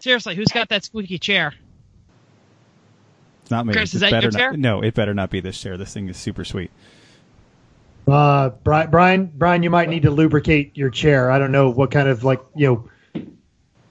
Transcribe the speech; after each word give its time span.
Seriously, 0.00 0.34
who's 0.34 0.48
got 0.48 0.68
that 0.70 0.84
squeaky 0.84 1.18
chair? 1.18 1.54
It's 3.42 3.50
not 3.50 3.66
me. 3.66 3.72
Chris, 3.72 3.92
It 3.92 3.96
is 3.96 4.00
that 4.00 4.10
better 4.12 4.24
your 4.26 4.32
chair? 4.32 4.52
No, 4.56 4.82
it 4.82 4.94
better 4.94 5.14
not 5.14 5.30
be 5.30 5.40
this 5.40 5.60
chair. 5.60 5.76
This 5.76 5.92
thing 5.92 6.08
is 6.08 6.16
super 6.16 6.44
sweet. 6.44 6.70
Uh, 8.08 8.50
Brian, 8.64 8.90
Brian, 8.90 9.32
Brian, 9.34 9.62
you 9.62 9.70
might 9.70 9.88
need 9.88 10.02
to 10.02 10.10
lubricate 10.10 10.76
your 10.76 10.90
chair. 10.90 11.30
I 11.30 11.38
don't 11.38 11.52
know 11.52 11.70
what 11.70 11.90
kind 11.90 12.08
of 12.08 12.24
like 12.24 12.40
you 12.56 12.66
know 12.66 12.88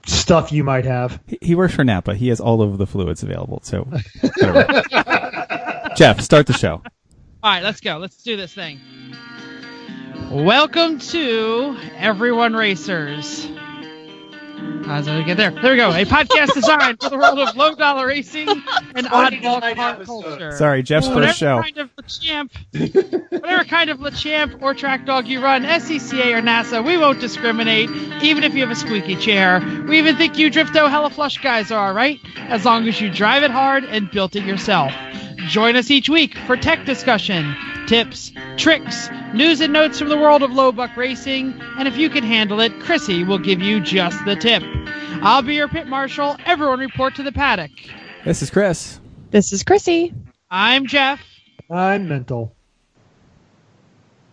stuff 0.06 0.52
you 0.52 0.64
might 0.64 0.84
have. 0.84 1.20
He, 1.26 1.38
he 1.40 1.54
works 1.54 1.74
for 1.74 1.84
Napa. 1.84 2.14
He 2.14 2.28
has 2.28 2.40
all 2.40 2.60
of 2.62 2.78
the 2.78 2.86
fluids 2.86 3.22
available. 3.22 3.60
So. 3.62 3.84
Jeff, 5.96 6.20
start 6.20 6.46
the 6.46 6.52
show. 6.52 6.82
All 7.42 7.50
right, 7.50 7.62
let's 7.62 7.80
go. 7.80 7.98
Let's 7.98 8.22
do 8.22 8.36
this 8.36 8.52
thing. 8.52 8.80
Welcome 10.30 10.98
to 10.98 11.76
Everyone 11.96 12.54
Racers. 12.54 13.48
Uh, 14.60 14.84
How's 14.84 15.06
it 15.06 15.24
get 15.24 15.36
there? 15.36 15.50
There 15.50 15.72
we 15.72 15.76
go. 15.76 15.90
A 15.90 16.04
podcast 16.04 16.52
designed 16.52 17.00
for 17.00 17.10
the 17.10 17.16
world 17.16 17.38
of 17.38 17.56
low 17.56 17.74
dollar 17.74 18.06
racing 18.06 18.48
and 18.94 19.06
oddball 19.06 19.74
car 19.74 20.04
culture. 20.04 20.52
Sorry, 20.52 20.82
Jeff's 20.82 21.06
Whatever 21.08 21.26
first 21.28 21.38
show. 21.38 21.62
kind 21.62 21.78
of 21.78 21.90
Lachamp, 21.96 23.30
whatever 23.30 23.64
kind 23.64 23.90
of 23.90 23.98
Lachamp 23.98 24.60
or 24.62 24.74
track 24.74 25.06
dog 25.06 25.28
you 25.28 25.42
run, 25.42 25.62
SCCA 25.62 26.36
or 26.36 26.42
NASA, 26.42 26.84
we 26.84 26.96
won't 26.98 27.20
discriminate, 27.20 27.88
even 28.22 28.42
if 28.42 28.54
you 28.54 28.60
have 28.62 28.70
a 28.70 28.74
squeaky 28.76 29.16
chair. 29.16 29.60
We 29.88 29.98
even 29.98 30.16
think 30.16 30.36
you 30.38 30.50
Drifto 30.50 30.90
Hella 30.90 31.10
Flush 31.10 31.38
guys 31.38 31.70
are 31.70 31.88
alright, 31.88 32.18
as 32.48 32.64
long 32.64 32.88
as 32.88 33.00
you 33.00 33.10
drive 33.10 33.42
it 33.44 33.50
hard 33.50 33.84
and 33.84 34.10
built 34.10 34.34
it 34.34 34.44
yourself. 34.44 34.92
Join 35.48 35.76
us 35.76 35.90
each 35.90 36.08
week 36.08 36.36
for 36.46 36.56
tech 36.56 36.84
discussion, 36.84 37.54
tips, 37.86 38.32
tricks, 38.56 39.08
news 39.34 39.60
and 39.60 39.72
notes 39.72 39.98
from 39.98 40.08
the 40.08 40.16
world 40.16 40.42
of 40.42 40.52
low 40.52 40.72
buck 40.72 40.96
racing, 40.96 41.60
and 41.78 41.86
if 41.86 41.96
you 41.96 42.10
can 42.10 42.24
handle 42.24 42.60
it, 42.60 42.78
Chrissy 42.80 43.24
will 43.24 43.38
give 43.38 43.60
you 43.60 43.80
just 43.80 44.24
the 44.24 44.36
tip. 44.36 44.62
I'll 45.22 45.42
be 45.42 45.54
your 45.54 45.68
pit 45.68 45.86
marshal. 45.86 46.36
Everyone 46.46 46.78
report 46.78 47.14
to 47.16 47.22
the 47.22 47.32
paddock. 47.32 47.70
This 48.24 48.42
is 48.42 48.50
Chris. 48.50 49.00
This 49.30 49.52
is 49.52 49.62
Chrissy. 49.62 50.14
I'm 50.50 50.86
Jeff. 50.86 51.20
I'm 51.70 52.08
mental. 52.08 52.54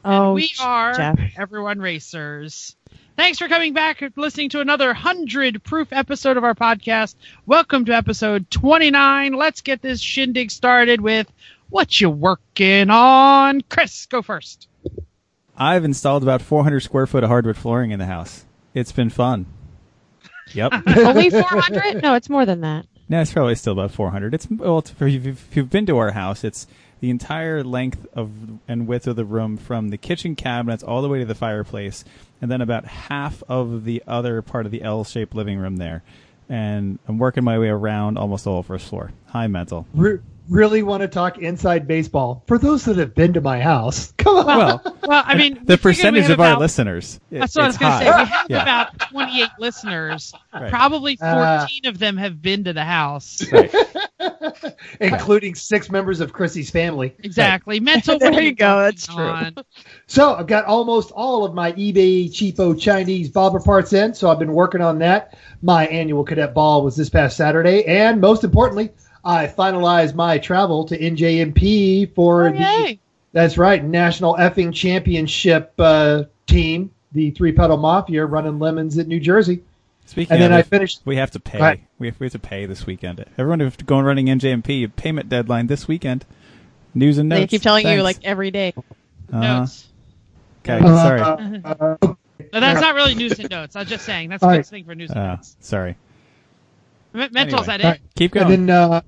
Oh, 0.03 0.33
we 0.33 0.51
are 0.59 0.93
Jeff. 0.93 1.19
Everyone 1.37 1.79
Racers. 1.79 2.75
Thanks 3.17 3.39
for 3.39 3.47
coming 3.47 3.73
back 3.73 4.01
and 4.01 4.13
listening 4.15 4.49
to 4.49 4.61
another 4.61 4.87
100 4.87 5.63
proof 5.63 5.87
episode 5.91 6.37
of 6.37 6.43
our 6.43 6.53
podcast. 6.53 7.15
Welcome 7.45 7.85
to 7.85 7.95
episode 7.95 8.49
29. 8.51 9.33
Let's 9.33 9.61
get 9.61 9.81
this 9.81 9.99
shindig 9.99 10.51
started 10.51 11.01
with 11.01 11.31
what 11.69 11.99
you 12.01 12.09
working 12.09 12.89
on. 12.89 13.61
Chris, 13.69 14.05
go 14.05 14.21
first. 14.21 14.67
I've 15.57 15.83
installed 15.85 16.23
about 16.23 16.41
400 16.41 16.81
square 16.81 17.07
foot 17.07 17.23
of 17.23 17.29
hardwood 17.29 17.57
flooring 17.57 17.91
in 17.91 17.99
the 17.99 18.05
house. 18.05 18.45
It's 18.73 18.91
been 18.91 19.09
fun. 19.09 19.47
Yep. 20.53 20.71
Only 20.97 21.29
400? 21.29 22.01
No, 22.01 22.13
it's 22.13 22.29
more 22.29 22.45
than 22.45 22.61
that. 22.61 22.85
no, 23.09 23.21
it's 23.21 23.33
probably 23.33 23.55
still 23.55 23.73
about 23.73 23.91
400. 23.91 24.33
It's 24.33 24.47
well, 24.49 24.79
it's, 24.79 24.91
if 24.91 25.01
you've- 25.01 25.29
if 25.29 25.55
you've 25.57 25.69
been 25.69 25.85
to 25.87 25.97
our 25.97 26.11
house, 26.11 26.43
it's 26.43 26.67
the 26.99 27.09
entire 27.09 27.63
length 27.63 28.05
of 28.13 28.31
and 28.67 28.87
width 28.87 29.05
of 29.07 29.15
the 29.15 29.25
room 29.25 29.55
from 29.57 29.89
the 29.89 29.97
kitchen 29.97 30.35
cabinets 30.35 30.83
all 30.83 31.01
the 31.01 31.07
way 31.09 31.19
to 31.19 31.25
the 31.25 31.35
fireplace, 31.35 32.03
and 32.41 32.49
then 32.49 32.59
about 32.61 32.85
half 32.85 33.43
of 33.47 33.83
the 33.83 34.01
other 34.07 34.41
part 34.41 34.65
of 34.65 34.71
the 34.71 34.81
L-shaped 34.81 35.35
living 35.35 35.57
room 35.59 35.77
there. 35.77 36.01
And 36.49 36.97
I'm 37.07 37.17
working 37.19 37.43
my 37.43 37.59
way 37.59 37.67
around 37.67 38.17
almost 38.17 38.45
the 38.45 38.51
whole 38.51 38.63
first 38.63 38.87
floor. 38.87 39.11
High 39.27 39.47
mental. 39.47 39.85
Re- 39.93 40.19
really 40.49 40.83
want 40.83 41.01
to 41.01 41.07
talk 41.07 41.37
inside 41.37 41.87
baseball? 41.87 42.43
For 42.47 42.57
those 42.57 42.85
that 42.85 42.97
have 42.97 43.13
been 43.15 43.33
to 43.33 43.41
my 43.41 43.59
house, 43.59 44.11
come 44.17 44.37
on. 44.37 44.45
Well, 44.45 44.97
Well, 45.07 45.23
I 45.25 45.35
mean, 45.37 45.53
the 45.53 45.59
figured 45.59 45.69
we 45.69 45.77
percentage 45.77 46.23
had 46.23 46.31
of 46.31 46.39
our 46.39 46.57
listeners. 46.59 47.19
it- 47.31 47.39
That's 47.39 47.55
what 47.55 47.63
I 47.65 47.67
was 47.67 47.77
going 47.77 47.91
to 47.91 47.97
say. 47.99 48.05
We 48.05 48.25
have 48.25 48.45
Yeah. 48.49 48.61
about 48.63 48.99
28 49.11 49.49
listeners. 49.59 50.33
Right. 50.53 50.69
Probably 50.69 51.15
14 51.17 51.37
Uh, 51.37 51.67
of 51.85 51.99
them 51.99 52.17
have 52.17 52.41
been 52.41 52.63
to 52.65 52.73
the 52.73 52.83
house. 52.83 53.43
Right. 53.51 53.73
including 54.99 55.55
six 55.55 55.89
members 55.91 56.19
of 56.19 56.33
Chrissy's 56.33 56.69
family. 56.69 57.15
Exactly. 57.23 57.79
Mental. 57.79 58.17
There 58.27 58.41
you 58.41 58.53
go. 58.55 58.79
working 58.83 58.95
That's 58.95 59.07
true. 59.07 59.63
So 60.07 60.35
I've 60.35 60.47
got 60.47 60.65
almost 60.65 61.11
all 61.11 61.45
of 61.45 61.53
my 61.53 61.71
eBay 61.73 62.29
cheapo 62.29 62.79
Chinese 62.79 63.29
bobber 63.29 63.59
parts 63.59 63.93
in, 63.93 64.13
so 64.13 64.29
I've 64.29 64.39
been 64.39 64.53
working 64.53 64.81
on 64.81 64.99
that. 64.99 65.37
My 65.61 65.87
annual 65.87 66.23
cadet 66.23 66.53
ball 66.53 66.83
was 66.83 66.95
this 66.95 67.09
past 67.09 67.37
Saturday, 67.37 67.83
and 67.85 68.19
most 68.19 68.43
importantly, 68.43 68.89
I 69.27 69.47
finalized 69.47 70.15
my 70.15 70.37
travel 70.37 70.85
to 70.85 70.97
NJMP 70.97 72.13
for 72.15 72.47
Oh, 72.47 72.51
the 72.53 72.59
yay. 72.59 72.99
that's 73.33 73.57
right 73.57 73.83
national 73.83 74.35
effing 74.37 74.73
championship 74.73 75.73
uh, 75.77 76.23
team, 76.47 76.91
the 77.11 77.31
three 77.31 77.51
pedal 77.51 77.75
mafia 77.77 78.25
running 78.25 78.57
lemons 78.57 78.97
at 78.97 79.07
New 79.07 79.19
Jersey. 79.19 79.61
Speaking 80.05 80.31
And 80.31 80.41
then 80.41 80.53
of, 80.53 80.59
I 80.59 80.61
finished. 80.61 81.01
we 81.03 81.17
have 81.17 81.31
to 81.31 81.39
pay. 81.41 81.59
Right. 81.59 81.83
We, 81.99 82.07
have, 82.07 82.19
we 82.21 82.25
have 82.27 82.31
to 82.31 82.39
pay 82.39 82.65
this 82.65 82.85
weekend. 82.85 83.25
Everyone 83.37 83.59
who's 83.59 83.75
going 83.75 84.05
running 84.05 84.27
NJMP 84.27 84.95
payment 84.95 85.27
deadline 85.27 85.67
this 85.67 85.87
weekend. 85.89 86.25
News 86.93 87.17
and 87.17 87.27
notes. 87.27 87.41
They 87.41 87.47
keep 87.47 87.61
telling 87.61 87.85
you 87.85 88.01
like 88.03 88.17
every 88.23 88.49
day. 88.49 88.73
Uh, 89.31 89.39
Notes. 89.41 89.87
Okay, 90.63 90.79
Uh, 90.81 90.95
sorry. 91.03 91.21
uh, 91.65 91.97
No, 92.53 92.59
that's 92.61 92.79
not 92.79 92.95
really 92.95 93.15
news 93.15 93.37
and 93.39 93.49
notes. 93.49 93.75
I 93.75 93.79
was 93.79 93.89
just 93.89 94.05
saying 94.05 94.29
that's 94.29 94.41
a 94.41 94.45
good 94.45 94.51
right. 94.51 94.65
thing 94.65 94.85
for 94.85 94.95
news 94.95 95.09
and 95.09 95.19
Uh, 95.19 95.27
notes. 95.35 95.57
sorry. 95.59 95.97
Me- 97.13 97.27
Mental, 97.31 97.59
anyway. 97.59 97.65
that 97.65 97.81
it? 97.81 97.83
right. 97.83 98.01
Keep 98.15 98.35
And 98.35 98.47
going. 98.47 98.65
then 98.67 98.75
uh, 98.75 99.01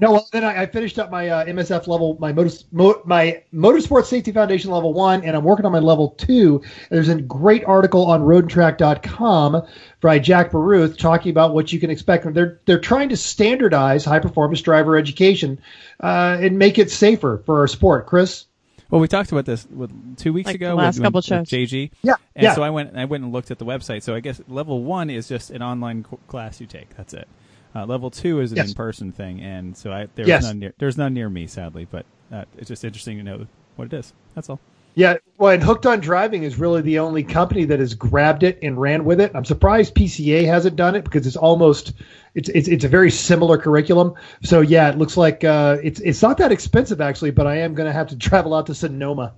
no, 0.00 0.12
well, 0.12 0.28
then 0.32 0.44
I, 0.44 0.62
I 0.62 0.66
finished 0.66 0.98
up 0.98 1.10
my 1.10 1.28
uh, 1.28 1.44
MSF 1.44 1.86
level, 1.86 2.16
my 2.20 2.32
motor, 2.32 2.54
mo- 2.72 3.02
my 3.04 3.42
Motorsports 3.52 4.06
Safety 4.06 4.32
Foundation 4.32 4.70
level 4.70 4.92
one, 4.92 5.24
and 5.24 5.36
I'm 5.36 5.44
working 5.44 5.66
on 5.66 5.72
my 5.72 5.78
level 5.78 6.10
two. 6.10 6.62
There's 6.90 7.08
a 7.08 7.20
great 7.20 7.64
article 7.64 8.06
on 8.06 8.22
RoadandTrack.com 8.22 9.62
by 10.00 10.18
Jack 10.18 10.52
Baruth 10.52 10.96
talking 10.98 11.30
about 11.30 11.54
what 11.54 11.72
you 11.72 11.80
can 11.80 11.90
expect. 11.90 12.32
They're 12.32 12.60
they're 12.64 12.80
trying 12.80 13.10
to 13.10 13.16
standardize 13.16 14.04
high 14.04 14.20
performance 14.20 14.62
driver 14.62 14.96
education 14.96 15.60
uh, 16.02 16.38
and 16.40 16.58
make 16.58 16.78
it 16.78 16.90
safer 16.90 17.42
for 17.44 17.60
our 17.60 17.68
sport. 17.68 18.06
Chris. 18.06 18.46
Well, 18.90 19.00
we 19.00 19.06
talked 19.06 19.30
about 19.30 19.44
this 19.44 19.64
what, 19.70 19.88
two 20.16 20.32
weeks 20.32 20.46
Like 20.48 20.56
ago 20.56 20.70
the 20.70 20.74
last 20.74 20.96
with, 20.96 21.04
couple 21.04 21.18
with 21.18 21.24
shows. 21.24 21.48
JG. 21.48 21.92
Yeah, 22.02 22.14
And 22.34 22.42
yeah. 22.42 22.54
so 22.54 22.62
I 22.64 22.70
went 22.70 22.96
I 22.96 23.04
went 23.04 23.22
and 23.22 23.32
looked 23.32 23.52
at 23.52 23.58
the 23.60 23.64
website. 23.64 24.02
So 24.02 24.16
I 24.16 24.20
guess 24.20 24.40
level 24.48 24.82
one 24.82 25.10
is 25.10 25.28
just 25.28 25.50
an 25.50 25.62
online 25.62 26.02
co- 26.02 26.18
class 26.26 26.60
you 26.60 26.66
take. 26.66 26.96
That's 26.96 27.14
it. 27.14 27.28
Uh, 27.74 27.86
level 27.86 28.10
two 28.10 28.40
is 28.40 28.50
an 28.52 28.56
Yes. 28.58 28.68
in-person 28.70 29.12
thing, 29.12 29.40
and 29.40 29.76
so 29.76 29.92
I 29.92 30.08
there's 30.14 30.28
Yes. 30.28 30.42
none 30.42 30.58
near 30.58 30.72
there's 30.78 30.98
none 30.98 31.14
near 31.14 31.28
me, 31.28 31.46
sadly. 31.46 31.86
But 31.90 32.04
uh, 32.32 32.44
it's 32.58 32.68
just 32.68 32.84
interesting 32.84 33.16
to 33.18 33.22
know 33.22 33.46
what 33.76 33.86
it 33.86 33.92
is. 33.92 34.12
That's 34.34 34.50
all. 34.50 34.58
Yeah, 34.96 35.18
well, 35.38 35.52
and 35.52 35.62
Hooked 35.62 35.86
on 35.86 36.00
Driving 36.00 36.42
is 36.42 36.58
really 36.58 36.82
the 36.82 36.98
only 36.98 37.22
company 37.22 37.64
that 37.66 37.78
has 37.78 37.94
grabbed 37.94 38.42
it 38.42 38.58
and 38.60 38.76
ran 38.78 39.04
with 39.04 39.20
it. 39.20 39.30
I'm 39.36 39.44
surprised 39.44 39.94
PCA 39.94 40.44
hasn't 40.46 40.74
done 40.74 40.96
it 40.96 41.04
because 41.04 41.28
it's 41.28 41.36
almost 41.36 41.92
it's 42.34 42.48
it's, 42.48 42.66
it's 42.66 42.84
a 42.84 42.88
very 42.88 43.10
similar 43.12 43.56
curriculum. 43.56 44.14
So 44.42 44.62
yeah, 44.62 44.90
it 44.90 44.98
looks 44.98 45.16
like 45.16 45.44
uh, 45.44 45.76
it's 45.82 46.00
it's 46.00 46.22
not 46.22 46.38
that 46.38 46.50
expensive 46.50 47.00
actually, 47.00 47.30
but 47.30 47.46
I 47.46 47.58
am 47.58 47.74
going 47.74 47.86
to 47.86 47.92
have 47.92 48.08
to 48.08 48.16
travel 48.28 48.52
out 48.52 48.66
to 48.66 48.74
Sonoma. 48.74 49.32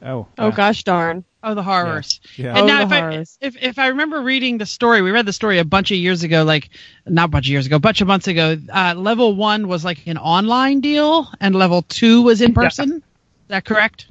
Oh. 0.00 0.28
Oh 0.38 0.52
gosh 0.52 0.84
darn. 0.84 1.24
Oh, 1.42 1.54
the 1.54 1.62
horrors. 1.62 2.20
Yeah. 2.36 2.50
And 2.50 2.58
Oh, 2.58 2.66
now, 2.66 2.84
the 2.84 2.96
if 2.96 3.02
I, 3.02 3.46
if 3.46 3.56
if 3.62 3.78
I 3.78 3.86
remember 3.88 4.20
reading 4.22 4.58
the 4.58 4.66
story, 4.66 5.02
we 5.02 5.10
read 5.12 5.24
the 5.26 5.32
story 5.32 5.58
a 5.58 5.64
bunch 5.64 5.90
of 5.92 5.96
years 5.96 6.22
ago, 6.24 6.42
like 6.42 6.70
not 7.06 7.26
a 7.26 7.28
bunch 7.28 7.46
of 7.46 7.50
years 7.50 7.66
ago, 7.66 7.76
a 7.76 7.80
bunch 7.80 8.00
of 8.00 8.08
months 8.08 8.26
ago. 8.26 8.56
Uh, 8.72 8.94
level 8.96 9.36
one 9.36 9.68
was 9.68 9.84
like 9.84 10.06
an 10.06 10.18
online 10.18 10.80
deal, 10.80 11.28
and 11.40 11.54
level 11.54 11.82
two 11.82 12.22
was 12.22 12.40
in 12.40 12.54
person. 12.54 12.94
Is 12.94 13.02
that 13.48 13.64
correct? 13.64 14.08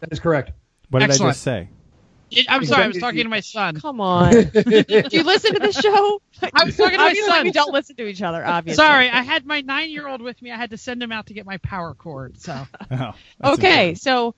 That 0.00 0.12
is 0.12 0.18
correct. 0.20 0.52
What 0.90 1.00
did 1.00 1.10
I 1.10 1.16
just 1.16 1.42
say? 1.42 1.68
I'm 2.48 2.64
sorry, 2.64 2.84
I 2.84 2.88
was 2.88 2.98
talking 2.98 3.22
to 3.22 3.28
my 3.30 3.40
son. 3.40 3.80
Come 3.80 4.00
on. 4.00 4.32
Do 4.32 4.84
you 5.10 5.22
listen 5.22 5.54
to 5.54 5.60
the 5.60 5.72
show? 5.72 6.20
I 6.52 6.64
was 6.64 6.76
talking 6.76 6.98
to 6.98 7.04
my 7.04 7.14
son. 7.14 7.44
we 7.44 7.52
don't 7.52 7.72
listen 7.72 7.96
to 7.96 8.06
each 8.06 8.20
other. 8.20 8.44
Obviously. 8.44 8.76
Sorry, 8.84 9.08
I 9.08 9.22
had 9.22 9.46
my 9.46 9.62
nine-year-old 9.62 10.20
with 10.20 10.40
me. 10.42 10.50
I 10.52 10.56
had 10.56 10.70
to 10.70 10.76
send 10.76 11.02
him 11.02 11.10
out 11.10 11.26
to 11.28 11.34
get 11.34 11.46
my 11.46 11.56
power 11.58 11.94
cord. 11.94 12.38
So, 12.38 12.66
Oh, 12.90 13.14
Okay, 13.44 13.90
important. 13.90 14.00
so 14.00 14.34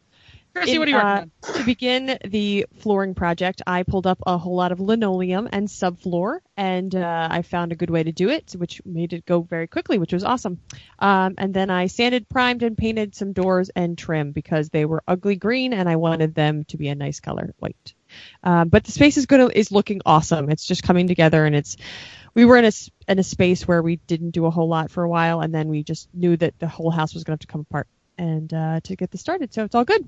In, 0.56 0.78
what 0.78 0.88
are 0.88 0.91
you 0.91 0.97
uh, 0.97 1.25
to 1.55 1.65
begin 1.65 2.19
the 2.25 2.66
flooring 2.81 3.15
project, 3.15 3.62
I 3.66 3.83
pulled 3.84 4.06
up 4.06 4.19
a 4.27 4.37
whole 4.37 4.56
lot 4.56 4.72
of 4.72 4.81
linoleum 4.81 5.49
and 5.50 5.69
subfloor, 5.69 6.41
and 6.56 6.94
uh, 6.94 7.29
I 7.31 7.43
found 7.43 7.73
a 7.73 7.76
good 7.76 7.91
way 7.91 8.02
to 8.02 8.12
do 8.12 8.29
it, 8.31 8.52
which 8.52 8.85
made 8.85 9.12
it 9.12 9.25
go 9.25 9.43
very 9.43 9.69
quickly, 9.69 9.99
which 9.99 10.12
was 10.12 10.25
awesome. 10.25 10.61
Um, 10.99 11.35
and 11.38 11.55
then 11.55 11.70
I 11.70 11.87
sanded, 11.87 12.29
primed, 12.29 12.62
and 12.62 12.76
painted 12.76 13.14
some 13.14 13.32
doors 13.32 13.70
and 13.70 13.97
trim 13.97 14.32
because 14.32 14.70
they 14.70 14.85
were 14.85 15.02
ugly 15.06 15.37
green, 15.37 15.73
and 15.73 15.88
I 15.88 15.97
wanted 15.97 16.35
them 16.35 16.64
to 16.64 16.76
be 16.76 16.88
a 16.88 16.94
nice 16.94 17.20
color, 17.20 17.55
white. 17.58 17.94
Um, 18.43 18.69
but 18.69 18.85
the 18.85 18.93
space 18.93 19.17
is 19.17 19.26
good, 19.26 19.52
is 19.55 19.70
looking 19.70 20.00
awesome. 20.05 20.50
It's 20.50 20.67
just 20.67 20.82
coming 20.82 21.06
together, 21.06 21.47
and 21.47 21.55
it's. 21.55 21.76
We 22.32 22.44
were 22.44 22.56
in 22.56 22.64
a 22.64 22.73
in 23.08 23.19
a 23.19 23.25
space 23.25 23.67
where 23.67 23.82
we 23.82 23.97
didn't 23.97 24.31
do 24.31 24.47
a 24.47 24.50
whole 24.50 24.69
lot 24.69 24.91
for 24.91 25.02
a 25.02 25.08
while, 25.08 25.41
and 25.41 25.55
then 25.55 25.69
we 25.69 25.82
just 25.82 26.08
knew 26.14 26.37
that 26.37 26.58
the 26.58 26.69
whole 26.69 26.91
house 26.91 27.14
was 27.14 27.25
going 27.25 27.37
to 27.37 27.43
have 27.43 27.49
to 27.49 27.52
come 27.52 27.62
apart 27.62 27.88
and 28.19 28.52
uh, 28.55 28.81
to 28.85 28.94
get 28.94 29.11
this 29.11 29.20
started. 29.20 29.52
So 29.52 29.64
it's 29.64 29.75
all 29.75 29.85
good. 29.85 30.06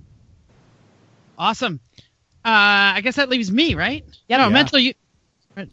Awesome. 1.39 1.81
Uh, 2.45 2.97
I 2.97 3.01
guess 3.03 3.17
that 3.17 3.29
leaves 3.29 3.51
me, 3.51 3.75
right? 3.75 4.05
Yep. 4.29 4.39
No, 4.39 4.47
Yeah. 4.47 4.53
mental. 4.53 4.79
You, 4.79 4.95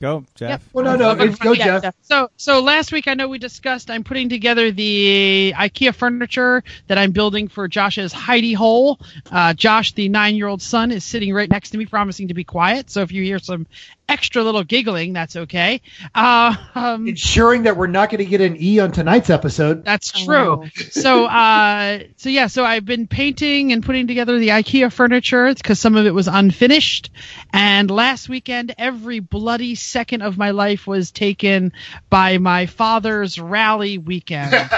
Go, 0.02 0.26
Jeff. 0.36 0.50
Yep. 0.50 0.62
Well, 0.74 0.84
no, 0.86 0.96
no, 0.98 1.10
Okay, 1.12 1.24
it's- 1.24 1.38
go, 1.40 1.56
Jeff. 1.56 1.82
Jeff. 1.84 1.96
So, 2.02 2.30
so 2.36 2.60
last 2.60 2.92
week 2.92 3.08
I 3.08 3.14
know 3.14 3.30
we 3.30 3.40
discussed 3.40 3.90
I'm 3.90 4.04
putting 4.04 4.28
together 4.28 4.72
the 4.72 5.54
IKEA 5.56 5.96
furniture 5.96 6.66
that 6.88 6.98
I'm 6.98 7.12
building 7.12 7.48
for 7.48 7.66
Josh's 7.70 8.14
hidey 8.14 8.54
hole. 8.54 9.00
Uh, 9.32 9.54
Josh, 9.54 9.94
the 9.94 10.10
nine-year-old 10.10 10.62
son, 10.62 10.92
is 10.92 11.06
sitting 11.06 11.34
right 11.34 11.50
next 11.50 11.70
to 11.70 11.78
me, 11.78 11.86
promising 11.86 12.28
to 12.28 12.34
be 12.34 12.44
quiet. 12.44 12.90
So 12.90 13.04
if 13.04 13.14
you 13.14 13.24
hear 13.24 13.40
some 13.40 13.68
extra 14.10 14.44
little 14.44 14.64
giggling, 14.64 15.14
that's 15.14 15.36
okay. 15.36 15.82
Uh, 16.14 16.56
um, 16.76 17.08
Ensuring 17.08 17.64
that 17.64 17.78
we're 17.78 17.88
not 17.88 18.10
going 18.10 18.24
to 18.24 18.26
get 18.26 18.42
an 18.42 18.58
E 18.62 18.80
on 18.80 18.92
tonight's 18.92 19.30
episode. 19.30 19.86
that's 19.86 20.12
true. 20.12 20.64
Oh. 20.64 20.70
so, 20.90 21.26
uh, 21.26 22.00
so 22.18 22.30
yeah, 22.30 22.48
so 22.48 22.66
I've 22.66 22.86
been 22.86 23.08
painting 23.08 23.72
and 23.72 23.84
putting 23.84 24.08
together 24.08 24.40
the 24.40 24.50
IKEA 24.50 24.92
furniture 24.92 25.54
because 25.54 25.80
some 25.80 25.96
of 25.96 26.06
it 26.06 26.14
was 26.14 26.28
unfinished. 26.28 27.12
And 27.54 27.90
last 27.90 28.28
weekend, 28.28 28.76
every 28.78 29.20
bloody 29.20 29.76
second 29.76 30.22
of 30.22 30.38
my 30.38 30.52
life 30.52 30.88
was 30.88 31.12
taken 31.12 31.72
by 32.10 32.38
my 32.40 32.66
father's 32.66 33.40
rally 33.40 33.98
weekend. 33.98 34.56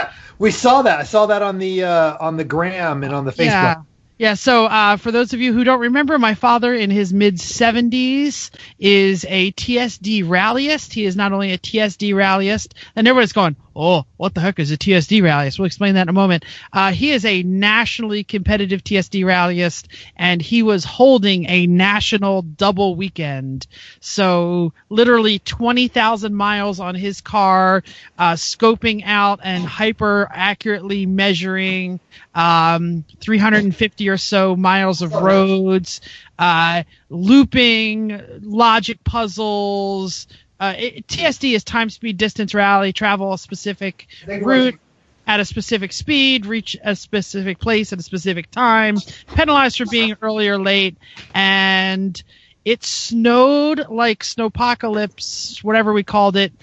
We 0.42 0.50
saw 0.50 0.82
that. 0.82 1.00
I 1.00 1.04
saw 1.04 1.28
that 1.28 1.44
on 1.44 1.60
the 1.60 1.84
uh, 1.84 2.18
on 2.20 2.36
the 2.36 2.44
gram 2.44 3.04
and 3.04 3.14
on 3.14 3.26
the 3.26 3.32
Facebook. 3.32 3.46
Yeah. 3.46 3.76
Yeah, 4.22 4.36
so 4.36 4.66
uh, 4.68 4.98
for 4.98 5.12
those 5.12 5.34
of 5.34 5.42
you 5.42 5.52
who 5.52 5.64
don't 5.64 5.80
remember, 5.80 6.20
my 6.20 6.36
father 6.36 6.76
in 6.76 6.92
his 6.92 7.12
mid 7.12 7.38
70s 7.38 8.52
is 8.78 9.26
a 9.28 9.52
TSD 9.54 10.24
rallyist. 10.26 10.94
He 10.94 11.06
is 11.06 11.16
not 11.16 11.34
only 11.34 11.54
a 11.54 11.58
TSD 11.58 12.14
rallyist, 12.14 12.74
and 12.96 13.08
everybody's 13.08 13.34
going, 13.34 13.56
oh, 13.76 14.06
what 14.18 14.34
the 14.34 14.42
heck 14.42 14.60
is 14.60 14.72
a 14.72 14.78
TSD 14.78 15.22
rallyist? 15.22 15.60
We'll 15.60 15.66
explain 15.66 15.96
that 15.96 16.04
in 16.04 16.10
a 16.10 16.14
moment. 16.14 16.46
Uh, 16.74 16.92
he 16.92 17.12
is 17.12 17.26
a 17.26 17.44
nationally 17.44 18.24
competitive 18.24 18.84
TSD 18.84 19.24
rallyist, 19.24 19.88
and 20.16 20.42
he 20.42 20.64
was 20.64 20.84
holding 20.84 21.50
a 21.50 21.68
national 21.68 22.42
double 22.42 22.96
weekend. 22.96 23.68
So 24.00 24.74
literally 24.90 25.40
20,000 25.40 26.34
miles 26.34 26.80
on 26.80 26.96
his 26.96 27.22
car, 27.22 27.84
uh, 28.18 28.34
scoping 28.34 29.04
out 29.06 29.40
and 29.44 29.64
hyper 29.64 30.30
accurately 30.32 31.06
measuring 31.06 32.00
um, 32.36 33.04
350 33.20 34.10
or 34.10 34.18
so 34.18 34.56
miles 34.56 35.02
of 35.02 35.14
roads, 35.14 36.02
uh, 36.40 36.84
looping, 37.10 38.22
logic 38.42 39.04
puzzles. 39.04 40.28
Uh, 40.62 40.76
it, 40.78 41.08
TSD 41.08 41.56
is 41.56 41.64
time, 41.64 41.90
speed, 41.90 42.18
distance, 42.18 42.54
rally, 42.54 42.94
travel 42.94 43.34
a 43.34 43.38
specific 43.40 44.06
route 44.28 44.80
at 45.26 45.40
a 45.40 45.46
specific 45.46 45.92
speed, 45.92 46.46
reach 46.46 46.78
a 46.84 46.96
specific 46.96 47.58
place 47.58 47.92
at 47.92 47.98
a 47.98 48.04
specific 48.04 48.52
time, 48.52 48.98
penalized 49.36 49.80
for 49.80 49.88
being 49.88 50.16
early 50.22 50.48
or 50.48 50.60
late, 50.60 50.98
and 51.34 52.22
it 52.64 52.84
snowed 52.84 53.90
like 53.90 54.20
snowpocalypse, 54.24 55.64
whatever 55.64 55.94
we 55.94 56.04
called 56.04 56.38
it. 56.38 56.54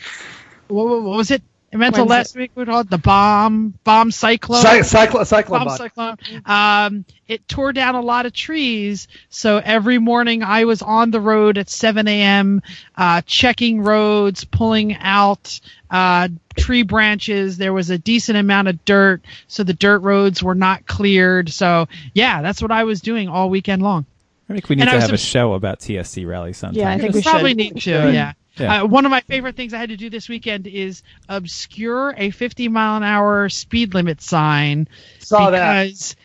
What, 0.69 0.87
what 0.87 1.17
was 1.17 1.33
it? 1.33 1.43
Mental 1.73 2.05
When's 2.07 2.11
last 2.11 2.37
week 2.37 2.51
we 2.55 2.65
called 2.65 2.89
the 2.89 2.97
bomb 2.99 3.75
bomb 3.85 4.11
cyclone. 4.11 4.63
Cy- 4.63 4.81
cyclo- 4.81 5.27
cyclone 5.27 5.59
Bomb 5.61 5.69
bot. 5.69 5.77
cyclone. 5.79 6.17
Um, 6.47 7.05
it 7.27 7.47
tore 7.47 7.73
down 7.75 7.95
a 7.95 8.01
lot 8.01 8.25
of 8.25 8.33
trees. 8.33 9.07
So 9.29 9.59
every 9.59 9.99
morning 9.99 10.43
I 10.43 10.65
was 10.65 10.81
on 10.81 11.11
the 11.11 11.21
road 11.21 11.59
at 11.59 11.69
7 11.69 12.09
a.m., 12.09 12.63
uh, 12.97 13.21
checking 13.27 13.83
roads, 13.83 14.45
pulling 14.45 14.97
out 14.97 15.61
uh, 15.91 16.29
tree 16.57 16.85
branches. 16.85 17.59
There 17.59 17.75
was 17.75 17.91
a 17.91 17.99
decent 17.99 18.39
amount 18.39 18.69
of 18.69 18.83
dirt, 18.87 19.21
so 19.47 19.63
the 19.63 19.75
dirt 19.75 19.99
roads 19.99 20.43
were 20.43 20.55
not 20.55 20.87
cleared. 20.87 21.51
So 21.51 21.87
yeah, 22.15 22.41
that's 22.41 22.63
what 22.63 22.71
I 22.71 22.85
was 22.85 23.03
doing 23.03 23.29
all 23.29 23.51
weekend 23.51 23.83
long. 23.83 24.07
I 24.49 24.55
think 24.55 24.69
we 24.71 24.77
need 24.77 24.83
And 24.83 24.91
to 24.93 25.01
have 25.01 25.11
a 25.11 25.13
just- 25.13 25.27
show 25.27 25.53
about 25.53 25.81
TSC 25.81 26.27
rally 26.27 26.55
sometime. 26.55 26.79
Yeah, 26.81 26.91
I 26.91 26.97
think 26.99 27.13
we 27.13 27.21
Just- 27.21 27.31
Probably 27.31 27.51
should. 27.51 27.57
need 27.59 27.81
to. 27.83 27.91
Yeah. 28.13 28.33
Yeah. 28.61 28.83
Uh, 28.83 28.87
one 28.87 29.05
of 29.05 29.11
my 29.11 29.21
favorite 29.21 29.57
things 29.57 29.73
I 29.75 29.79
had 29.79 29.91
to 29.91 29.97
do 29.97 30.11
this 30.11 30.29
weekend 30.29 30.67
is 30.67 31.03
obscure 31.29 32.15
a 32.17 32.31
50 32.31 32.69
mile 32.69 32.97
an 32.97 33.03
hour 33.03 33.49
speed 33.49 33.95
limit 33.95 34.21
sign 34.21 34.89
Saw 35.21 35.51
that. 35.51 35.85
because 35.85 36.17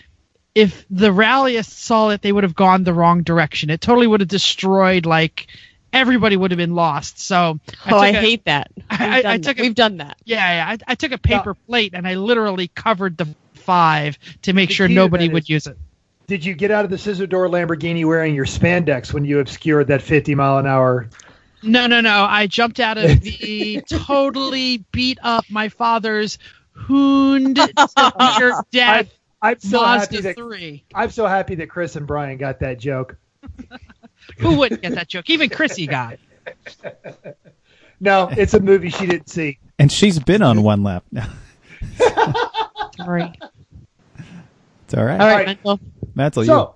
if 0.55 0.85
the 0.89 1.09
rallyists 1.09 1.71
saw 1.71 2.09
it, 2.09 2.21
they 2.21 2.31
would 2.31 2.43
have 2.43 2.55
gone 2.55 2.83
the 2.83 2.93
wrong 2.93 3.23
direction. 3.23 3.69
It 3.69 3.81
totally 3.81 4.07
would 4.07 4.19
have 4.21 4.29
destroyed 4.29 5.05
like 5.05 5.47
everybody 5.91 6.37
would 6.37 6.51
have 6.51 6.57
been 6.57 6.75
lost. 6.75 7.19
So 7.19 7.59
Oh, 7.89 7.97
I 7.97 8.11
hate 8.13 8.45
that. 8.45 8.71
We've, 8.75 8.85
I- 9.01 9.17
I 9.17 9.21
done, 9.21 9.41
took 9.41 9.57
that. 9.57 9.61
a- 9.61 9.65
We've 9.65 9.75
done 9.75 9.97
that. 9.97 10.17
Yeah, 10.25 10.53
yeah. 10.53 10.67
I, 10.87 10.91
I 10.91 10.95
took 10.95 11.11
a 11.11 11.17
paper 11.17 11.53
plate 11.53 11.93
and 11.93 12.07
I 12.07 12.15
literally 12.15 12.67
covered 12.67 13.17
the 13.17 13.27
five 13.53 14.17
to 14.43 14.53
make 14.53 14.69
The 14.69 14.75
sure 14.75 14.87
nobody 14.87 15.29
would 15.29 15.43
is- 15.43 15.49
use 15.49 15.67
it. 15.67 15.77
Did 16.25 16.45
you 16.45 16.53
get 16.53 16.71
out 16.71 16.85
of 16.85 16.89
the 16.89 16.97
scissor 16.97 17.27
door 17.27 17.49
Lamborghini 17.49 18.05
wearing 18.05 18.33
your 18.33 18.45
spandex 18.45 19.11
when 19.13 19.25
you 19.25 19.39
obscured 19.39 19.87
that 19.87 20.01
50 20.01 20.35
mile 20.35 20.57
an 20.57 20.65
hour? 20.65 21.09
No, 21.63 21.87
no, 21.87 22.01
no. 22.01 22.25
I 22.29 22.47
jumped 22.47 22.79
out 22.79 22.97
of 22.97 23.21
the 23.21 23.81
totally 23.89 24.85
beat 24.91 25.17
up 25.23 25.45
my 25.49 25.69
father's 25.69 26.37
hooned 26.71 27.57
your 28.39 28.63
dad 28.71 29.09
I'm 29.43 29.59
so 29.59 29.83
happy 29.83 30.15
Mazda 30.15 30.21
that 30.21 30.35
three. 30.37 30.85
I'm 30.95 31.11
so 31.11 31.27
happy 31.27 31.55
that 31.55 31.69
Chris 31.69 31.97
and 31.97 32.07
Brian 32.07 32.37
got 32.37 32.61
that 32.61 32.79
joke. 32.79 33.17
Who 34.37 34.57
wouldn't 34.57 34.81
get 34.81 34.95
that 34.95 35.09
joke? 35.09 35.29
Even 35.29 35.49
Chrissy 35.49 35.85
got. 35.85 36.17
it. 36.83 37.37
No, 37.99 38.27
it's 38.27 38.53
a 38.53 38.59
movie 38.59 38.89
she 38.89 39.05
didn't 39.05 39.29
see. 39.29 39.59
and 39.79 39.89
she's 39.89 40.19
been 40.19 40.41
on 40.41 40.61
one 40.61 40.83
lap. 40.83 41.05
now. 41.09 41.29
Sorry. 42.97 43.31
it's 44.17 44.93
all 44.93 45.05
right. 45.05 45.21
All 45.21 45.27
right, 45.27 45.35
right. 45.35 45.45
Mental. 45.45 45.79
Mental, 46.13 46.43
So, 46.43 46.75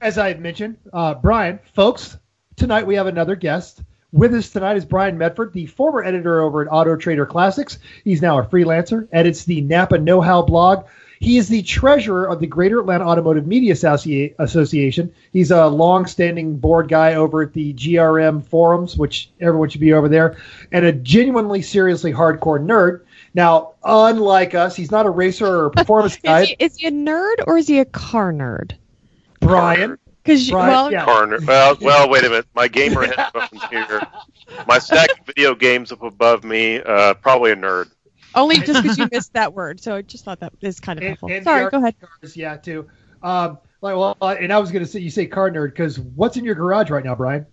as 0.00 0.18
I 0.18 0.34
mentioned, 0.34 0.78
uh, 0.92 1.14
Brian, 1.14 1.60
folks, 1.74 2.18
tonight 2.56 2.88
we 2.88 2.96
have 2.96 3.06
another 3.06 3.36
guest. 3.36 3.84
With 4.14 4.32
us 4.32 4.48
tonight 4.48 4.76
is 4.76 4.84
Brian 4.84 5.18
Medford, 5.18 5.52
the 5.52 5.66
former 5.66 6.04
editor 6.04 6.40
over 6.40 6.62
at 6.62 6.68
Auto 6.70 6.94
Trader 6.94 7.26
Classics. 7.26 7.80
He's 8.04 8.22
now 8.22 8.38
a 8.38 8.44
freelancer, 8.44 9.08
edits 9.10 9.44
the 9.44 9.60
Napa 9.60 9.98
Know 9.98 10.20
How 10.20 10.40
blog. 10.40 10.86
He 11.18 11.36
is 11.36 11.48
the 11.48 11.62
treasurer 11.62 12.26
of 12.26 12.38
the 12.38 12.46
Greater 12.46 12.78
Atlanta 12.78 13.04
Automotive 13.04 13.48
Media 13.48 13.72
Association. 13.72 15.12
He's 15.32 15.50
a 15.50 15.66
long-standing 15.66 16.58
board 16.58 16.88
guy 16.88 17.14
over 17.14 17.42
at 17.42 17.54
the 17.54 17.74
GRM 17.74 18.44
forums, 18.44 18.96
which 18.96 19.32
everyone 19.40 19.68
should 19.68 19.80
be 19.80 19.94
over 19.94 20.08
there, 20.08 20.36
and 20.70 20.84
a 20.84 20.92
genuinely, 20.92 21.60
seriously 21.60 22.12
hardcore 22.12 22.64
nerd. 22.64 23.00
Now, 23.34 23.72
unlike 23.82 24.54
us, 24.54 24.76
he's 24.76 24.92
not 24.92 25.06
a 25.06 25.10
racer 25.10 25.44
or 25.44 25.66
a 25.66 25.70
performance 25.72 26.14
Is 26.18 26.22
guy. 26.22 26.44
he, 26.44 26.56
is 26.60 26.76
he 26.76 26.86
a 26.86 26.92
nerd 26.92 27.34
or 27.48 27.58
is 27.58 27.66
he 27.66 27.80
a 27.80 27.84
car 27.84 28.32
nerd? 28.32 28.76
Brian, 29.40 29.98
Because 30.24 30.50
Right, 30.50 30.68
well, 30.68 30.90
yeah. 30.90 31.04
Corner. 31.04 31.38
Well, 31.46 31.76
well, 31.82 32.08
wait 32.08 32.24
a 32.24 32.30
minute. 32.30 32.46
My 32.54 32.66
gamer 32.66 33.02
headphones 33.14 33.62
here. 33.70 34.00
My 34.66 34.78
stack 34.78 35.10
of 35.20 35.26
video 35.26 35.54
games 35.54 35.92
up 35.92 36.02
above 36.02 36.44
me. 36.44 36.80
Uh, 36.80 37.12
probably 37.14 37.50
a 37.52 37.56
nerd. 37.56 37.90
only 38.34 38.56
just 38.56 38.82
because 38.82 38.96
you 38.98 39.06
missed 39.12 39.34
that 39.34 39.52
word. 39.52 39.80
So 39.80 39.96
I 39.96 40.02
just 40.02 40.24
thought 40.24 40.40
that 40.40 40.52
is 40.62 40.80
kind 40.80 40.98
of 40.98 41.02
And- 41.02 41.08
helpful. 41.10 41.30
and 41.30 41.44
Sorry, 41.44 41.70
go 41.70 41.76
ahead. 41.78 41.94
cars, 42.00 42.36
yeah, 42.36 42.56
too. 42.56 42.88
Um, 43.22 43.58
like, 43.82 43.96
well, 43.96 44.16
and 44.22 44.50
I 44.52 44.58
was 44.58 44.70
going 44.72 44.84
to 44.84 44.90
say, 44.90 45.00
you 45.00 45.10
say 45.10 45.26
car 45.26 45.50
nerd 45.50 45.68
because 45.70 45.98
what's 45.98 46.36
in 46.38 46.44
your 46.44 46.54
garage 46.54 46.88
right 46.90 47.04
now, 47.04 47.14
Brian? 47.14 47.44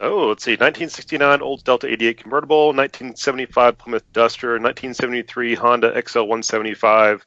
Oh, 0.00 0.28
let's 0.28 0.44
see. 0.44 0.52
1969 0.52 1.40
Olds 1.40 1.62
Delta 1.62 1.86
88 1.90 2.18
convertible, 2.18 2.66
1975 2.66 3.78
Plymouth 3.78 4.12
Duster, 4.12 4.48
1973 4.50 5.54
Honda 5.54 5.92
XL175, 5.92 7.22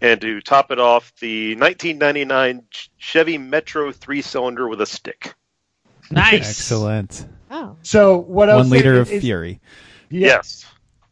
and 0.00 0.20
to 0.22 0.40
top 0.40 0.70
it 0.70 0.78
off, 0.78 1.12
the 1.20 1.54
1999 1.56 2.62
Chevy 2.96 3.36
Metro 3.38 3.92
three-cylinder 3.92 4.66
with 4.68 4.80
a 4.80 4.86
stick. 4.86 5.34
Nice. 6.10 6.48
Excellent. 6.48 7.26
Oh, 7.50 7.76
So 7.82 8.18
what 8.18 8.48
I 8.48 8.56
One 8.56 8.70
liter 8.70 8.98
of 9.00 9.12
is- 9.12 9.22
fury. 9.22 9.60
yeah, 10.08 10.28
Yes. 10.28 10.64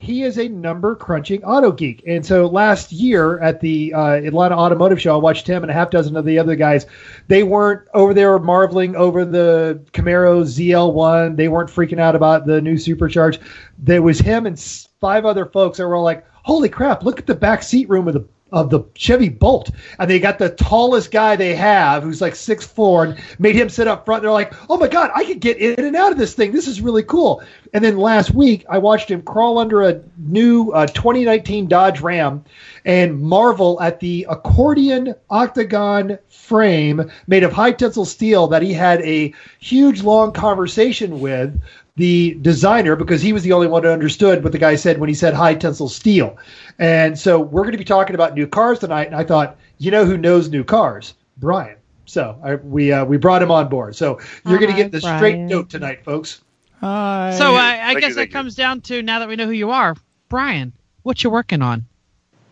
He 0.03 0.25
is 0.25 0.37
a 0.37 0.49
number 0.49 0.97
crunching 0.97 1.45
auto 1.45 1.71
geek. 1.71 2.03
And 2.09 2.27
so 2.27 2.47
last 2.47 2.91
year 2.91 3.39
at 3.39 3.61
the 3.61 3.95
uh, 3.95 4.15
Atlanta 4.15 4.57
Automotive 4.57 5.01
Show, 5.01 5.15
I 5.15 5.19
watched 5.19 5.47
him 5.47 5.63
and 5.63 5.71
a 5.71 5.75
half 5.75 5.91
dozen 5.91 6.17
of 6.17 6.25
the 6.25 6.41
other 6.41 6.57
guys. 6.57 6.87
They 7.29 7.45
weren't 7.45 7.87
over 7.95 8.13
there 8.13 8.37
marveling 8.41 8.97
over 8.97 9.25
the 9.25 9.81
Camaro 9.93 10.43
ZL1. 10.43 11.37
They 11.37 11.47
weren't 11.47 11.71
freaking 11.71 12.01
out 12.01 12.17
about 12.17 12.47
the 12.47 12.61
new 12.61 12.75
supercharge. 12.75 13.39
There 13.79 14.03
was 14.03 14.19
him 14.19 14.45
and 14.45 14.59
five 15.01 15.25
other 15.25 15.47
folks 15.47 15.79
that 15.79 15.87
were 15.87 15.95
all 15.95 16.03
like, 16.03 16.27
"Holy 16.43 16.69
crap! 16.69 17.05
Look 17.05 17.21
at 17.21 17.27
the 17.29 17.37
back 17.37 17.63
seat 17.63 17.89
room 17.89 18.09
of 18.09 18.15
the." 18.15 18.25
Of 18.53 18.71
the 18.71 18.81
Chevy 18.95 19.31
Bolt, 19.31 19.71
and 19.99 20.11
they 20.11 20.19
got 20.19 20.39
the 20.39 20.51
tallest 20.51 21.11
guy 21.11 21.37
they 21.37 21.55
have, 21.55 22.03
who's 22.03 22.21
like 22.21 22.35
six 22.35 22.67
four, 22.67 23.05
and 23.05 23.19
made 23.39 23.57
him 23.57 23.69
sit 23.69 23.89
up 23.89 24.05
front. 24.05 24.23
They're 24.23 24.31
like, 24.31 24.53
"Oh 24.69 24.77
my 24.77 24.89
god, 24.89 25.11
I 25.15 25.25
could 25.25 25.41
get 25.41 25.57
in 25.57 25.85
and 25.85 25.97
out 25.97 26.13
of 26.13 26.19
this 26.19 26.35
thing. 26.35 26.53
This 26.53 26.69
is 26.69 26.81
really 26.81 27.03
cool." 27.03 27.43
And 27.73 27.83
then 27.83 27.97
last 27.97 28.35
week, 28.35 28.67
I 28.69 28.79
watched 28.79 29.11
him 29.11 29.23
crawl 29.23 29.59
under 29.59 29.83
a 29.83 30.03
new 30.19 30.71
uh, 30.73 30.87
2019 30.87 31.69
Dodge 31.69 32.01
Ram 32.03 32.45
and 32.85 33.21
marvel 33.21 33.81
at 33.81 34.01
the 34.01 34.27
accordion 34.29 35.15
octagon 35.31 36.19
frame 36.29 37.11
made 37.27 37.45
of 37.45 37.53
high 37.53 37.73
tensile 37.73 38.05
steel 38.05 38.49
that 38.49 38.63
he 38.63 38.75
had 38.75 39.01
a 39.03 39.33
huge 39.59 40.03
long 40.03 40.33
conversation 40.33 41.21
with 41.21 41.59
the 41.97 42.39
designer 42.41 42.97
because 42.97 43.21
he 43.21 43.33
was 43.33 43.43
the 43.43 43.53
only 43.53 43.67
one 43.67 43.83
who 43.83 43.91
understood 43.91 44.43
what 44.43 44.53
the 44.53 44.59
guy 44.59 44.77
said 44.77 44.99
when 44.99 45.09
he 45.09 45.15
said 45.15 45.35
high 45.35 45.55
tensile 45.55 45.89
steel. 45.89 46.39
And 46.79 47.19
so 47.19 47.39
we're 47.39 47.63
going 47.63 47.73
to 47.73 47.79
be 47.79 47.85
talking 47.85 48.15
about 48.15 48.35
new 48.35 48.47
cars 48.47 48.79
tonight. 48.79 49.07
And 49.09 49.17
I 49.17 49.25
thought, 49.25 49.59
you 49.79 49.91
know 49.91 50.05
who 50.05 50.17
knows 50.17 50.49
new 50.49 50.65
cars? 50.65 51.15
Brian. 51.37 51.77
So 52.07 52.39
I, 52.43 52.55
we 52.57 52.93
uh, 52.93 53.05
we 53.05 53.17
brought 53.17 53.43
him 53.43 53.51
on 53.51 53.69
board. 53.69 53.97
So 53.97 54.21
you're 54.47 54.59
going 54.59 54.71
to 54.71 54.77
get 54.77 54.91
the 54.91 55.01
straight 55.01 55.19
Brian. 55.19 55.47
note 55.47 55.71
tonight, 55.71 56.05
folks. 56.05 56.43
Hi. 56.81 57.35
So 57.39 57.55
uh, 57.55 57.59
I 57.59 57.79
Thank 57.79 58.01
guess 58.01 58.09
you, 58.11 58.15
that 58.17 58.27
you. 58.29 58.33
comes 58.33 58.55
down 58.55 58.81
to 58.83 59.03
now 59.03 59.19
that 59.21 59.29
we 59.29 59.37
know 59.37 59.47
who 59.47 59.53
you 59.53 59.71
are, 59.71 59.97
Brian. 60.29 60.73
What 61.03 61.23
you 61.23 61.31
working 61.31 61.63
on? 61.63 61.87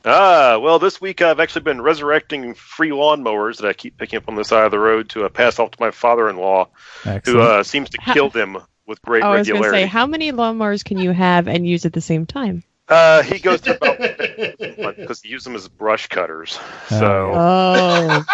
Ah, 0.05 0.59
well, 0.59 0.79
this 0.79 1.01
week 1.01 1.21
I've 1.21 1.41
actually 1.41 1.63
been 1.63 1.83
resurrecting 1.83 2.55
free 2.55 2.91
lawnmowers 2.91 3.59
that 3.59 3.69
I 3.69 3.75
keep 3.75 3.99
picking 3.99 4.17
up 4.17 4.29
on 4.29 4.35
the 4.35 4.45
side 4.45 4.65
of 4.65 4.71
the 4.71 4.79
road 4.79 5.11
to 5.11 5.25
uh, 5.25 5.29
pass 5.29 5.59
off 5.59 5.73
to 5.73 5.77
my 5.79 5.91
father-in-law, 5.91 6.69
who 7.03 7.11
Excellent. 7.11 7.41
uh, 7.41 7.63
seems 7.63 7.91
to 7.91 7.99
kill 7.99 8.31
them 8.31 8.59
with 8.91 9.01
great 9.01 9.23
Oh, 9.25 9.29
I 9.29 9.39
was 9.39 9.49
going 9.49 9.63
to 9.63 9.71
say, 9.71 9.87
how 9.87 10.07
many 10.07 10.33
lawnmowers 10.33 10.85
can 10.85 10.99
you 10.99 11.13
have 11.13 11.49
and 11.49 11.67
use 11.67 11.87
at 11.87 11.95
the 11.95 12.01
same 12.03 12.27
time? 12.27 12.63
uh, 12.89 13.23
he 13.23 13.39
goes 13.39 13.61
to 13.63 13.77
about 13.77 13.97
because 14.99 15.23
he 15.23 15.29
uses 15.31 15.45
them 15.45 15.55
as 15.55 15.69
brush 15.69 16.09
cutters. 16.09 16.59
So 16.89 17.33
Oh, 17.35 18.25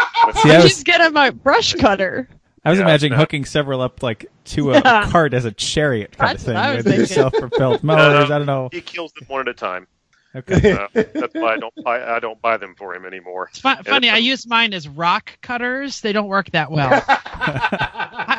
See, 0.43 0.51
I 0.51 0.57
was, 0.57 0.65
just 0.65 0.85
get 0.87 1.01
him 1.03 1.17
a 1.17 1.31
brush 1.31 1.75
cutter. 1.75 2.29
I 2.65 2.71
was 2.71 2.79
Yeah, 2.79 2.87
imagining 2.87 3.13
no. 3.13 3.19
hooking 3.19 3.45
several 3.45 3.81
up 3.83 4.03
like 4.03 4.27
to 4.47 4.73
a, 4.73 4.75
Yeah. 4.83 5.09
cart 5.11 5.35
as 5.35 5.45
a 5.45 5.53
chariot 5.53 6.17
kind 6.17 6.31
That's 6.31 6.43
of 6.49 6.55
what 6.55 6.57
I 6.57 6.67
thing 6.69 6.77
was 6.77 6.85
with 6.87 6.95
thinking. 6.97 7.15
self-propelled 7.15 7.85
No, 7.85 7.95
mowers. 7.97 8.29
no. 8.31 8.35
I 8.35 8.39
don't 8.39 8.47
know. 8.47 8.69
he 8.73 8.81
kills 8.81 9.13
them 9.13 9.25
one 9.29 9.43
at 9.43 9.49
a 9.49 9.55
time. 9.55 9.87
Okay. 10.35 10.73
Uh, 10.73 10.87
that's 11.15 11.33
why 11.35 11.55
I 11.55 11.57
don't 11.59 11.73
buy 11.83 12.15
I 12.17 12.19
don't 12.19 12.41
buy 12.43 12.57
them 12.59 12.75
for 12.77 12.95
him 12.95 13.07
anymore. 13.07 13.49
It's 13.51 13.61
fu- 13.61 13.75
funny. 13.85 14.11
I 14.11 14.19
use 14.19 14.47
mine 14.47 14.75
as 14.75 14.87
rock 14.87 15.39
cutters. 15.41 16.01
They 16.03 16.13
don't 16.13 16.29
work 16.29 16.51
that 16.51 16.71
well. 16.71 16.91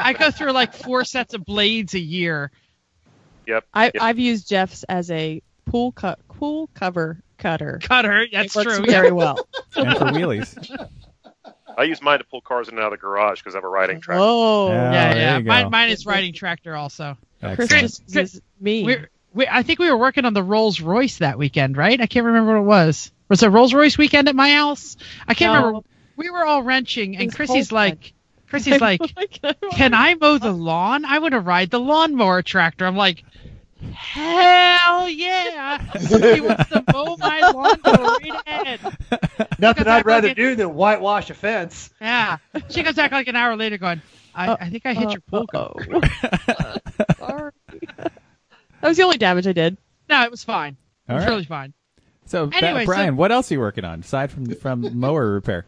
I, 0.08 0.10
I 0.10 0.14
go 0.14 0.32
through 0.32 0.52
like 0.54 0.74
four 0.74 1.04
sets 1.06 1.34
of 1.34 1.44
blades 1.46 1.94
a 1.94 2.00
year. 2.00 2.52
I, 3.74 3.86
Yep. 3.86 3.94
I've 4.02 4.20
used 4.20 4.50
Jeff's 4.50 4.84
as 4.84 5.10
a 5.10 5.42
pool 5.66 5.92
cut 5.94 6.20
pool 6.28 6.70
cover 6.74 7.22
cutter. 7.38 7.80
Cutter. 7.82 8.26
That's 8.32 8.56
it 8.56 8.66
works 8.66 8.78
true. 8.78 8.86
very 8.86 9.12
well. 9.14 9.48
and 9.76 9.98
for 9.98 10.06
wheelies. 10.06 10.90
I 11.78 11.84
use 11.84 12.02
mine 12.02 12.20
to 12.20 12.26
pull 12.26 12.42
cars 12.42 12.68
in 12.68 12.74
and 12.76 12.84
out 12.84 12.88
of 12.92 13.00
the 13.00 13.02
garage 13.02 13.40
because 13.40 13.54
I 13.56 13.58
have 13.58 13.64
a 13.64 13.70
riding 13.70 14.02
tractor. 14.02 14.22
Oh, 14.24 14.68
ah, 14.70 14.72
Yeah. 14.72 14.92
Yeah, 15.16 15.38
yeah. 15.38 15.40
Mine, 15.40 15.70
mine 15.70 15.90
is 15.92 16.06
riding 16.06 16.34
tractor 16.34 16.76
also. 16.76 17.18
Chris 17.40 17.60
Excellent. 17.72 17.82
just 17.84 18.16
uses 18.16 18.42
me. 18.60 18.84
We're, 18.84 19.10
we, 19.34 19.48
I 19.48 19.62
think 19.64 19.78
we 19.80 19.90
were 19.92 19.98
working 19.98 20.26
on 20.26 20.34
the 20.34 20.42
Rolls 20.44 20.82
Royce 20.82 21.20
that 21.20 21.38
weekend, 21.38 21.78
right? 21.78 22.02
I 22.02 22.08
can't 22.08 22.26
remember 22.26 22.54
what 22.56 22.60
it 22.62 22.66
was. 22.66 23.12
Was 23.30 23.44
it 23.44 23.50
Rolls 23.50 23.74
Royce 23.76 23.98
weekend 23.98 24.28
at 24.28 24.36
my 24.36 24.52
house? 24.52 24.98
I 25.28 25.36
can't 25.36 25.54
No. 25.54 25.68
remember. 25.68 25.88
We 26.16 26.32
were 26.32 26.44
all 26.44 26.64
wrenching, 26.64 27.16
and 27.16 27.26
It's 27.28 27.36
Chrissy's 27.36 27.72
like, 27.72 28.14
Chrissy's 28.50 28.82
like, 28.82 29.01
can 29.42 29.56
"Can 29.74 29.94
I 29.94 30.16
mow 30.16 30.38
the 30.38 30.51
lawn? 30.70 31.06
I 31.06 31.20
want 31.20 31.34
to 31.34 31.39
ride 31.39 31.70
the 31.70 31.80
lawnmower 31.80 32.42
tractor." 32.42 32.86
I'm 32.86 32.96
like, 32.96 33.24
"Hell 33.94 35.10
yeah! 35.10 35.92
Somebody 36.00 36.42
wants 36.42 36.70
to 36.70 36.84
mow 36.94 37.18
my 37.18 37.39
lawn. 37.51 37.80
Right 37.86 38.42
ahead." 38.46 38.80
Nothing 39.60 39.84
back 39.86 39.88
I'd 39.88 40.06
rather 40.06 40.27
like 40.30 40.38
it- 40.38 40.42
do 40.42 40.56
than 40.56 40.74
whitewash 40.75 41.30
a 41.30 41.34
fence. 41.34 41.89
Yeah. 42.01 42.38
She 42.70 42.84
comes 42.84 42.96
back 42.96 43.12
like 43.12 43.27
an 43.27 43.36
hour 43.36 43.56
later, 43.56 43.77
going, 43.77 44.01
"I, 44.36 44.48
Uh, 44.50 44.58
I 44.62 44.70
think 44.70 44.86
I 44.86 44.94
hit 44.94 45.12
your 45.12 45.22
pool 45.22 45.48
car." 45.48 45.74
Oh. 45.92 46.01
Sorry. 47.18 47.51
That 48.82 48.89
was 48.89 48.98
the 48.98 49.04
only 49.04 49.18
damage 49.18 49.48
I 49.48 49.54
did. 49.54 49.77
No, 50.10 50.24
it 50.24 50.32
was 50.32 50.44
fine. 50.44 50.77
It 51.10 51.13
was 51.13 51.24
right. 51.24 51.30
really 51.30 51.46
fine. 51.46 51.74
So, 52.25 52.48
Ba- 52.48 52.58
Anyway, 52.58 52.82
so- 52.86 52.86
Brian, 52.88 53.16
what 53.18 53.32
else 53.32 53.50
are 53.51 53.56
you 53.56 53.60
working 53.60 53.84
on 53.86 54.01
aside 54.01 54.32
from 54.32 54.54
from 54.56 55.00
mower 55.00 55.32
repair? 55.32 55.66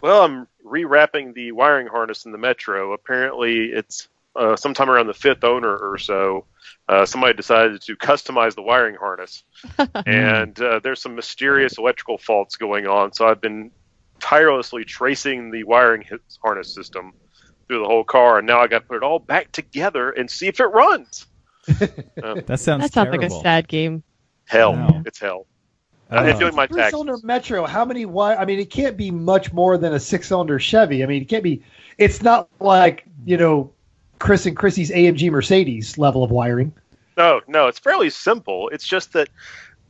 Well, 0.00 0.22
I'm 0.24 0.46
rewrapping 0.70 1.34
the 1.34 1.52
wiring 1.52 1.86
harness 1.88 2.24
in 2.24 2.32
the 2.32 2.38
Metro. 2.38 2.92
Apparently, 2.92 3.66
it's 3.66 4.08
uh, 4.36 4.56
sometime 4.56 4.88
around 4.88 5.06
the 5.08 5.14
fifth 5.14 5.42
owner 5.44 5.76
or 5.76 5.98
so. 5.98 6.46
Uh, 6.88 7.04
somebody 7.06 7.34
decided 7.34 7.80
to 7.82 7.96
customize 7.96 8.54
the 8.54 8.62
wiring 8.62 8.94
harness, 8.96 9.44
and 10.06 10.60
uh, 10.60 10.80
there's 10.82 11.00
some 11.02 11.14
mysterious 11.14 11.78
electrical 11.78 12.18
faults 12.18 12.56
going 12.56 12.86
on. 12.86 13.12
So 13.12 13.26
I've 13.28 13.40
been 13.40 13.70
tirelessly 14.20 14.84
tracing 14.84 15.50
the 15.50 15.64
wiring 15.64 16.04
harness 16.42 16.74
system 16.74 17.12
through 17.66 17.78
the 17.80 17.86
whole 17.86 18.04
car, 18.04 18.38
and 18.38 18.46
now 18.46 18.60
I 18.60 18.66
got 18.66 18.80
to 18.80 18.86
put 18.86 18.96
it 18.98 19.02
all 19.02 19.18
back 19.18 19.50
together 19.52 20.10
and 20.10 20.30
see 20.30 20.46
if 20.48 20.60
it 20.60 20.64
runs. 20.66 21.26
That 21.68 22.60
sounds 22.60 22.82
That 22.82 22.92
sounds 22.92 23.10
like 23.10 23.22
a 23.22 23.30
sad 23.30 23.68
game. 23.68 24.02
Hell, 24.46 24.72
Wow. 24.72 25.02
it's 25.06 25.20
hell. 25.20 25.46
Oh. 26.10 26.16
I'm 26.16 26.38
doing 26.38 26.54
my 26.54 26.66
Three 26.66 26.88
cylinder. 26.90 27.16
Metro. 27.22 27.66
How 27.66 27.84
many? 27.84 28.04
Why? 28.04 28.34
I 28.34 28.44
mean, 28.44 28.58
it 28.58 28.70
can't 28.70 28.96
be 28.96 29.10
much 29.10 29.52
more 29.52 29.78
than 29.78 29.94
a 29.94 30.00
six 30.00 30.28
cylinder 30.28 30.58
Chevy. 30.58 31.02
I 31.02 31.06
mean, 31.06 31.22
it 31.22 31.28
can't 31.28 31.44
be. 31.44 31.62
It's 31.98 32.22
not 32.22 32.48
like 32.58 33.04
you 33.24 33.36
know, 33.36 33.72
Chris 34.18 34.46
and 34.46 34.56
Chrissy's 34.56 34.90
AMG 34.90 35.30
Mercedes 35.30 35.98
level 35.98 36.24
of 36.24 36.30
wiring. 36.30 36.72
No, 37.16 37.40
no, 37.46 37.68
it's 37.68 37.78
fairly 37.78 38.10
simple. 38.10 38.68
It's 38.70 38.86
just 38.86 39.12
that 39.12 39.28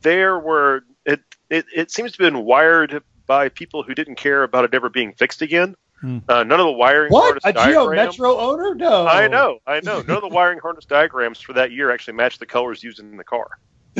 there 0.01 0.37
were 0.37 0.83
it 1.05 1.21
it, 1.49 1.65
it 1.75 1.91
seems 1.91 2.11
to 2.13 2.23
have 2.23 2.33
been 2.33 2.43
wired 2.43 3.03
by 3.25 3.49
people 3.49 3.83
who 3.83 3.95
didn't 3.95 4.15
care 4.15 4.43
about 4.43 4.65
it 4.65 4.73
ever 4.73 4.89
being 4.89 5.13
fixed 5.13 5.41
again. 5.41 5.75
Hmm. 6.01 6.17
Uh, 6.27 6.43
none 6.43 6.59
of 6.59 6.65
the 6.65 6.71
wiring 6.71 7.11
What? 7.11 7.23
harness 7.23 7.43
A 7.45 7.53
Geo 7.53 7.85
diagrams. 7.85 8.17
Metro 8.17 8.37
owner? 8.37 8.73
No. 8.73 9.07
I 9.07 9.27
know, 9.27 9.59
I 9.67 9.81
know. 9.81 10.01
None 10.01 10.17
of 10.17 10.21
the 10.21 10.27
wiring 10.31 10.59
harness 10.59 10.85
diagrams 10.85 11.39
for 11.39 11.53
that 11.53 11.71
year 11.71 11.91
actually 11.91 12.15
match 12.15 12.39
the 12.39 12.45
colors 12.45 12.83
used 12.83 12.99
in 12.99 13.17
the 13.17 13.23
car. 13.23 13.59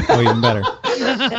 Oh, 0.09 0.21
even 0.21 0.39
better. 0.41 0.63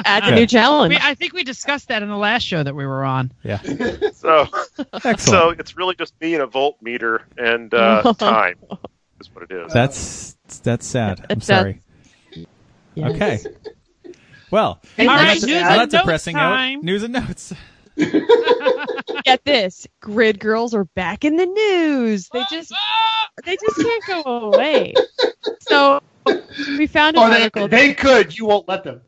Add 0.05 0.25
a 0.33 0.35
new 0.35 0.47
challenge. 0.47 0.91
We, 0.95 0.99
I 1.01 1.15
think 1.15 1.33
we 1.33 1.43
discussed 1.45 1.89
that 1.89 2.03
in 2.03 2.09
the 2.09 2.17
last 2.17 2.43
show 2.43 2.63
that 2.63 2.75
we 2.75 2.87
were 2.87 3.05
on. 3.05 3.33
Yeah. 3.43 3.61
So, 4.15 4.47
Excellent. 4.93 5.21
so 5.21 5.51
it's 5.51 5.77
really 5.77 5.97
just 5.97 6.15
me 6.21 6.35
and 6.35 6.43
a 6.45 6.47
voltmeter 6.47 7.23
and 7.37 7.73
uh, 7.75 8.13
time. 8.19 8.55
Is 9.21 9.29
what 9.35 9.51
it 9.51 9.53
is. 9.53 9.73
that's 9.73 10.37
that's 10.63 10.87
sad. 10.87 11.27
I'm 11.29 11.39
It's 11.39 11.47
sorry. 11.47 11.81
Yeah. 12.95 13.09
Okay. 13.09 13.39
Well, 14.53 14.81
Hey, 14.97 15.07
All 15.07 15.15
on 15.15 15.25
right, 15.25 15.41
that- 15.41 15.47
news 15.47 15.57
on 15.57 15.63
and 15.63 15.71
that 15.71 15.79
notes 15.93 15.95
depressing 15.95 16.37
time. 16.37 16.75
note, 16.77 16.85
news 16.85 17.03
and 17.03 17.13
notes. 17.15 17.53
Get 19.25 19.45
this: 19.45 19.87
grid 20.01 20.39
girls 20.39 20.73
are 20.75 20.85
back 20.85 21.25
in 21.25 21.37
the 21.37 21.47
news. 21.47 22.29
They 22.33 22.45
just 22.51 22.73
they 23.45 23.57
just 23.57 23.77
can't 23.77 24.25
go 24.25 24.51
away. 24.53 24.95
So 25.63 26.01
we 26.79 26.87
found 26.87 27.17
an 27.17 27.31
they, 27.31 27.43
article. 27.43 27.69
they 27.69 27.95
could. 27.95 28.37
You 28.37 28.47
won't 28.47 28.69
let 28.69 28.85
them. 28.85 29.03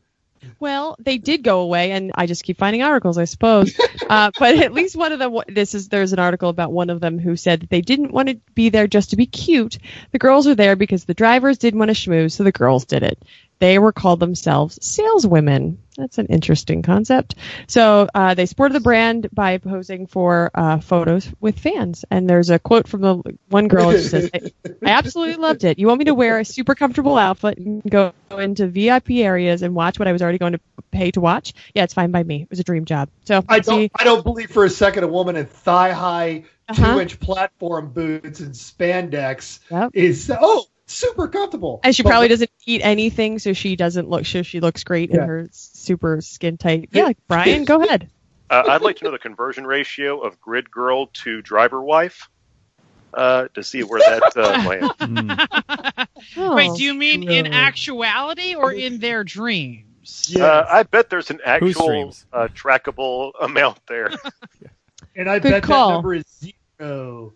Well, 0.59 0.95
they 0.99 1.17
did 1.17 1.43
go 1.43 1.61
away, 1.61 1.91
and 1.91 2.11
I 2.15 2.27
just 2.27 2.43
keep 2.43 2.57
finding 2.57 2.83
articles, 2.83 3.17
I 3.17 3.25
suppose. 3.25 3.77
uh, 4.09 4.31
but 4.37 4.55
at 4.57 4.73
least 4.73 4.95
one 4.95 5.11
of 5.11 5.19
them. 5.19 5.37
This 5.47 5.73
is 5.73 5.89
there's 5.89 6.13
an 6.13 6.19
article 6.19 6.49
about 6.49 6.71
one 6.71 6.89
of 6.89 6.99
them 6.99 7.19
who 7.19 7.35
said 7.35 7.61
that 7.61 7.69
they 7.69 7.81
didn't 7.81 8.11
want 8.11 8.29
to 8.29 8.39
be 8.53 8.69
there 8.69 8.87
just 8.87 9.09
to 9.09 9.15
be 9.15 9.25
cute. 9.25 9.77
The 10.11 10.19
girls 10.19 10.47
were 10.47 10.55
there 10.55 10.75
because 10.75 11.05
the 11.05 11.13
drivers 11.13 11.57
didn't 11.57 11.79
want 11.79 11.89
to 11.89 11.95
schmooze, 11.95 12.33
so 12.33 12.43
the 12.43 12.51
girls 12.51 12.85
did 12.85 13.03
it. 13.03 13.21
They 13.59 13.79
were 13.79 13.91
called 13.93 14.19
themselves 14.19 14.77
saleswomen. 14.85 15.79
That's 15.97 16.17
an 16.17 16.25
interesting 16.25 16.81
concept. 16.81 17.35
So 17.67 18.09
uh, 18.13 18.33
they 18.33 18.45
supported 18.47 18.73
the 18.73 18.81
brand 18.81 19.29
by 19.31 19.59
posing 19.59 20.07
for 20.07 20.51
uh, 20.53 20.79
photos 20.79 21.31
with 21.39 21.57
fans. 21.57 22.03
And 22.11 22.29
there's 22.29 22.49
a 22.49 22.59
quote 22.59 22.85
from 22.87 23.01
the 23.01 23.37
one 23.47 23.69
girl. 23.69 23.91
She 23.93 23.99
says, 23.99 24.29
I, 24.33 24.51
"I 24.85 24.89
absolutely 24.89 25.37
loved 25.37 25.63
it. 25.63 25.79
You 25.79 25.87
want 25.87 25.99
me 25.99 26.05
to 26.05 26.13
wear 26.13 26.39
a 26.39 26.43
super 26.45 26.75
comfortable 26.75 27.17
outfit 27.17 27.57
and 27.57 27.81
go 27.89 28.13
into 28.37 28.67
VIP 28.67 29.11
areas 29.11 29.61
and 29.61 29.73
watch 29.73 29.97
what 29.97 30.09
I 30.09 30.11
was 30.11 30.21
already 30.21 30.37
going 30.37 30.53
to 30.53 30.59
pay 30.91 31.11
to 31.11 31.21
watch? 31.21 31.53
Yeah, 31.73 31.83
it's 31.85 31.93
fine 31.93 32.11
by 32.11 32.23
me. 32.23 32.41
It 32.41 32.49
was 32.49 32.59
a 32.59 32.63
dream 32.65 32.83
job. 32.83 33.09
So 33.23 33.41
I 33.47 33.59
don't. 33.59 33.89
I 33.97 34.03
don't 34.03 34.23
believe 34.23 34.51
for 34.51 34.65
a 34.65 34.69
second 34.69 35.05
a 35.05 35.07
woman 35.07 35.37
in 35.37 35.45
thigh 35.45 35.93
high, 35.93 36.43
Uh-huh. 36.67 36.95
two 36.95 36.99
inch 36.99 37.19
platform 37.21 37.91
boots 37.93 38.41
and 38.41 38.53
spandex 38.53 39.59
Yep. 39.71 39.91
is 39.93 40.29
oh 40.37 40.65
super 40.85 41.27
comfortable. 41.27 41.79
and 41.83 41.95
she 41.95 42.03
But 42.03 42.09
probably 42.09 42.27
doesn't 42.27 42.51
eat 42.65 42.81
anything, 42.83 43.39
so 43.39 43.53
she 43.53 43.75
doesn't 43.75 44.09
look. 44.09 44.25
So 44.25 44.43
she 44.43 44.59
looks 44.59 44.83
great 44.83 45.11
in 45.11 45.19
her 45.19 45.47
super 45.51 46.21
skin 46.21 46.57
tight. 46.57 46.89
Yeah, 46.91 47.05
like 47.05 47.17
Brian, 47.27 47.65
go 47.65 47.81
ahead. 47.81 48.09
Uh, 48.47 48.61
I'd 48.67 48.83
like 48.83 48.97
to 48.97 49.05
know 49.05 49.11
the 49.11 49.17
conversion 49.17 49.65
ratio 49.65 50.19
of 50.19 50.39
grid 50.39 50.69
girl 50.69 51.07
to 51.23 51.41
driver 51.41 51.81
wife 51.81 52.29
uh, 53.15 53.47
to 53.55 53.63
see 53.63 53.81
where 53.81 53.99
that 53.99 54.37
uh, 54.37 54.69
lands. 54.69 54.93
Mm. 54.99 56.07
Oh. 56.37 56.55
Wait, 56.55 56.69
do 56.77 56.83
you 56.83 56.93
mean 56.93 57.27
in 57.27 57.53
actuality 57.53 58.53
or 58.53 58.71
in 58.71 58.99
their 58.99 59.23
dreams? 59.23 60.29
Yes. 60.29 60.41
Uh, 60.41 60.67
I 60.69 60.83
bet 60.83 61.09
there's 61.09 61.31
an 61.31 61.39
actual 61.43 62.13
uh, 62.31 62.47
trackable 62.53 63.31
amount 63.41 63.79
there. 63.87 64.11
and 65.15 65.27
I 65.27 65.39
Good 65.39 65.49
bet 65.49 65.63
call. 65.63 65.87
that 65.87 65.93
number 65.95 66.13
is 66.13 66.25
zero. 66.79 67.33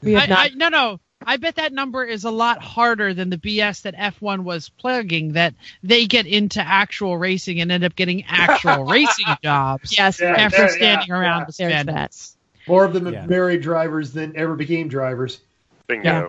We 0.00 0.12
have 0.12 0.22
I, 0.22 0.26
not. 0.26 0.38
I, 0.38 0.48
no, 0.54 0.68
no. 0.68 1.00
I 1.26 1.36
bet 1.36 1.56
that 1.56 1.72
number 1.72 2.04
is 2.04 2.24
a 2.24 2.30
lot 2.30 2.62
harder 2.62 3.14
than 3.14 3.30
the 3.30 3.36
BS 3.38 3.82
that 3.82 3.94
F1 3.96 4.40
was 4.44 4.68
plugging. 4.68 5.32
That 5.32 5.54
they 5.82 6.06
get 6.06 6.26
into 6.26 6.60
actual 6.60 7.16
racing 7.18 7.60
and 7.60 7.70
end 7.72 7.84
up 7.84 7.94
getting 7.96 8.24
actual 8.26 8.84
racing 8.90 9.26
jobs 9.42 9.96
yes, 9.96 10.20
Yeah, 10.20 10.32
after 10.32 10.58
there- 10.58 10.68
standing 10.70 11.08
yeah, 11.08 11.14
around 11.14 11.40
yeah. 11.40 11.46
with 11.46 11.56
there's 11.56 11.72
spandex. 11.72 11.86
that. 11.86 12.70
More 12.70 12.84
of 12.84 12.92
them 12.92 13.04
have 13.06 13.14
Yeah. 13.14 13.26
married 13.26 13.60
drivers 13.62 14.12
than 14.12 14.36
ever 14.36 14.54
became 14.54 14.88
drivers. 14.88 15.40
Bingo. 15.88 16.04
Yeah. 16.08 16.26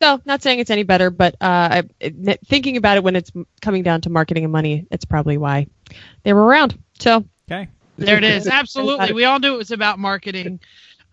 No, 0.00 0.20
not 0.24 0.42
saying 0.42 0.60
it's 0.60 0.70
any 0.70 0.84
better, 0.84 1.10
but 1.10 1.34
uh, 1.40 1.82
I, 2.00 2.38
thinking 2.46 2.76
about 2.76 2.96
it 2.98 3.02
when 3.04 3.16
it's 3.16 3.32
coming 3.60 3.82
down 3.82 4.00
to 4.02 4.10
marketing 4.10 4.44
and 4.44 4.52
money, 4.52 4.86
it's 4.92 5.04
probably 5.04 5.38
why 5.38 5.66
they 6.22 6.32
were 6.32 6.44
around. 6.44 6.78
So 7.00 7.24
Okay. 7.50 7.68
There 7.96 8.16
it 8.16 8.22
is. 8.24 8.46
Absolutely. 8.48 9.12
We 9.12 9.24
all 9.24 9.40
knew 9.40 9.54
it 9.54 9.58
was 9.58 9.72
about 9.72 9.98
marketing. 9.98 10.60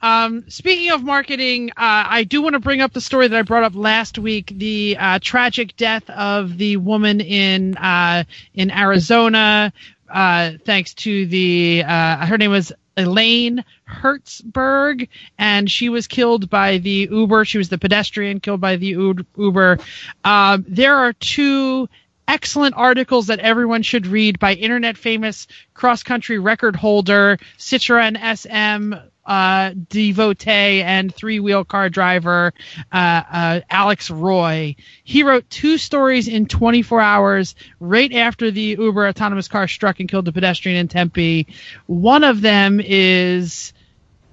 Um, 0.01 0.49
speaking 0.49 0.91
of 0.91 1.03
marketing, 1.03 1.71
uh, 1.71 1.73
I 1.77 2.23
do 2.23 2.41
want 2.41 2.53
to 2.53 2.59
bring 2.59 2.81
up 2.81 2.93
the 2.93 3.01
story 3.01 3.27
that 3.27 3.37
I 3.37 3.41
brought 3.41 3.63
up 3.63 3.75
last 3.75 4.19
week: 4.19 4.51
the 4.55 4.97
uh, 4.99 5.19
tragic 5.21 5.75
death 5.77 6.09
of 6.09 6.57
the 6.57 6.77
woman 6.77 7.21
in 7.21 7.75
uh, 7.77 8.23
in 8.53 8.71
Arizona, 8.71 9.73
uh, 10.09 10.51
thanks 10.65 10.93
to 10.95 11.25
the 11.25 11.83
uh, 11.85 12.25
her 12.25 12.37
name 12.37 12.51
was 12.51 12.71
Elaine 12.97 13.63
Herzberg, 13.89 15.07
and 15.37 15.69
she 15.69 15.89
was 15.89 16.07
killed 16.07 16.49
by 16.49 16.77
the 16.77 17.07
Uber. 17.11 17.45
She 17.45 17.57
was 17.57 17.69
the 17.69 17.77
pedestrian 17.77 18.39
killed 18.39 18.61
by 18.61 18.75
the 18.77 19.15
Uber. 19.37 19.79
Um, 20.23 20.65
there 20.67 20.95
are 20.95 21.13
two 21.13 21.89
excellent 22.27 22.75
articles 22.75 23.27
that 23.27 23.39
everyone 23.39 23.83
should 23.83 24.07
read 24.07 24.39
by 24.39 24.53
internet 24.53 24.97
famous 24.97 25.47
cross 25.73 26.03
country 26.03 26.39
record 26.39 26.75
holder 26.75 27.37
Citroen 27.57 28.17
SM 28.17 28.95
uh, 29.25 29.71
devotee 29.89 30.81
and 30.81 31.13
three 31.13 31.39
wheel 31.39 31.63
car 31.63 31.89
driver 31.89 32.53
uh, 32.91 33.23
uh, 33.31 33.61
Alex 33.69 34.09
Roy. 34.11 34.75
He 35.03 35.23
wrote 35.23 35.49
two 35.49 35.77
stories 35.77 36.27
in 36.27 36.45
24 36.47 37.01
hours 37.01 37.55
right 37.79 38.13
after 38.13 38.51
the 38.51 38.77
Uber 38.79 39.07
autonomous 39.07 39.47
car 39.47 39.67
struck 39.67 39.99
and 39.99 40.09
killed 40.09 40.27
a 40.27 40.31
pedestrian 40.31 40.77
in 40.77 40.87
Tempe. 40.87 41.47
One 41.87 42.23
of 42.23 42.41
them 42.41 42.79
is 42.83 43.73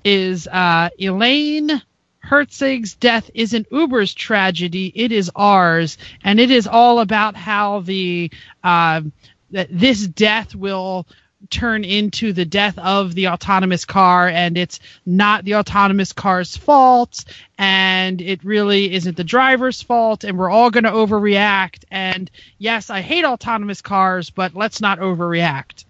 is 0.05 0.49
uh, 0.49 0.91
Elaine 0.99 1.81
Herzig's 2.25 2.95
death 2.95 3.31
isn't 3.35 3.67
Uber's 3.71 4.15
tragedy; 4.15 4.93
it 4.95 5.13
is 5.13 5.31
ours, 5.35 5.99
and 6.23 6.39
it 6.39 6.51
is 6.51 6.67
all 6.67 7.01
about 7.01 7.37
how 7.37 7.81
the 7.81 8.31
uh, 8.63 9.03
that 9.51 9.69
this 9.71 10.07
death 10.07 10.55
will 10.55 11.07
turn 11.51 11.85
into 11.85 12.33
the 12.33 12.45
death 12.45 12.79
of 12.79 13.15
the 13.15 13.29
autonomous 13.29 13.85
car 13.85 14.29
and 14.29 14.57
it's 14.57 14.81
not 15.05 15.45
the 15.45 15.57
autonomous 15.57 16.13
car's 16.13 16.57
fault 16.57 17.25
and 17.59 18.21
it 18.21 18.45
really 18.45 18.93
isn't 18.95 19.17
the 19.17 19.25
driver's 19.25 19.83
fault 19.83 20.25
and 20.25 20.39
we're 20.39 20.51
all 20.51 20.71
going 20.71 20.85
to 20.85 20.91
overreact 20.91 21.85
and 21.91 22.31
yes 22.59 22.91
i 22.91 23.01
hate 23.01 23.25
autonomous 23.25 23.81
cars 23.81 24.31
but 24.31 24.55
let's 24.55 24.81
not 24.81 24.99
overreact 24.99 25.85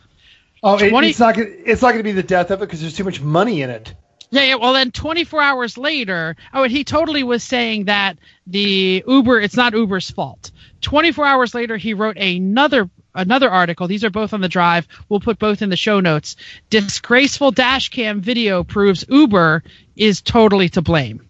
Oh, 0.62 0.78
20 0.78 1.08
it's 1.08 1.18
not. 1.18 1.36
It's 1.38 1.82
not 1.82 1.88
going 1.88 1.98
to 1.98 2.04
be 2.04 2.12
the 2.12 2.22
death 2.22 2.50
of 2.50 2.62
it 2.62 2.66
because 2.66 2.80
there's 2.80 2.94
too 2.94 3.04
much 3.04 3.20
money 3.20 3.62
in 3.62 3.70
it. 3.70 3.94
Yeah, 4.30 4.44
yeah. 4.44 4.54
Well, 4.54 4.72
then 4.72 4.92
24 4.92 5.42
hours 5.42 5.76
later, 5.76 6.36
oh, 6.54 6.62
and 6.62 6.72
he 6.72 6.84
totally 6.84 7.22
was 7.22 7.42
saying 7.42 7.86
that 7.86 8.16
the 8.46 9.04
Uber, 9.06 9.40
it's 9.40 9.56
not 9.56 9.74
Uber's 9.74 10.10
fault. 10.10 10.50
24 10.80 11.26
hours 11.26 11.54
later, 11.54 11.76
he 11.76 11.94
wrote 11.94 12.16
another 12.16 12.88
another 13.14 13.50
article. 13.50 13.86
These 13.86 14.04
are 14.04 14.10
both 14.10 14.32
on 14.32 14.40
the 14.40 14.48
drive. 14.48 14.86
We'll 15.08 15.20
put 15.20 15.38
both 15.38 15.62
in 15.62 15.70
the 15.70 15.76
show 15.76 16.00
notes. 16.00 16.36
Disgraceful 16.70 17.50
dash 17.50 17.90
cam 17.90 18.20
video 18.20 18.64
proves 18.64 19.04
Uber 19.08 19.62
is 19.96 20.20
totally 20.20 20.68
to 20.70 20.82
blame. 20.82 21.28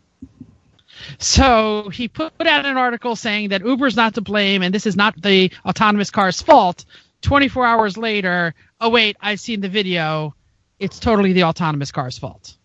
So 1.18 1.88
he 1.88 2.08
put 2.08 2.32
out 2.40 2.66
an 2.66 2.76
article 2.76 3.16
saying 3.16 3.48
that 3.48 3.64
Uber's 3.64 3.96
not 3.96 4.14
to 4.14 4.20
blame 4.20 4.62
and 4.62 4.74
this 4.74 4.86
is 4.86 4.96
not 4.96 5.20
the 5.20 5.52
autonomous 5.64 6.10
car's 6.10 6.40
fault. 6.40 6.84
24 7.22 7.66
hours 7.66 7.96
later, 7.96 8.54
oh 8.80 8.90
wait, 8.90 9.16
I've 9.20 9.40
seen 9.40 9.60
the 9.60 9.68
video. 9.68 10.34
It's 10.78 10.98
totally 10.98 11.32
the 11.32 11.44
autonomous 11.44 11.92
car's 11.92 12.18
fault. 12.18 12.56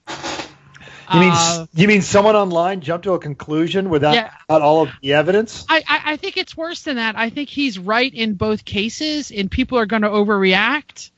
You 1.14 1.20
mean 1.20 1.32
Uh, 1.34 1.66
you 1.74 1.88
mean 1.88 2.02
someone 2.02 2.36
online 2.36 2.82
jumped 2.82 3.04
to 3.06 3.14
a 3.14 3.20
conclusion 3.20 3.90
without 3.90 4.16
Yeah. 4.16 4.32
all 4.50 4.84
of 4.84 4.90
the 5.02 5.14
evidence? 5.14 5.66
I, 5.70 5.84
I, 5.88 6.02
I 6.14 6.16
think 6.18 6.38
it's 6.38 6.56
worse 6.58 6.82
than 6.82 6.98
that. 6.98 7.18
I 7.18 7.30
think 7.30 7.50
he's 7.50 7.80
right 7.80 8.14
in 8.14 8.34
both 8.34 8.66
cases, 8.66 9.32
and 9.32 9.50
people 9.50 9.78
are 9.78 9.86
going 9.86 10.02
to 10.02 10.10
overreact. 10.10 11.12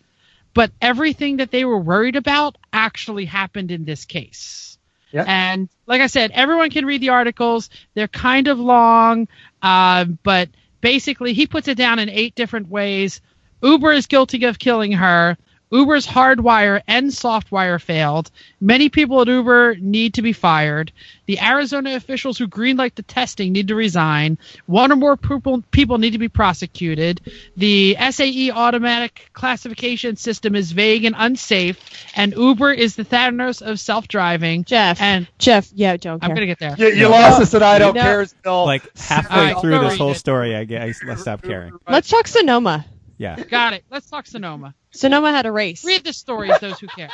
But 0.53 0.72
everything 0.81 1.38
that 1.38 1.51
they 1.51 1.63
were 1.65 1.79
worried 1.79 2.15
about 2.15 2.58
actually 2.74 3.25
happened 3.25 3.72
in 3.72 3.86
this 3.86 4.05
case. 4.05 4.77
Yeah. 5.12 5.24
And 5.27 5.69
like 5.88 6.01
I 6.01 6.08
said, 6.08 6.31
everyone 6.31 6.69
can 6.69 6.86
read 6.86 7.01
the 7.01 7.10
articles. 7.10 7.69
They're 7.96 8.08
kind 8.08 8.48
of 8.48 8.60
long, 8.60 9.27
uh, 9.62 10.05
but 10.05 10.50
basically, 10.81 11.34
he 11.34 11.48
puts 11.48 11.67
it 11.67 11.77
down 11.77 11.98
in 12.00 12.10
eight 12.10 12.36
different 12.36 12.69
ways. 12.69 13.22
Uber 13.62 13.91
is 13.93 14.05
guilty 14.05 14.43
of 14.46 14.60
killing 14.60 14.91
her. 14.93 15.38
Uber's 15.71 16.07
hardwire 16.07 16.81
and 16.88 17.07
softwire 17.11 17.79
failed. 17.79 18.31
Many 18.59 18.89
people 18.89 19.21
at 19.21 19.27
Uber 19.27 19.75
need 19.75 20.15
to 20.15 20.21
be 20.21 20.33
fired. 20.33 20.91
The 21.27 21.39
Arizona 21.39 21.95
officials 21.95 22.38
who 22.39 22.47
greenlight 22.47 22.95
the 22.95 23.03
testing 23.03 23.53
need 23.53 23.67
to 23.67 23.75
resign. 23.75 24.39
One 24.65 24.91
or 24.91 24.95
more 24.95 25.15
people, 25.15 25.63
people 25.69 25.99
need 25.99 26.11
to 26.11 26.17
be 26.17 26.27
prosecuted. 26.29 27.21
The 27.55 27.95
SAE 28.11 28.49
automatic 28.51 29.29
classification 29.33 30.15
system 30.15 30.55
is 30.55 30.71
vague 30.71 31.05
and 31.05 31.15
unsafe. 31.17 31.79
And 32.15 32.33
Uber 32.33 32.71
is 32.71 32.95
the 32.95 33.05
Thanos 33.05 33.61
of 33.61 33.79
self-driving. 33.79 34.63
Jeff. 34.63 34.99
And 34.99 35.27
Jeff, 35.38 35.69
yeah, 35.75 35.97
don't 35.97 36.23
I'm 36.23 36.29
gonna 36.33 36.47
get 36.47 36.59
there. 36.59 36.75
You, 36.77 36.88
you 36.88 37.03
No. 37.03 37.11
lost 37.11 37.41
us, 37.41 37.53
and 37.53 37.63
I 37.63 37.77
don't 37.77 37.93
No. 37.93 38.01
care. 38.01 38.25
Still, 38.25 38.65
Like 38.65 38.97
halfway 38.97 39.38
Alright, 39.38 39.61
through 39.61 39.79
this 39.79 39.97
whole 39.97 40.11
it. 40.11 40.15
story, 40.15 40.55
I 40.55 40.63
guess 40.63 40.99
I 41.07 41.15
stopped 41.15 41.43
caring. 41.43 41.73
Let's 41.88 42.09
talk 42.09 42.27
Sonoma. 42.27 42.85
Yeah. 43.19 43.35
Got 43.35 43.73
it. 43.73 43.83
Let's 43.91 44.09
talk 44.09 44.25
Sonoma. 44.25 44.73
Sonoma 44.91 45.31
had 45.31 45.45
a 45.45 45.51
race. 45.51 45.85
Read 45.85 46.03
the 46.03 46.13
stories, 46.13 46.57
those 46.59 46.79
who 46.79 46.87
care. 46.87 47.09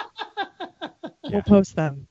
We'll 1.23 1.41
post 1.41 1.75
them. 1.75 2.07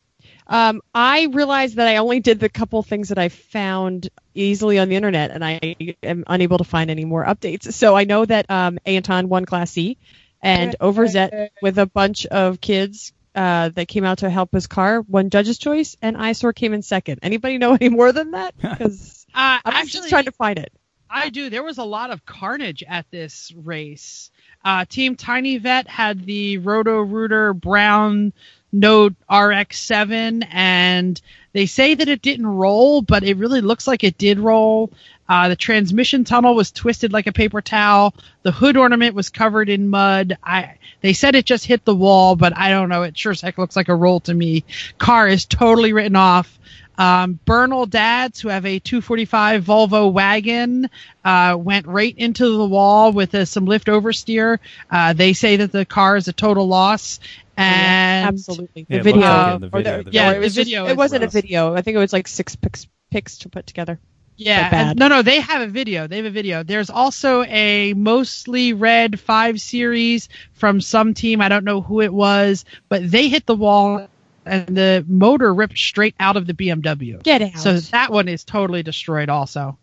Um, 0.46 0.82
I 0.94 1.28
realized 1.32 1.76
that 1.76 1.88
I 1.88 1.96
only 1.98 2.20
did 2.20 2.38
the 2.40 2.48
couple 2.50 2.82
things 2.82 3.08
that 3.08 3.18
I 3.18 3.28
found 3.30 4.10
easily 4.34 4.78
on 4.78 4.88
the 4.90 4.96
internet, 4.96 5.30
and 5.30 5.42
I 5.44 5.76
am 6.02 6.24
unable 6.26 6.58
to 6.58 6.64
find 6.64 6.90
any 6.90 7.04
more 7.04 7.24
updates. 7.24 7.72
So 7.72 7.94
I 7.96 8.04
know 8.04 8.24
that 8.26 8.50
um, 8.50 8.78
Anton 8.84 9.28
won 9.28 9.46
Class 9.46 9.70
C, 9.70 9.96
and 10.42 10.76
Overzet 10.80 11.48
with 11.62 11.78
a 11.78 11.86
bunch 11.86 12.26
of 12.26 12.60
kids 12.60 13.12
uh, 13.34 13.70
that 13.70 13.88
came 13.88 14.04
out 14.04 14.18
to 14.18 14.28
help 14.28 14.52
his 14.52 14.66
car 14.66 15.00
won 15.02 15.30
Judge's 15.30 15.56
Choice, 15.58 15.96
and 16.02 16.16
Eyesore 16.16 16.52
came 16.52 16.74
in 16.74 16.82
second. 16.82 17.20
Anybody 17.22 17.56
know 17.58 17.72
any 17.80 17.88
more 17.88 18.12
than 18.12 18.32
that? 18.32 18.54
Because 18.58 19.24
Uh, 19.34 19.60
I'm 19.64 19.74
actually, 19.74 19.90
just 20.00 20.08
trying 20.10 20.24
to 20.26 20.32
find 20.32 20.58
it. 20.58 20.72
I 21.14 21.28
do. 21.28 21.48
There 21.48 21.62
was 21.62 21.78
a 21.78 21.84
lot 21.84 22.10
of 22.10 22.26
carnage 22.26 22.82
at 22.82 23.08
this 23.12 23.52
race. 23.62 24.32
Uh, 24.64 24.84
Team 24.84 25.14
Tiny 25.14 25.58
Vet 25.58 25.86
had 25.86 26.26
the 26.26 26.58
Roto 26.58 27.00
Rooter 27.02 27.54
Brown 27.54 28.32
Note 28.72 29.14
RX7, 29.30 30.44
and 30.50 31.22
they 31.52 31.66
say 31.66 31.94
that 31.94 32.08
it 32.08 32.20
didn't 32.20 32.48
roll, 32.48 33.00
but 33.00 33.22
it 33.22 33.36
really 33.36 33.60
looks 33.60 33.86
like 33.86 34.02
it 34.02 34.18
did 34.18 34.40
roll. 34.40 34.90
Uh, 35.28 35.48
the 35.48 35.54
transmission 35.54 36.24
tunnel 36.24 36.56
was 36.56 36.72
twisted 36.72 37.12
like 37.12 37.28
a 37.28 37.32
paper 37.32 37.62
towel. 37.62 38.12
The 38.42 38.50
hood 38.50 38.76
ornament 38.76 39.14
was 39.14 39.30
covered 39.30 39.68
in 39.68 39.88
mud. 39.88 40.36
I 40.42 40.78
they 41.00 41.12
said 41.12 41.36
it 41.36 41.46
just 41.46 41.64
hit 41.64 41.84
the 41.84 41.94
wall, 41.94 42.34
but 42.34 42.56
I 42.56 42.70
don't 42.70 42.88
know. 42.88 43.04
It 43.04 43.16
sure 43.16 43.32
as 43.32 43.40
heck 43.40 43.56
looks 43.56 43.76
like 43.76 43.88
a 43.88 43.94
roll 43.94 44.18
to 44.20 44.34
me. 44.34 44.64
Car 44.98 45.28
is 45.28 45.44
totally 45.44 45.92
written 45.92 46.16
off. 46.16 46.58
Um, 46.96 47.38
Bernal 47.44 47.86
dads 47.86 48.40
who 48.40 48.48
have 48.48 48.64
a 48.66 48.78
245 48.78 49.64
Volvo 49.64 50.12
wagon 50.12 50.88
uh, 51.24 51.56
went 51.58 51.86
right 51.86 52.16
into 52.16 52.56
the 52.56 52.66
wall 52.66 53.12
with 53.12 53.34
uh, 53.34 53.44
some 53.44 53.66
lift 53.66 53.88
oversteer. 53.88 54.58
Uh, 54.90 55.12
they 55.12 55.32
say 55.32 55.56
that 55.56 55.72
the 55.72 55.84
car 55.84 56.16
is 56.16 56.28
a 56.28 56.32
total 56.32 56.66
loss. 56.68 57.20
And 57.56 58.26
Absolutely, 58.28 58.84
the 58.88 58.96
Yeah, 58.96 59.02
video. 59.02 59.20
like 59.20 59.60
the 59.60 59.68
video. 59.68 60.02
The 60.02 60.12
Yeah, 60.12 60.30
or 60.30 60.34
it 60.34 60.38
was 60.40 60.54
just- 60.54 60.66
video 60.66 60.86
it 60.86 60.92
is 60.92 60.96
wasn't 60.96 61.24
a 61.24 61.28
video. 61.28 61.74
I 61.74 61.82
think 61.82 61.94
it 61.96 61.98
was 61.98 62.12
like 62.12 62.26
six 62.28 62.56
pics, 62.56 62.86
pics 63.10 63.38
to 63.38 63.48
put 63.48 63.66
together. 63.66 63.98
Yeah, 64.36 64.62
Like 64.62 64.72
and- 64.72 64.98
no, 64.98 65.06
no, 65.06 65.22
they 65.22 65.38
have 65.40 65.62
a 65.62 65.68
video. 65.68 66.08
They 66.08 66.16
have 66.16 66.26
a 66.26 66.30
video. 66.30 66.64
There's 66.64 66.90
also 66.90 67.44
a 67.44 67.92
mostly 67.94 68.72
red 68.72 69.20
five 69.20 69.60
series 69.60 70.28
from 70.54 70.80
some 70.80 71.14
team. 71.14 71.40
I 71.40 71.48
don't 71.48 71.64
know 71.64 71.80
who 71.80 72.00
it 72.00 72.12
was, 72.12 72.64
but 72.88 73.08
they 73.08 73.28
hit 73.28 73.46
the 73.46 73.54
wall 73.54 74.08
and 74.46 74.76
the 74.76 75.04
motor 75.08 75.52
ripped 75.54 75.78
straight 75.78 76.14
out 76.20 76.36
of 76.36 76.46
the 76.46 76.54
BMW. 76.54 77.22
Get 77.22 77.42
out. 77.42 77.58
So 77.58 77.78
that 77.78 78.12
one 78.12 78.28
is 78.28 78.44
totally 78.44 78.82
destroyed 78.82 79.28
also. 79.28 79.78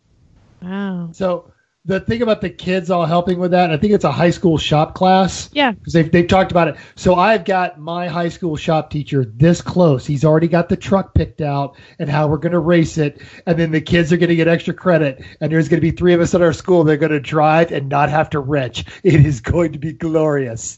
wow. 0.61 1.09
So 1.13 1.51
the 1.83 1.99
thing 1.99 2.21
about 2.21 2.41
the 2.41 2.49
kids 2.49 2.91
all 2.91 3.07
helping 3.07 3.39
with 3.39 3.51
that, 3.51 3.71
I 3.71 3.77
think 3.77 3.93
it's 3.93 4.03
a 4.03 4.11
high 4.11 4.29
school 4.29 4.59
shop 4.59 4.93
class. 4.93 5.49
Yeah. 5.51 5.71
Because 5.71 5.93
they've, 5.93 6.11
they've 6.11 6.27
talked 6.27 6.51
about 6.51 6.67
it. 6.67 6.75
So 6.95 7.15
I've 7.15 7.43
got 7.43 7.79
my 7.79 8.07
high 8.07 8.29
school 8.29 8.55
shop 8.55 8.91
teacher 8.91 9.25
this 9.25 9.61
close. 9.61 10.05
He's 10.05 10.23
already 10.23 10.47
got 10.47 10.69
the 10.69 10.77
truck 10.77 11.15
picked 11.15 11.41
out 11.41 11.75
and 11.97 12.07
how 12.07 12.27
we're 12.27 12.37
going 12.37 12.51
to 12.51 12.59
race 12.59 12.99
it. 12.99 13.21
And 13.47 13.57
then 13.57 13.71
the 13.71 13.81
kids 13.81 14.13
are 14.13 14.17
going 14.17 14.29
to 14.29 14.35
get 14.35 14.47
extra 14.47 14.75
credit. 14.75 15.25
And 15.39 15.51
there's 15.51 15.69
going 15.69 15.79
to 15.79 15.81
be 15.81 15.91
three 15.91 16.13
of 16.13 16.21
us 16.21 16.35
at 16.35 16.41
our 16.41 16.53
school. 16.53 16.83
They're 16.83 16.97
going 16.97 17.11
to 17.11 17.19
drive 17.19 17.71
and 17.71 17.89
not 17.89 18.09
have 18.09 18.29
to 18.31 18.39
wrench. 18.39 18.85
It 19.03 19.25
is 19.25 19.41
going 19.41 19.73
to 19.73 19.79
be 19.79 19.93
glorious. 19.93 20.77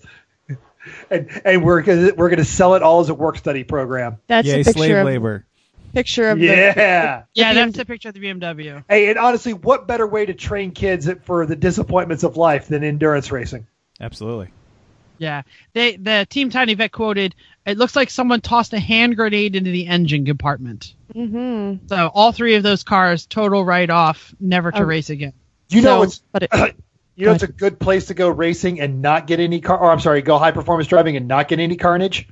And, 1.10 1.30
and 1.46 1.64
we're 1.64 1.82
gonna, 1.82 2.14
we're 2.16 2.30
going 2.30 2.40
to 2.40 2.46
sell 2.46 2.76
it 2.76 2.84
all 2.84 3.00
as 3.00 3.10
a 3.10 3.14
work 3.14 3.38
study 3.38 3.64
program. 3.64 4.18
That's 4.28 4.48
Yay, 4.48 4.56
a 4.62 4.64
picture 4.64 4.74
slave 4.74 4.98
of, 4.98 5.06
labor. 5.06 5.46
picture 5.94 6.30
of 6.30 6.40
the 6.40 6.46
Yeah. 6.46 7.24
Yeah, 7.34 7.54
The 7.54 7.60
that's 7.60 7.80
a 7.80 7.86
picture 7.86 8.10
of 8.10 8.16
the 8.16 8.20
BMW. 8.22 8.84
Hey, 8.90 9.10
and 9.10 9.18
honestly, 9.18 9.54
what 9.54 9.88
better 9.88 10.06
way 10.08 10.26
to 10.26 10.34
train 10.34 10.72
kids 10.72 11.10
for 11.24 11.46
the 11.46 11.56
disappointments 11.56 12.24
of 12.24 12.36
life 12.38 12.68
than 12.68 12.84
endurance 12.84 13.32
racing? 13.32 13.68
Absolutely. 14.02 14.50
Yeah, 15.20 15.44
they 15.74 15.96
the 15.96 16.26
Team 16.30 16.50
Tiny 16.50 16.74
Vet 16.74 16.92
quoted, 16.92 17.36
"It 17.66 17.78
looks 17.78 17.96
like 17.96 18.10
someone 18.10 18.42
tossed 18.42 18.74
a 18.74 18.80
hand 18.80 19.16
grenade 19.16 19.56
into 19.56 19.72
the 19.72 19.88
engine 19.88 20.26
compartment." 20.26 20.96
hmm 21.14 21.76
So 21.88 22.12
all 22.14 22.32
three 22.32 22.56
of 22.56 22.64
those 22.64 22.84
cars 22.84 23.26
total 23.28 23.64
write 23.64 23.90
off, 23.92 24.34
never 24.40 24.72
to 24.72 24.80
Oh. 24.80 24.84
race 24.84 25.10
again. 25.12 25.34
You 25.70 25.82
know, 25.84 26.02
it's 26.02 26.22
but 26.32 26.44
it, 26.44 26.50
you 27.16 27.26
know, 27.26 27.34
it's 27.34 27.44
a 27.44 27.48
good 27.48 27.80
place 27.80 28.08
to 28.08 28.14
go 28.14 28.30
racing 28.30 28.80
and 28.80 29.02
not 29.02 29.28
get 29.28 29.40
any 29.40 29.62
car. 29.62 29.78
Or 29.78 29.92
I'm 29.92 30.00
sorry, 30.00 30.22
go 30.22 30.38
high 30.38 30.52
performance 30.52 30.88
driving 30.88 31.16
and 31.16 31.28
not 31.28 31.48
get 31.48 31.60
any 31.60 31.76
carnage. 31.76 32.28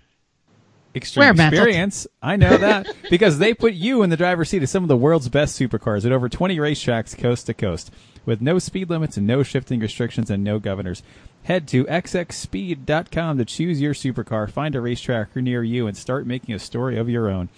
Extreme 0.94 1.22
Where, 1.24 1.34
Matt? 1.34 1.54
experience. 1.54 2.08
I 2.22 2.36
know 2.36 2.58
that 2.58 2.88
because 3.10 3.39
they 3.39 3.54
put 3.54 3.74
you 3.74 4.04
in 4.04 4.10
the 4.10 4.17
driver's 4.17 4.50
seat 4.50 4.63
of 4.63 4.70
some 4.70 4.84
of 4.84 4.89
the 4.89 4.98
world's 4.98 5.30
best 5.30 5.60
supercars 5.60 6.06
at 6.06 6.12
over 6.12 6.28
20 6.28 6.58
racetracks 6.58 7.17
coast 7.17 7.46
to 7.46 7.54
coast 7.54 7.91
with 8.26 8.41
no 8.41 8.60
speed 8.60 8.89
limits 8.89 9.17
and 9.17 9.26
no 9.26 9.44
shifting 9.44 9.80
restrictions 9.80 10.30
and 10.30 10.44
no 10.44 10.60
governors. 10.60 11.02
Head 11.44 11.67
to 11.70 11.86
xxspeed.com 11.86 13.38
to 13.38 13.46
choose 13.46 13.82
your 13.82 13.94
supercar, 13.94 14.50
find 14.50 14.76
a 14.76 14.82
racetrack 14.82 15.36
near 15.36 15.63
you, 15.63 15.88
and 15.88 15.98
start 15.98 16.28
making 16.28 16.54
a 16.54 16.60
story 16.60 16.98
of 16.98 17.10
your 17.10 17.30
own. 17.30 17.50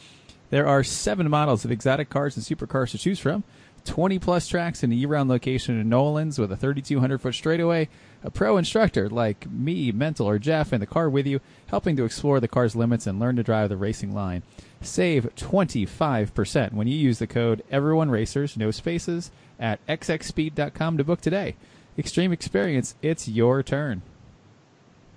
There 0.51 0.67
are 0.67 0.83
seven 0.83 1.29
models 1.29 1.65
of 1.65 1.71
exotic 1.71 2.09
cars 2.09 2.37
and 2.37 2.45
supercars 2.45 2.91
to 2.91 2.97
choose 2.97 3.19
from. 3.19 3.43
20 3.85 4.19
plus 4.19 4.47
tracks 4.47 4.83
in 4.83 4.91
a 4.91 4.95
year-round 4.95 5.29
location 5.29 5.79
in 5.79 5.89
Nolans 5.89 6.39
with 6.39 6.51
a 6.51 6.57
3,200 6.57 7.21
foot 7.21 7.33
straightaway, 7.33 7.89
a 8.23 8.31
pro 8.31 8.57
instructor 8.57 9.09
like 9.09 9.49
me, 9.51 9.91
Mental, 9.91 10.27
or 10.27 10.39
Jeff 10.39 10.71
in 10.71 10.79
the 10.79 10.85
car 10.85 11.09
with 11.09 11.27
you, 11.27 11.41
helping 11.67 11.95
to 11.97 12.05
explore 12.05 12.39
the 12.39 12.47
car's 12.47 12.75
limits 12.75 13.07
and 13.07 13.19
learn 13.19 13.35
to 13.35 13.43
drive 13.43 13.69
the 13.69 13.77
racing 13.77 14.13
line. 14.13 14.43
Save 14.81 15.35
25% 15.35 16.73
when 16.73 16.87
you 16.87 16.97
use 16.97 17.19
the 17.19 17.27
code 17.27 17.63
EveryoneRacers, 17.71 18.57
no 18.57 18.71
spaces, 18.71 19.31
at 19.59 19.85
xxspeed.com 19.87 20.97
to 20.97 21.03
book 21.03 21.21
today. 21.21 21.55
Extreme 21.97 22.33
experience, 22.33 22.95
it's 23.01 23.27
your 23.27 23.61
turn. 23.63 24.01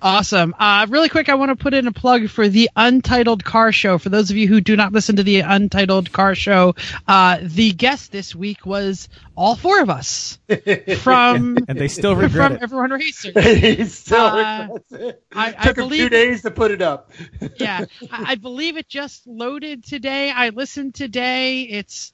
Awesome. 0.03 0.55
Uh, 0.59 0.87
really 0.91 1.09
quick, 1.09 1.31
I 1.31 1.35
want 1.37 1.49
to 1.51 1.57
put 1.57 1.73
in 1.73 1.87
a 1.87 1.93
plug 1.93 2.29
for 2.29 2.49
the 2.49 2.69
Untitled 2.77 3.43
Car 3.45 3.73
Show. 3.73 3.97
For 3.97 4.11
those 4.11 4.31
of 4.31 4.37
you 4.37 4.47
who 4.47 4.61
do 4.61 4.77
not 4.77 4.93
listen 4.93 5.17
to 5.17 5.23
the 5.23 5.41
Untitled 5.41 6.13
Car 6.13 6.35
Show, 6.35 6.75
uh, 7.09 7.39
the 7.43 7.73
guest 7.73 8.13
this 8.13 8.35
week 8.35 8.67
was 8.67 9.09
all 9.35 9.57
four 9.57 9.81
of 9.81 9.89
us 9.89 10.39
from 10.99 11.57
And 11.69 11.79
they 11.79 11.89
still 11.89 12.15
regret 12.15 12.49
from 12.51 12.57
it. 12.57 12.63
Everyone 12.63 12.91
Racers. 12.91 13.33
He 13.77 13.85
still 13.87 14.21
Uh, 14.27 14.63
regrets 14.63 14.93
it. 14.93 15.23
I- 15.35 15.55
I 15.59 15.65
Took 15.65 15.79
him 15.79 15.85
two 15.85 15.89
believe- 15.89 16.11
days 16.11 16.43
to 16.43 16.51
put 16.51 16.71
it 16.73 16.83
up. 16.83 17.11
yeah, 17.59 17.87
I, 18.13 18.33
I 18.33 18.35
believe 18.35 18.77
it 18.77 18.89
just 18.89 19.27
loaded 19.27 19.83
today. 19.83 20.31
I 20.31 20.51
listened 20.51 20.95
today. 20.95 21.63
It's 21.63 22.13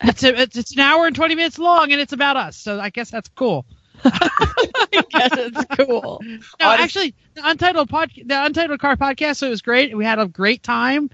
it's 0.00 0.22
a, 0.22 0.42
it's 0.42 0.56
it's 0.56 0.72
an 0.74 0.80
hour 0.80 1.06
and 1.06 1.16
twenty 1.16 1.34
minutes 1.34 1.58
long, 1.58 1.90
and 1.90 2.00
it's 2.00 2.12
about 2.12 2.36
us. 2.36 2.56
So 2.56 2.78
I 2.78 2.90
guess 2.90 3.10
that's 3.10 3.28
cool. 3.30 3.66
I 4.04 5.04
guess 5.10 5.30
it's 5.34 5.64
cool. 5.76 6.20
No, 6.24 6.38
Honest- 6.60 6.82
actually, 6.82 7.14
the 7.34 7.48
Untitled 7.48 7.88
pod, 7.88 8.10
the 8.24 8.44
Untitled 8.44 8.80
Car 8.80 8.96
podcast, 8.96 9.36
so 9.36 9.46
it 9.46 9.50
was 9.50 9.62
great. 9.62 9.96
We 9.96 10.04
had 10.04 10.18
a 10.18 10.26
great 10.26 10.62
time. 10.62 11.10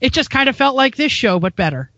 It 0.00 0.12
just 0.12 0.30
kind 0.30 0.48
of 0.48 0.56
felt 0.56 0.76
like 0.76 0.96
this 0.96 1.12
show, 1.12 1.38
but 1.38 1.54
better. 1.56 1.90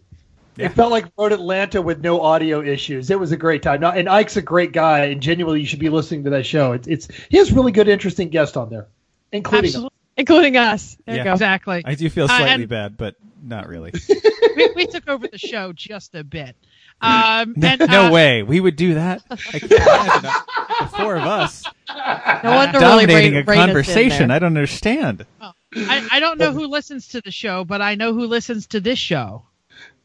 Yeah. 0.56 0.66
It 0.66 0.72
felt 0.72 0.90
like 0.90 1.06
Road 1.16 1.32
Atlanta 1.32 1.80
with 1.80 2.00
no 2.02 2.20
audio 2.20 2.60
issues. 2.60 3.10
It 3.10 3.18
was 3.18 3.32
a 3.32 3.36
great 3.36 3.62
time. 3.62 3.80
Now, 3.80 3.92
and 3.92 4.08
Ike's 4.08 4.36
a 4.36 4.42
great 4.42 4.72
guy, 4.72 5.06
and 5.06 5.22
genuinely, 5.22 5.60
you 5.60 5.66
should 5.66 5.78
be 5.78 5.88
listening 5.88 6.24
to 6.24 6.30
that 6.30 6.44
show. 6.44 6.72
It's, 6.72 6.86
it's 6.88 7.08
he 7.30 7.38
has 7.38 7.52
really 7.52 7.72
good, 7.72 7.88
interesting 7.88 8.28
guests 8.28 8.56
on 8.56 8.68
there, 8.68 8.88
including 9.32 9.74
us. 9.74 9.90
Including 10.16 10.56
us. 10.58 10.98
There 11.06 11.14
Yeah. 11.16 11.22
you 11.22 11.24
go. 11.24 11.32
exactly. 11.32 11.82
I 11.86 11.94
do 11.94 12.10
feel 12.10 12.24
Uh, 12.24 12.28
slightly 12.36 12.64
and- 12.64 12.68
bad, 12.68 12.96
but 12.98 13.14
not 13.42 13.66
really. 13.66 13.92
we, 14.56 14.68
we 14.76 14.86
took 14.86 15.08
over 15.08 15.26
the 15.26 15.38
show 15.38 15.72
just 15.72 16.14
a 16.14 16.22
bit. 16.22 16.54
Um, 17.02 17.54
and, 17.62 17.80
no 17.90 18.06
uh, 18.06 18.10
way. 18.12 18.42
We 18.42 18.60
would 18.60 18.76
do 18.76 18.94
that. 18.94 19.22
I 19.30 19.58
can't 19.58 19.72
imagine 19.72 20.22
the 20.22 20.86
four 20.96 21.16
of 21.16 21.24
us 21.24 21.64
No 21.88 22.54
wonder 22.54 22.78
really 22.78 23.06
dominating 23.06 23.34
rein- 23.34 23.42
a 23.42 23.44
rein 23.44 23.58
us 23.58 23.64
in 23.64 23.66
conversation. 23.66 24.30
I 24.30 24.38
don't 24.38 24.56
understand. 24.56 25.26
I, 25.40 26.08
I 26.12 26.20
don't 26.20 26.38
know 26.38 26.52
who 26.52 26.66
listens 26.66 27.08
to 27.08 27.20
the 27.20 27.30
show, 27.30 27.64
but 27.64 27.82
I 27.82 27.96
know 27.96 28.14
who 28.14 28.26
listens 28.26 28.68
to 28.68 28.80
this 28.80 28.98
show. 28.98 29.46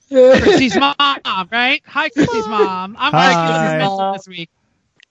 Chrissy's 0.09 0.75
mom, 0.79 0.95
right? 1.51 1.81
Hi, 1.85 2.09
Chrissy's 2.09 2.47
mom. 2.47 2.95
I'm 2.97 3.11
Hi. 3.11 3.33
Chrissy's 3.33 3.77
mental 3.77 4.13
this 4.13 4.27
week. 4.27 4.49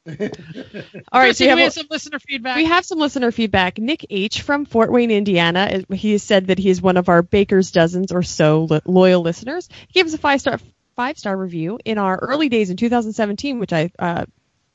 All 0.08 1.20
right, 1.20 1.26
Chrissy, 1.26 1.44
so 1.44 1.44
we 1.44 1.48
have 1.50 1.58
have 1.58 1.72
some 1.72 1.86
listener 1.90 2.18
feedback. 2.20 2.56
We 2.56 2.64
have 2.66 2.84
some 2.84 2.98
listener 2.98 3.32
feedback. 3.32 3.78
Nick 3.78 4.06
H. 4.08 4.42
from 4.42 4.64
Fort 4.64 4.92
Wayne, 4.92 5.10
Indiana, 5.10 5.82
uh, 5.90 5.94
he 5.94 6.16
said 6.18 6.46
that 6.46 6.58
he 6.58 6.70
is 6.70 6.80
one 6.80 6.96
of 6.96 7.08
our 7.08 7.22
Baker's 7.22 7.72
dozens 7.72 8.12
or 8.12 8.22
so 8.22 8.66
lo- 8.70 8.80
loyal 8.86 9.22
listeners. 9.22 9.68
He 9.88 10.00
gave 10.00 10.06
us 10.06 10.14
a 10.14 10.18
five 10.18 10.40
star 10.40 10.60
five 10.96 11.18
star 11.18 11.36
review 11.36 11.78
in 11.84 11.98
our 11.98 12.16
early 12.16 12.48
days 12.48 12.70
in 12.70 12.76
2017, 12.76 13.58
which 13.58 13.72
I 13.72 13.90
uh, 13.98 14.24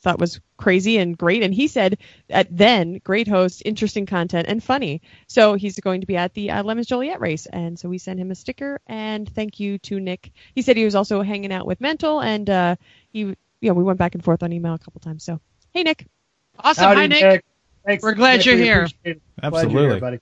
thought 0.01 0.19
was 0.19 0.39
crazy 0.57 0.97
and 0.97 1.17
great. 1.17 1.43
And 1.43 1.53
he 1.53 1.67
said 1.67 1.97
at 2.29 2.55
then, 2.55 2.99
great 3.03 3.27
host, 3.27 3.61
interesting 3.65 4.05
content, 4.05 4.47
and 4.47 4.63
funny. 4.63 5.01
So 5.27 5.55
he's 5.55 5.79
going 5.79 6.01
to 6.01 6.07
be 6.07 6.17
at 6.17 6.33
the 6.33 6.51
uh, 6.51 6.63
Lemons 6.63 6.87
Joliet 6.87 7.19
race, 7.19 7.45
and 7.45 7.77
so 7.77 7.89
we 7.89 7.97
sent 7.97 8.19
him 8.19 8.31
a 8.31 8.35
sticker 8.35 8.79
and 8.87 9.27
thank 9.29 9.59
you 9.59 9.77
to 9.79 9.99
Nick. 9.99 10.31
He 10.55 10.61
said 10.61 10.77
he 10.77 10.85
was 10.85 10.95
also 10.95 11.21
hanging 11.21 11.51
out 11.51 11.65
with 11.65 11.81
Mental, 11.81 12.21
and 12.21 12.49
uh, 12.49 12.75
he 13.11 13.35
yeah 13.59 13.71
we 13.71 13.83
went 13.83 13.99
back 13.99 14.15
and 14.15 14.23
forth 14.23 14.43
on 14.43 14.53
email 14.53 14.73
a 14.73 14.79
couple 14.79 15.01
times. 15.01 15.23
So 15.23 15.39
hey 15.73 15.83
Nick. 15.83 16.07
awesome. 16.59 16.83
Howdy, 16.83 16.99
Hi, 16.99 17.07
Nick. 17.07 17.45
Thanks. 17.85 18.03
We're 18.03 18.13
glad 18.13 18.37
Nick, 18.37 18.45
you're 18.45 18.55
we 18.55 18.61
here. 18.63 18.83
appreciate. 18.83 19.21
Glad 19.39 19.53
Absolutely. 19.53 19.81
you're 19.81 19.91
here, 19.91 19.99
buddy. 19.99 20.19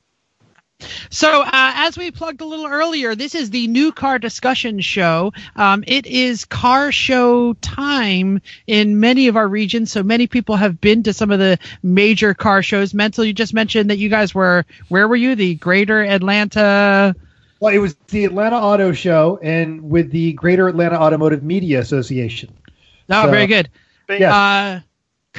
So, 1.10 1.42
uh, 1.42 1.50
as 1.52 1.98
we 1.98 2.12
plugged 2.12 2.42
a 2.42 2.46
little 2.46 2.68
earlier, 2.68 3.15
this 3.15 3.36
is 3.36 3.50
the 3.50 3.68
new 3.68 3.92
car 3.92 4.20
discussion 4.20 4.80
show. 4.80 5.34
Um, 5.56 5.84
it 5.88 6.06
is 6.06 6.46
car 6.46 6.92
show 6.92 7.54
time 7.54 8.42
in 8.68 9.00
many 9.00 9.28
of 9.28 9.36
our 9.36 9.48
regions. 9.48 9.92
So 9.92 10.04
many 10.04 10.28
people 10.28 10.56
have 10.56 10.80
been 10.80 11.04
to 11.04 11.13
some 11.13 11.32
of 11.32 11.39
the 11.39 11.60
major 11.84 12.34
car 12.34 12.62
shows. 12.63 12.94
Mental, 12.94 13.26
you 13.26 13.34
just 13.34 13.54
mentioned 13.54 13.89
that 13.89 13.98
you 13.98 14.08
guys 14.10 14.34
were, 14.34 14.65
where 14.88 15.08
were 15.08 15.15
you? 15.15 15.36
The 15.36 15.56
Greater 15.56 16.04
Atlanta. 16.04 17.15
Well, 17.60 17.74
it 17.74 17.80
was 17.80 17.96
the 18.08 18.24
Atlanta 18.24 18.56
Auto 18.58 18.94
Show 18.94 19.38
and 19.44 19.82
with 19.89 20.12
the 20.12 20.32
Greater 20.34 20.70
Atlanta 20.70 20.96
Automotive 20.96 21.44
Media 21.44 21.80
Association. 21.80 22.54
Oh, 23.10 23.26
So- 23.26 23.32
very 23.32 23.48
good. 23.48 23.70
Yeah. 24.10 24.36
Uh, 24.36 24.80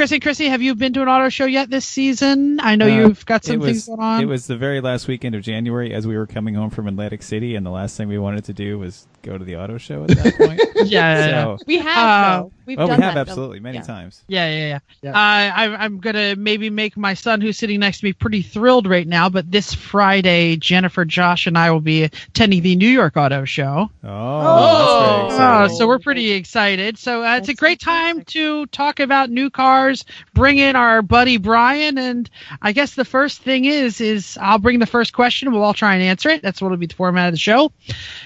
Chris 0.01 0.13
and 0.13 0.23
Chrissy, 0.23 0.49
have 0.49 0.63
you 0.63 0.75
been 0.75 0.95
to 0.95 1.03
an 1.03 1.09
auto 1.09 1.29
show 1.29 1.45
yet 1.45 1.69
this 1.69 1.85
season? 1.85 2.59
I 2.59 2.75
know 2.77 2.87
Uh, 2.87 2.89
you've 2.89 3.27
got 3.27 3.45
some 3.45 3.61
it 3.61 3.65
things 3.67 3.85
going 3.87 4.01
on. 4.01 4.23
It 4.23 4.25
was 4.25 4.47
the 4.47 4.57
very 4.57 4.81
last 4.81 5.07
weekend 5.07 5.35
of 5.35 5.43
January 5.43 5.93
as 5.93 6.07
we 6.07 6.17
were 6.17 6.27
coming 6.27 6.55
home 6.55 6.71
from 6.71 6.87
Atlantic 6.87 7.23
City, 7.23 7.55
and 7.55 7.67
the 7.67 7.71
last 7.71 7.99
thing 7.99 8.09
we 8.09 8.17
wanted 8.17 8.45
to 8.45 8.55
do 8.55 8.79
was 8.79 9.07
go 9.21 9.37
to 9.37 9.45
the 9.45 9.57
auto 9.57 9.77
show 9.77 10.05
at 10.05 10.09
that 10.09 10.35
point. 10.39 10.59
yeah, 10.77 10.85
yeah, 10.87 11.27
yeah. 11.29 11.43
so, 11.45 11.59
We 11.67 11.77
have 11.81 12.45
Uh. 12.45 12.49
We've 12.67 12.79
oh, 12.79 12.85
we 12.87 12.91
have 12.93 13.01
that. 13.01 13.17
absolutely 13.17 13.59
many 13.59 13.79
Yeah. 13.79 13.83
times. 13.83 14.23
Yeah, 14.29 14.49
yeah, 14.49 14.69
yeah. 14.69 14.79
Yeah. 15.03 15.11
Uh, 15.11 15.15
I, 15.17 15.85
I'm 15.85 15.99
gonna 15.99 16.37
maybe 16.37 16.71
make 16.71 16.97
my 16.97 17.15
son, 17.15 17.41
who's 17.41 17.59
sitting 17.59 17.81
next 17.81 17.99
to 17.99 18.05
me, 18.05 18.13
pretty 18.13 18.43
thrilled 18.43 18.87
right 18.87 19.07
now. 19.09 19.29
But 19.29 19.51
this 19.51 19.75
Friday, 19.75 20.55
Jennifer, 20.55 21.05
Josh, 21.05 21.49
and 21.49 21.59
I 21.59 21.73
will 21.73 21.81
be 21.81 22.05
attending 22.05 22.63
the 22.63 22.77
New 22.77 22.89
York 22.89 23.17
Auto 23.17 23.45
Show. 23.45 23.91
Oh, 24.05 24.09
Oh. 24.09 25.23
that's 25.27 25.37
very 25.37 25.51
Uh, 25.51 25.69
so 25.69 25.89
we're 25.89 25.99
pretty 25.99 26.31
excited. 26.31 26.97
So 26.97 27.25
uh, 27.25 27.39
it's 27.39 27.49
a 27.49 27.55
great 27.55 27.81
time 27.81 28.23
to 28.27 28.67
talk 28.67 29.01
about 29.01 29.31
new 29.31 29.51
cars. 29.51 29.90
Bring 30.35 30.59
in 30.59 30.77
our 30.77 31.03
buddy 31.03 31.37
Brian, 31.37 31.99
and 31.99 32.29
I 32.63 32.73
guess 32.73 32.95
the 32.95 33.05
first 33.05 33.43
thing 33.43 33.65
is 33.65 34.01
is 34.01 34.39
I'll 34.41 34.59
bring 34.59 34.79
the 34.79 34.87
first 34.87 35.13
question. 35.13 35.53
We'll 35.53 35.63
all 35.63 35.75
try 35.75 35.95
and 35.95 36.03
answer 36.03 36.29
it. 36.31 36.43
That's 36.43 36.61
what 36.61 36.71
will 36.71 36.77
be 36.79 36.87
the 36.87 36.95
format 36.95 37.29
of 37.29 37.35
the 37.35 37.39
show. 37.39 37.73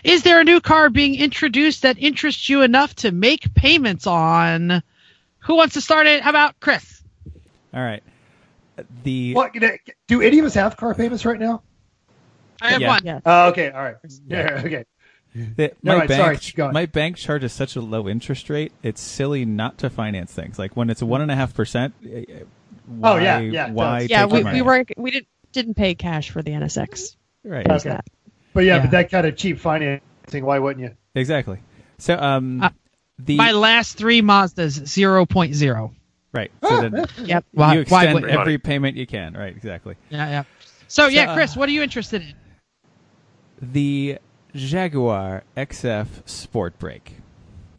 Is 0.03 0.23
there 0.23 0.41
a 0.41 0.45
new 0.45 0.61
car 0.61 0.91
being 0.91 1.15
introduced 1.15 1.83
that 1.83 1.99
interests 1.99 2.49
you 2.49 2.63
enough 2.63 2.95
to 2.97 3.13
make 3.13 3.55
payments 3.55 4.07
on? 4.07 4.83
Who 5.41 5.57
wants 5.57 5.75
to 5.75 5.81
start 5.81 6.07
it? 6.07 6.23
How 6.23 6.31
about 6.31 6.59
Chris? 6.61 7.03
All 7.75 7.83
right. 7.83 8.03
The 9.05 9.35
What, 9.35 9.53
do 10.09 10.23
any 10.23 10.39
of 10.39 10.45
us 10.45 10.55
have 10.55 10.77
car 10.77 10.95
payments 10.95 11.25
right 11.25 11.39
now? 11.39 11.63
I 12.61 12.71
have 12.71 12.81
Yeah. 12.81 12.89
one. 12.89 13.03
Yeah. 13.05 13.21
Oh, 13.25 13.49
okay. 13.49 13.71
All 13.71 13.83
right. 13.83 13.97
Yeah. 14.27 14.63
Okay. 14.65 14.85
The, 15.35 15.73
No, 15.83 15.95
my 15.95 15.99
right, 16.01 16.09
bank, 16.09 16.43
sorry, 16.43 16.73
my 16.73 16.87
bank 16.87 17.17
charges 17.17 17.53
such 17.53 17.75
a 17.75 17.81
low 17.81 18.09
interest 18.09 18.49
rate. 18.49 18.73
It's 18.85 19.01
silly 19.01 19.45
not 19.45 19.79
to 19.79 19.91
finance 19.91 20.33
things. 20.33 20.59
Like 20.61 20.77
when 20.77 20.91
it's 20.91 21.03
one 21.03 21.21
and 21.21 21.31
a 21.31 21.35
half 21.35 21.55
percent. 21.55 21.93
eh, 22.09 22.25
Why, 22.87 23.13
Oh, 23.13 23.17
yeah, 23.17 23.39
yeah, 23.41 23.71
Why? 23.71 24.03
does. 24.03 24.11
Yeah, 24.11 24.27
we, 24.27 24.45
we 24.45 24.63
weren't 24.63 24.93
we 24.97 25.11
didn't 25.11 25.27
didn't 25.53 25.75
pay 25.75 25.95
cash 25.97 26.31
for 26.31 26.43
the 26.43 26.53
NSX. 26.53 27.17
right. 27.45 27.67
There's 27.67 27.83
Okay. 27.85 27.91
that. 27.97 28.05
But 28.53 28.65
yeah, 28.65 28.77
Yeah. 28.77 28.83
but 28.83 28.91
that 28.93 29.11
kind 29.11 29.27
of 29.27 29.37
cheap 29.37 29.59
financing, 29.59 30.45
why 30.45 30.59
wouldn't 30.61 30.85
you? 30.85 30.97
Exactly. 31.17 31.59
So 31.99 32.17
um, 32.17 32.63
Uh, 32.63 32.71
the 33.19 33.37
My 33.37 33.51
last 33.53 33.97
three 33.97 34.23
Mazdas 34.23 34.81
0.0. 34.83 35.95
right. 36.33 36.51
So 36.63 36.81
then 36.81 37.07
Yep. 37.25 37.45
Why, 37.53 37.75
you 37.75 37.81
extend 37.81 38.15
would 38.15 38.25
every 38.31 38.59
payment 38.59 38.97
you 38.97 39.07
can. 39.07 39.35
Right. 39.35 39.57
Exactly. 39.57 39.97
Yeah, 40.11 40.29
yeah. 40.29 40.43
So, 40.87 41.07
yeah, 41.09 41.35
Chris, 41.35 41.57
uh, 41.57 41.61
what 41.61 41.69
are 41.69 41.73
you 41.73 41.83
interested 41.83 42.23
in? 42.23 42.35
The 43.61 44.19
Jaguar 44.55 45.45
XF 45.57 46.07
Sportbrake. 46.27 47.13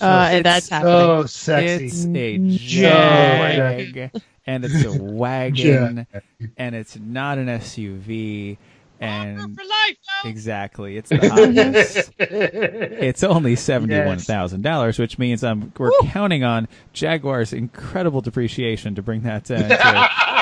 Uh, 0.01 0.27
it's 0.29 0.35
and 0.35 0.45
that's 0.45 0.69
happening. 0.69 0.93
So 0.93 1.25
sexy. 1.25 1.85
It's 1.85 2.05
a 2.05 2.37
Jag. 2.37 3.93
Jag, 3.93 4.21
and 4.45 4.65
it's 4.65 4.83
a 4.83 4.91
wagon, 5.01 6.05
and 6.57 6.75
it's 6.75 6.97
not 6.97 7.37
an 7.37 7.47
SUV, 7.47 8.57
and 8.99 9.55
for 9.55 9.63
life, 9.63 9.97
exactly, 10.25 10.97
it's 10.97 11.09
the 11.09 11.29
hottest. 11.29 12.11
It's 12.19 13.23
only 13.23 13.55
seventy-one 13.55 14.19
thousand 14.19 14.61
dollars, 14.61 14.99
which 14.99 15.17
means 15.17 15.43
I'm 15.43 15.71
we're 15.77 15.91
counting 16.03 16.43
on 16.43 16.67
Jaguar's 16.93 17.53
incredible 17.53 18.21
depreciation 18.21 18.95
to 18.95 19.01
bring 19.01 19.21
that 19.21 19.49
uh, 19.49 19.57
to 19.67 20.34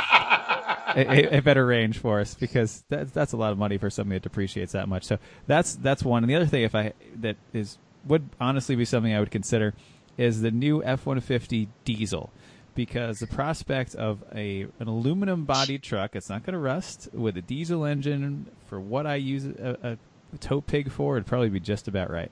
a, 0.96 1.36
a, 1.36 1.38
a 1.38 1.42
better 1.42 1.66
range 1.66 1.98
for 2.00 2.20
us 2.20 2.36
because 2.36 2.84
that's 2.90 3.12
that's 3.12 3.34
a 3.34 3.38
lot 3.38 3.52
of 3.52 3.58
money 3.58 3.78
for 3.78 3.90
something 3.90 4.14
that 4.14 4.24
depreciates 4.24 4.74
that 4.74 4.88
much. 4.88 5.04
So 5.04 5.18
that's 5.48 5.76
that's 5.76 6.04
one. 6.04 6.24
And 6.24 6.30
the 6.30 6.36
other 6.36 6.46
thing, 6.46 6.64
if 6.64 6.76
I 6.76 6.94
that 7.22 7.36
is 7.54 7.78
would 8.06 8.30
honestly 8.40 8.76
be 8.76 8.86
something 8.86 9.14
I 9.14 9.20
would 9.20 9.32
consider 9.32 9.74
is 10.18 10.42
the 10.42 10.52
new 10.52 10.84
F-150 10.84 11.68
diesel 11.86 12.30
because 12.76 13.20
the 13.20 13.28
prospect 13.28 13.96
of 13.96 14.24
a 14.36 14.68
an 14.80 14.88
aluminum 14.88 15.46
body 15.46 15.78
truck 15.80 16.16
it's 16.16 16.30
not 16.30 16.44
going 16.44 16.54
to 16.54 16.60
rust 16.60 17.08
with 17.14 17.38
a 17.38 17.42
diesel 17.42 17.86
engine 17.86 18.48
for 18.68 18.80
what 18.80 19.06
I 19.08 19.16
use 19.16 19.46
a, 19.46 19.98
a 20.34 20.38
tow 20.40 20.60
pig 20.62 20.92
for 20.92 21.16
it'd 21.18 21.28
probably 21.28 21.50
be 21.50 21.60
just 21.60 21.88
about 21.88 22.10
right. 22.12 22.32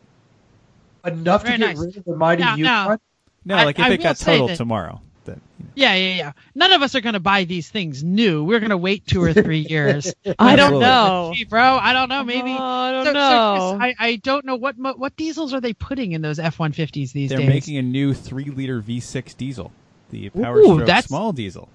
Enough 1.05 1.43
to 1.43 1.49
get 1.51 1.59
nice. 1.59 1.77
rid 1.79 1.97
of 1.97 2.03
the 2.05 2.15
mighty 2.15 2.41
Now- 2.43 2.55
now- 2.55 2.83
Yukon. 2.83 2.99
No, 3.45 3.55
I- 3.55 3.63
like 3.65 3.79
if 3.79 3.85
I 3.85 3.89
it 3.91 4.03
got 4.03 4.17
totaled 4.17 4.51
that- 4.51 4.57
tomorrow. 4.57 5.01
That, 5.25 5.37
you 5.59 5.65
know. 5.65 5.71
Yeah, 5.75 5.93
yeah, 5.95 6.15
yeah. 6.15 6.31
None 6.55 6.71
of 6.71 6.81
us 6.81 6.95
are 6.95 7.01
going 7.01 7.13
to 7.13 7.19
buy 7.19 7.43
these 7.43 7.69
things 7.69 8.03
new. 8.03 8.43
We're 8.43 8.59
going 8.59 8.71
to 8.71 8.77
wait 8.77 9.05
two 9.05 9.21
or 9.23 9.33
three 9.33 9.59
years. 9.69 10.13
I 10.39 10.55
don't 10.55 10.79
know. 10.79 11.31
Gee, 11.35 11.45
bro, 11.45 11.61
I 11.61 11.93
don't 11.93 12.09
know. 12.09 12.23
Maybe. 12.23 12.51
Oh, 12.51 12.57
I 12.61 12.91
don't 12.91 13.05
So- 13.05 13.11
so, 13.13 13.19
know. 13.19 13.77
Chris, 13.79 13.95
I, 13.99 14.05
I 14.07 14.15
don't 14.17 14.45
know 14.45 14.55
what 14.55 14.75
what 14.77 15.15
diesels 15.15 15.53
are 15.53 15.61
they 15.61 15.73
putting 15.73 16.11
in 16.13 16.21
those 16.21 16.39
F 16.39 16.57
one 16.59 16.71
fifties 16.71 17.11
these 17.13 17.29
days. 17.29 17.37
They're 17.39 17.47
making 17.47 17.77
a 17.77 17.81
new 17.83 18.13
three 18.13 18.45
liter 18.45 18.81
V6 18.81 19.37
diesel, 19.37 19.71
the 20.09 20.29
Power 20.29 20.57
Ooh, 20.59 20.63
Stroke 20.63 20.79
that's- 20.87 21.05
small 21.05 21.31
diesel. 21.33 21.69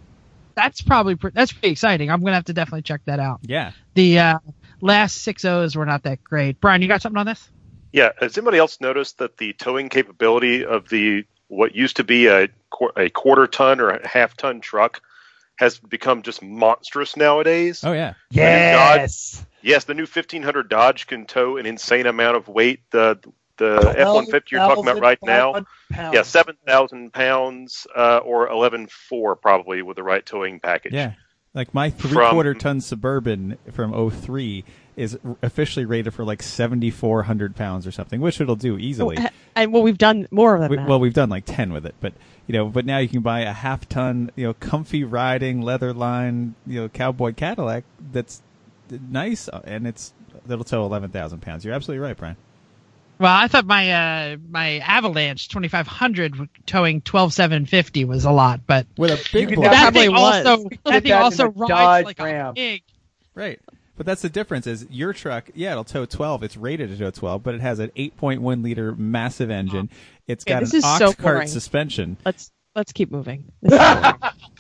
that's 0.56 0.80
probably 0.82 1.14
pr- 1.14 1.28
that's 1.32 1.52
pretty 1.52 1.70
exciting. 1.70 2.10
I'm 2.10 2.20
going 2.20 2.32
to 2.32 2.36
have 2.36 2.44
to 2.46 2.52
definitely 2.52 2.82
check 2.82 3.02
that 3.04 3.20
out. 3.20 3.40
Yeah. 3.42 3.72
The 3.94 4.18
uh, 4.18 4.38
last 4.80 5.18
six 5.22 5.44
O's 5.44 5.76
were 5.76 5.86
not 5.86 6.02
that 6.02 6.24
great. 6.24 6.60
Brian, 6.60 6.82
you 6.82 6.88
got 6.88 7.00
something 7.02 7.18
on 7.20 7.26
this? 7.26 7.48
Yeah, 7.92 8.10
has 8.20 8.36
anybody 8.36 8.58
else 8.58 8.80
noticed 8.80 9.18
that 9.18 9.36
the 9.38 9.52
towing 9.54 9.88
capability 9.88 10.64
of 10.66 10.88
the 10.88 11.24
what 11.48 11.74
used 11.74 11.96
to 11.96 12.04
be 12.04 12.26
a 12.26 12.48
a 12.96 13.08
quarter 13.10 13.46
ton 13.46 13.80
or 13.80 13.90
a 13.90 14.06
half 14.06 14.36
ton 14.36 14.60
truck 14.60 15.00
has 15.56 15.78
become 15.78 16.22
just 16.22 16.42
monstrous 16.42 17.16
nowadays? 17.16 17.82
Oh 17.84 17.92
yeah. 17.92 18.14
Yes. 18.30 19.44
Yes, 19.62 19.84
the 19.84 19.94
new 19.94 20.02
1500 20.02 20.68
Dodge 20.68 21.06
can 21.06 21.26
tow 21.26 21.56
an 21.56 21.66
insane 21.66 22.06
amount 22.06 22.36
of 22.36 22.48
weight. 22.48 22.80
The 22.90 23.18
the 23.56 23.78
F150 23.78 24.50
you're 24.50 24.60
talking 24.60 24.86
about 24.86 25.00
right 25.00 25.18
now, 25.22 25.64
yeah, 25.90 26.22
seven 26.22 26.56
thousand 26.66 27.12
pounds 27.12 27.86
uh, 27.96 28.18
or 28.18 28.48
eleven 28.48 28.86
four 28.86 29.34
probably 29.34 29.80
with 29.82 29.96
the 29.96 30.02
right 30.02 30.24
towing 30.24 30.60
package. 30.60 30.92
Yeah. 30.92 31.14
Like 31.54 31.72
my 31.72 31.88
three 31.88 32.12
quarter 32.12 32.52
ton 32.52 32.82
suburban 32.82 33.56
from 33.72 34.10
03 34.10 34.62
is 34.96 35.18
officially 35.42 35.84
rated 35.84 36.14
for 36.14 36.24
like 36.24 36.42
7,400 36.42 37.54
pounds 37.54 37.86
or 37.86 37.92
something, 37.92 38.20
which 38.20 38.40
it'll 38.40 38.56
do 38.56 38.78
easily. 38.78 39.18
and 39.54 39.72
well, 39.72 39.82
we've 39.82 39.98
done 39.98 40.26
more 40.30 40.58
than 40.58 40.70
We, 40.70 40.76
that. 40.76 40.88
well, 40.88 40.98
we've 40.98 41.12
done 41.14 41.28
like 41.28 41.44
10 41.44 41.72
with 41.72 41.84
it, 41.86 41.94
but 42.00 42.14
you 42.46 42.52
know, 42.54 42.66
but 42.66 42.86
now 42.86 42.98
you 42.98 43.08
can 43.08 43.20
buy 43.20 43.40
a 43.40 43.52
half 43.52 43.88
ton, 43.88 44.30
you 44.36 44.46
know, 44.46 44.54
comfy 44.54 45.04
riding 45.04 45.60
leather 45.60 45.92
line, 45.92 46.54
you 46.66 46.80
know, 46.80 46.88
cowboy 46.88 47.34
Cadillac 47.34 47.84
that's 48.12 48.40
nice 49.10 49.48
uh, 49.48 49.60
and 49.64 49.86
it's 49.86 50.14
that'll 50.46 50.64
tow 50.64 50.84
11,000 50.86 51.40
pounds. 51.40 51.64
You're 51.64 51.74
absolutely 51.74 52.06
right, 52.06 52.16
Brian. 52.16 52.36
Well, 53.18 53.34
I 53.34 53.48
thought 53.48 53.64
my 53.64 53.92
uh, 53.92 54.36
my 54.50 54.78
Avalanche 54.80 55.48
2500 55.48 56.48
towing 56.66 57.00
12750 57.00 58.04
was 58.04 58.24
a 58.26 58.30
lot, 58.30 58.60
but 58.66 58.86
With 58.98 59.10
a 59.10 59.28
big 59.32 59.48
can 59.48 59.56
block. 59.60 59.72
that 59.72 59.92
thing 59.94 60.10
was. 60.12 60.46
also 60.46 60.68
Get 60.68 60.84
that 60.84 61.02
thing 61.02 61.12
also 61.12 61.44
rides 61.48 61.68
Dodge 61.68 62.04
like 62.04 62.18
Ram. 62.18 62.48
a 62.48 62.52
pig. 62.52 62.82
Right. 63.34 63.58
But 63.96 64.06
that's 64.06 64.22
the 64.22 64.28
difference 64.28 64.66
is 64.66 64.86
your 64.90 65.12
truck, 65.12 65.50
yeah, 65.54 65.72
it'll 65.72 65.84
tow 65.84 66.04
12. 66.04 66.42
It's 66.42 66.56
rated 66.56 66.90
to 66.90 66.98
tow 66.98 67.10
12, 67.10 67.42
but 67.42 67.54
it 67.54 67.60
has 67.60 67.78
an 67.78 67.90
8.1 67.96 68.62
liter 68.62 68.94
massive 68.94 69.50
engine. 69.50 69.88
It's 70.26 70.44
got 70.44 70.60
this 70.60 70.72
an 70.72 70.78
is 70.78 70.84
ox 70.84 70.98
so 70.98 71.12
cart 71.12 71.34
boring. 71.36 71.48
suspension. 71.48 72.16
let's 72.24 72.50
let's 72.74 72.92
keep 72.92 73.10
moving. 73.10 73.44
This 73.62 73.72
is 73.72 73.78
boring. 73.78 74.14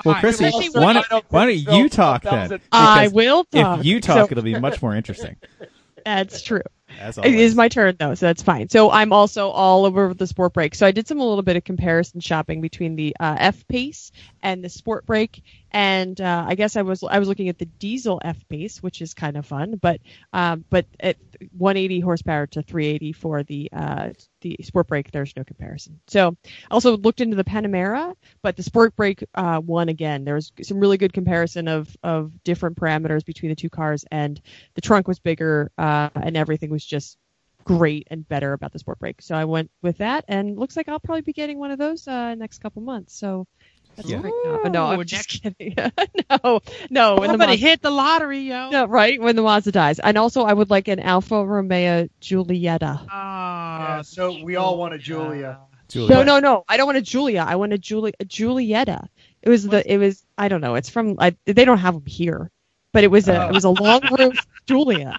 Well, 0.04 0.14
Alright, 0.14 0.20
Chrissy, 0.20 0.70
well, 0.74 0.84
why 0.84 0.92
don't, 0.92 1.24
why 1.30 1.46
don't 1.46 1.76
you 1.76 1.88
talk 1.88 2.22
then? 2.22 2.60
I 2.72 3.08
will 3.08 3.44
talk. 3.44 3.80
If 3.80 3.86
you 3.86 4.00
talk, 4.00 4.28
So- 4.28 4.32
it'll 4.32 4.42
be 4.44 4.58
much 4.58 4.80
more 4.82 4.94
interesting. 4.94 5.36
That's 6.04 6.40
true. 6.42 6.62
As 7.00 7.18
It 7.18 7.24
always. 7.26 7.40
is 7.40 7.54
my 7.56 7.68
turn 7.68 7.96
though, 7.98 8.14
so 8.14 8.26
that's 8.26 8.40
fine. 8.42 8.68
So 8.68 8.92
I'm 8.92 9.12
also 9.12 9.48
all 9.48 9.84
over 9.84 10.14
the 10.14 10.24
sportbrake. 10.26 10.76
So 10.76 10.86
I 10.86 10.92
did 10.92 11.08
some 11.08 11.18
a 11.18 11.24
little 11.26 11.42
bit 11.42 11.56
of 11.56 11.64
comparison 11.64 12.20
shopping 12.20 12.60
between 12.60 12.94
the 12.94 13.14
uh, 13.18 13.34
F 13.40 13.66
Pace 13.66 14.12
and 14.40 14.62
the 14.62 14.68
Sportbrake, 14.68 15.42
and 15.76 16.18
uh, 16.22 16.46
I 16.48 16.54
guess 16.54 16.74
I 16.74 16.80
was 16.80 17.04
I 17.04 17.18
was 17.18 17.28
looking 17.28 17.50
at 17.50 17.58
the 17.58 17.66
diesel 17.66 18.18
F 18.24 18.48
Pace, 18.48 18.82
which 18.82 19.02
is 19.02 19.12
kind 19.12 19.36
of 19.36 19.44
fun, 19.44 19.76
but 19.76 20.00
um, 20.32 20.64
but 20.70 20.86
at 20.98 21.18
180 21.54 22.00
horsepower 22.00 22.46
to 22.46 22.62
380 22.62 23.12
for 23.12 23.42
the 23.42 23.68
uh, 23.74 24.08
the 24.40 24.56
Sportbrake, 24.62 25.10
there's 25.10 25.36
no 25.36 25.44
comparison. 25.44 26.00
So 26.06 26.34
I 26.46 26.50
also 26.70 26.96
looked 26.96 27.20
into 27.20 27.36
the 27.36 27.44
Panamera, 27.44 28.14
but 28.40 28.56
the 28.56 28.62
Sportbrake 28.62 29.24
uh, 29.34 29.60
won 29.62 29.90
again. 29.90 30.24
There 30.24 30.36
was 30.36 30.50
some 30.62 30.80
really 30.80 30.96
good 30.96 31.12
comparison 31.12 31.68
of 31.68 31.94
of 32.02 32.42
different 32.42 32.78
parameters 32.78 33.22
between 33.22 33.50
the 33.50 33.56
two 33.56 33.68
cars, 33.68 34.06
and 34.10 34.40
the 34.76 34.80
trunk 34.80 35.06
was 35.06 35.18
bigger, 35.18 35.70
uh, 35.76 36.08
and 36.14 36.38
everything 36.38 36.70
was 36.70 36.86
just 36.86 37.18
great 37.64 38.08
and 38.10 38.26
better 38.26 38.54
about 38.54 38.72
the 38.72 38.78
Sportbrake. 38.78 39.20
So 39.20 39.34
I 39.34 39.44
went 39.44 39.70
with 39.82 39.98
that, 39.98 40.24
and 40.26 40.58
looks 40.58 40.74
like 40.74 40.88
I'll 40.88 41.00
probably 41.00 41.20
be 41.20 41.34
getting 41.34 41.58
one 41.58 41.70
of 41.70 41.78
those 41.78 42.08
uh, 42.08 42.34
next 42.34 42.60
couple 42.60 42.80
months. 42.80 43.14
So. 43.14 43.46
That's 43.96 44.08
Yeah. 44.08 44.18
great. 44.18 44.34
No, 44.44 44.62
no, 44.64 44.86
I'm 44.86 45.04
just 45.04 45.28
kidding. 45.28 45.74
no, 46.30 46.60
no. 46.90 47.14
When 47.16 47.22
the 47.22 47.32
Somebody 47.32 47.52
Mazda, 47.52 47.56
hit 47.66 47.82
the 47.82 47.90
lottery, 47.90 48.40
yo. 48.40 48.70
no, 48.70 48.84
right 48.86 49.20
when 49.20 49.36
the 49.36 49.42
Mazda 49.42 49.72
dies, 49.72 49.98
and 49.98 50.18
also 50.18 50.42
I 50.42 50.52
would 50.52 50.68
like 50.70 50.88
an 50.88 51.00
Alfa 51.00 51.44
Romeo 51.44 52.08
Giulietta. 52.20 52.98
Oh, 53.02 53.06
ah, 53.10 53.96
Yeah, 53.96 54.02
so 54.02 54.42
we 54.44 54.56
all 54.56 54.76
want 54.78 54.94
a 54.94 54.98
Giulia. 54.98 55.60
Giulia. 55.88 56.14
No, 56.14 56.22
no, 56.24 56.40
no. 56.40 56.64
I 56.68 56.76
don't 56.76 56.86
want 56.86 56.98
a 56.98 57.02
Giulia. 57.02 57.44
I 57.46 57.56
want 57.56 57.72
a 57.72 57.78
Julie, 57.78 58.12
a 58.20 58.24
Giulietta. 58.24 59.08
It 59.42 59.48
was 59.48 59.64
the. 59.66 59.90
It 59.90 59.98
was. 59.98 60.24
I 60.36 60.48
don't 60.48 60.60
know. 60.60 60.74
It's 60.74 60.90
from. 60.90 61.16
I, 61.18 61.36
they 61.46 61.64
don't 61.64 61.78
have 61.78 61.94
them 61.94 62.06
here, 62.06 62.50
but 62.92 63.04
it 63.04 63.10
was 63.10 63.28
a. 63.28 63.44
Oh. 63.44 63.48
It 63.48 63.52
was 63.52 63.64
a 63.64 63.70
long 63.70 64.00
roof 64.18 64.44
Giulia. 64.66 65.18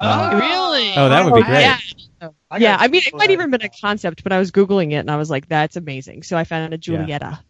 Oh, 0.00 0.30
oh 0.32 0.38
really? 0.38 0.92
Oh, 0.96 1.08
that 1.08 1.24
would 1.24 1.34
be 1.34 1.40
Oh, 1.40 1.44
great. 1.44 1.60
Yeah. 1.62 1.78
I 2.50 2.58
yeah, 2.58 2.76
I 2.78 2.88
mean, 2.88 3.02
it 3.06 3.12
might 3.14 3.22
Giulia. 3.28 3.32
even 3.38 3.50
been 3.50 3.62
a 3.62 3.68
concept, 3.68 4.22
but 4.22 4.32
I 4.32 4.38
was 4.38 4.50
googling 4.50 4.92
it 4.92 4.96
and 4.96 5.10
I 5.10 5.16
was 5.16 5.30
like, 5.30 5.48
"That's 5.48 5.76
amazing." 5.76 6.22
So 6.22 6.36
I 6.36 6.44
found 6.44 6.72
a 6.74 6.78
Giulietta. 6.78 7.40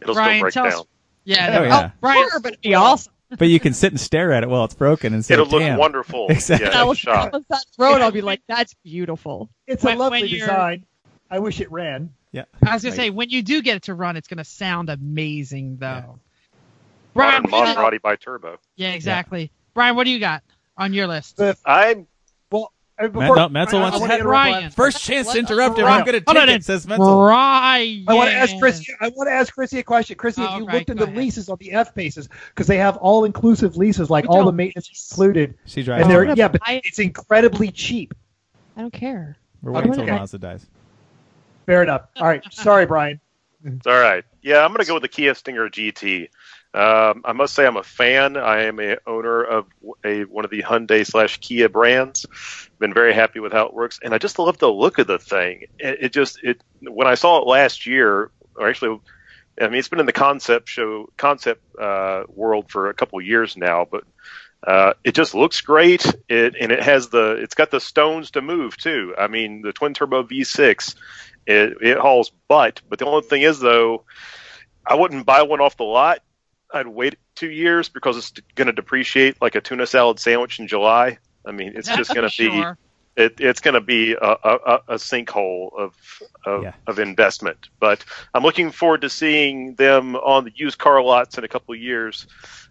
It'll 0.00 0.14
Brian, 0.14 0.36
still 0.38 0.42
break 0.42 0.54
tell 0.54 0.80
us- 0.80 0.86
Yeah. 1.24 1.58
Oh, 1.58 1.62
yeah. 1.64 1.90
Oh, 1.92 1.92
Brian, 2.00 2.28
Sure, 2.30 2.40
but 2.40 2.52
it'd 2.52 2.62
be 2.62 2.74
awesome. 2.74 3.12
But 3.38 3.48
you 3.48 3.60
can 3.60 3.74
sit 3.74 3.92
and 3.92 4.00
stare 4.00 4.32
at 4.32 4.42
it 4.42 4.48
while 4.48 4.64
it's 4.64 4.74
broken 4.74 5.12
and 5.12 5.22
say, 5.22 5.34
It'll 5.34 5.46
look 5.46 5.60
"Damn." 5.60 5.78
wonderful. 5.78 6.26
Exactly. 6.30 6.66
Yeah, 6.68 6.72
I 6.78 6.80
no 6.82 6.86
was 6.88 6.98
shot. 6.98 7.34
on 7.34 7.44
that 7.50 7.64
road. 7.76 8.00
I'll 8.00 8.10
be 8.10 8.22
like, 8.22 8.40
"That's 8.48 8.72
beautiful." 8.84 9.50
It's 9.66 9.84
When- 9.84 9.96
a 9.96 9.98
lovely 10.00 10.26
design. 10.28 10.86
I 11.30 11.38
wish 11.40 11.60
it 11.60 11.70
ran. 11.70 12.14
Yeah. 12.32 12.44
I 12.66 12.72
was 12.74 12.82
gonna 12.82 12.96
say 12.96 13.10
when 13.10 13.28
you 13.28 13.42
do 13.42 13.60
get 13.60 13.76
it 13.76 13.82
to 13.84 13.94
run, 13.94 14.16
it's 14.16 14.28
gonna 14.28 14.44
sound 14.44 14.88
amazing 14.88 15.76
though. 15.78 15.86
Yeah. 15.86 16.04
Brian, 17.14 17.42
Modern 17.50 17.82
what 17.82 17.92
Maserati 17.94 18.00
Biturbo. 18.00 18.56
yeah, 18.76 18.90
exactly. 18.92 19.50
Brian, 19.74 19.96
what 19.96 20.04
do 20.04 20.10
you 20.10 20.20
got 20.20 20.42
on 20.76 20.92
your 20.94 21.06
list? 21.06 21.38
I'm 21.40 21.96
Well, 21.98 22.06
before, 22.98 23.36
Matt- 23.36 23.52
Menzel 23.52 23.78
I- 23.78 23.80
I 23.80 23.84
wants 23.84 24.00
wanna 24.00 24.12
to 24.12 24.16
head 24.18 24.24
Ryan. 24.26 24.70
First 24.72 25.02
chance 25.04 25.30
to 25.32 25.38
interrupt 25.38 25.78
him. 25.78 25.86
I'm 25.86 26.04
going 26.04 26.14
to 26.14 26.20
take 26.20 26.36
on, 26.36 26.48
it, 26.48 26.64
says 26.64 26.86
Menzel. 26.86 27.20
Brian. 27.22 28.04
I 28.08 28.14
want 28.14 28.30
to 28.30 28.36
ask 28.36 28.58
Chrissy. 28.58 28.92
I 29.00 29.08
want 29.10 29.28
to 29.28 29.32
ask 29.32 29.54
Chrissy 29.54 29.78
a 29.78 29.82
question. 29.84 30.16
Chrissy, 30.16 30.42
if 30.42 30.48
Oh, 30.50 30.58
you 30.58 30.66
right, 30.66 30.74
looked 30.74 30.86
go 30.88 30.92
into 30.92 31.04
ahead. 31.04 31.16
leases 31.16 31.48
on 31.48 31.56
the 31.60 31.70
F 31.72 31.94
paces, 31.94 32.28
because 32.48 32.66
they 32.66 32.78
have 32.78 32.96
all 32.96 33.24
inclusive 33.24 33.76
leases, 33.76 34.10
like 34.10 34.24
We 34.24 34.28
all 34.30 34.38
the 34.38 34.44
don't- 34.46 34.56
maintenance 34.56 34.90
included, 35.10 35.54
She 35.66 35.82
drives. 35.84 36.02
and 36.02 36.10
they're 36.10 36.28
Oh, 36.28 36.34
yeah, 36.36 36.48
but 36.48 36.60
I- 36.64 36.80
it's 36.84 36.98
incredibly 36.98 37.70
cheap. 37.70 38.14
I 38.76 38.80
don't 38.80 38.92
care. 38.92 39.36
We're 39.62 39.72
waiting 39.72 39.92
Okay. 39.92 40.00
until 40.02 40.16
Mazda 40.18 40.38
dies. 40.38 40.66
Fair 41.66 41.82
enough. 41.82 42.02
All 42.16 42.26
right, 42.26 42.42
sorry, 42.52 42.86
Brian. 42.86 43.20
It's 43.64 43.86
all 43.86 44.00
right. 44.00 44.24
Yeah, 44.42 44.64
I'm 44.64 44.68
going 44.72 44.80
to 44.80 44.86
go 44.86 44.94
with 44.94 45.02
the 45.02 45.08
Kia 45.08 45.34
Stinger 45.34 45.68
GT. 45.68 46.28
Um, 46.74 47.22
I 47.24 47.32
must 47.32 47.54
say 47.54 47.66
I'm 47.66 47.76
a 47.76 47.82
fan. 47.82 48.36
I 48.36 48.64
am 48.64 48.78
a 48.78 48.98
owner 49.06 49.42
of 49.42 49.66
a 50.04 50.24
one 50.24 50.44
of 50.44 50.50
the 50.50 50.62
Hyundai 50.62 51.06
slash 51.06 51.38
Kia 51.38 51.68
brands. 51.68 52.26
Been 52.78 52.94
very 52.94 53.14
happy 53.14 53.40
with 53.40 53.52
how 53.52 53.66
it 53.66 53.74
works, 53.74 53.98
and 54.02 54.14
I 54.14 54.18
just 54.18 54.38
love 54.38 54.58
the 54.58 54.70
look 54.70 54.98
of 54.98 55.06
the 55.06 55.18
thing. 55.18 55.64
It, 55.78 55.98
it 56.02 56.12
just 56.12 56.42
it 56.42 56.62
when 56.82 57.06
I 57.06 57.14
saw 57.14 57.40
it 57.40 57.46
last 57.46 57.86
year, 57.86 58.30
or 58.54 58.68
actually, 58.68 59.00
I 59.60 59.68
mean 59.68 59.78
it's 59.78 59.88
been 59.88 60.00
in 60.00 60.06
the 60.06 60.12
concept 60.12 60.68
show 60.68 61.10
concept 61.16 61.62
uh, 61.78 62.24
world 62.28 62.70
for 62.70 62.90
a 62.90 62.94
couple 62.94 63.20
years 63.20 63.56
now, 63.56 63.86
but 63.90 64.04
uh, 64.66 64.92
it 65.04 65.14
just 65.14 65.34
looks 65.34 65.62
great. 65.62 66.04
It 66.28 66.54
and 66.60 66.70
it 66.70 66.82
has 66.82 67.08
the 67.08 67.32
it's 67.42 67.54
got 67.54 67.70
the 67.70 67.80
stones 67.80 68.32
to 68.32 68.42
move 68.42 68.76
too. 68.76 69.14
I 69.16 69.28
mean 69.28 69.62
the 69.62 69.72
twin 69.72 69.94
turbo 69.94 70.22
V6 70.22 70.94
it, 71.48 71.78
it 71.80 71.98
hauls 71.98 72.30
butt. 72.46 72.82
But 72.88 72.98
the 72.98 73.06
only 73.06 73.22
thing 73.22 73.42
is, 73.42 73.58
though, 73.58 74.04
I 74.86 74.94
wouldn't 74.94 75.26
buy 75.26 75.42
one 75.42 75.60
off 75.60 75.78
the 75.78 75.84
lot. 75.84 76.22
I'd 76.72 76.86
wait 76.88 77.16
two 77.34 77.50
years 77.50 77.88
because 77.88 78.16
it's 78.16 78.32
going 78.54 78.66
to 78.66 78.72
depreciate 78.72 79.40
like 79.40 79.54
a 79.54 79.60
tuna 79.60 79.86
salad 79.86 80.18
sandwich 80.20 80.58
in 80.60 80.68
July. 80.68 81.18
I 81.46 81.52
mean, 81.52 81.72
it's 81.76 81.88
just 81.88 82.14
going 82.14 82.28
to 82.28 82.36
be 82.36 82.64
it, 83.16 83.34
it's 83.40 83.60
going 83.60 83.74
to 83.74 83.80
be 83.80 84.12
a, 84.12 84.18
a, 84.20 84.36
a 84.44 84.80
a 84.88 84.94
sinkhole 84.94 85.70
of 85.76 85.94
of, 86.46 86.62
Yeah. 86.62 86.72
of 86.86 86.98
investment. 86.98 87.68
But 87.80 88.04
I'm 88.34 88.42
looking 88.42 88.70
forward 88.70 89.00
to 89.00 89.10
seeing 89.10 89.74
them 89.74 90.14
on 90.16 90.44
the 90.44 90.52
used 90.54 90.78
car 90.78 91.02
lots 91.02 91.36
in 91.38 91.44
a 91.44 91.48
couple 91.48 91.74
of 91.74 91.80
years. 91.80 92.26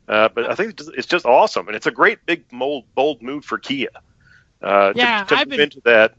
Uh, 0.08 0.30
but 0.34 0.50
I 0.50 0.56
think 0.56 0.80
it's 0.96 1.06
just, 1.08 1.26
awesome, 1.26 1.68
and 1.68 1.76
it's 1.76 1.86
a 1.88 1.92
great 1.92 2.26
big 2.26 2.46
mold, 2.54 2.86
bold 2.96 3.22
move 3.22 3.44
for 3.44 3.58
Kia. 3.58 3.90
Uh, 4.62 4.94
Yeah, 4.96 5.24
to, 5.24 5.36
to 5.36 5.42
I've 5.42 5.48
move 5.48 5.52
been- 5.58 5.62
into 5.62 5.82
that. 5.84 6.14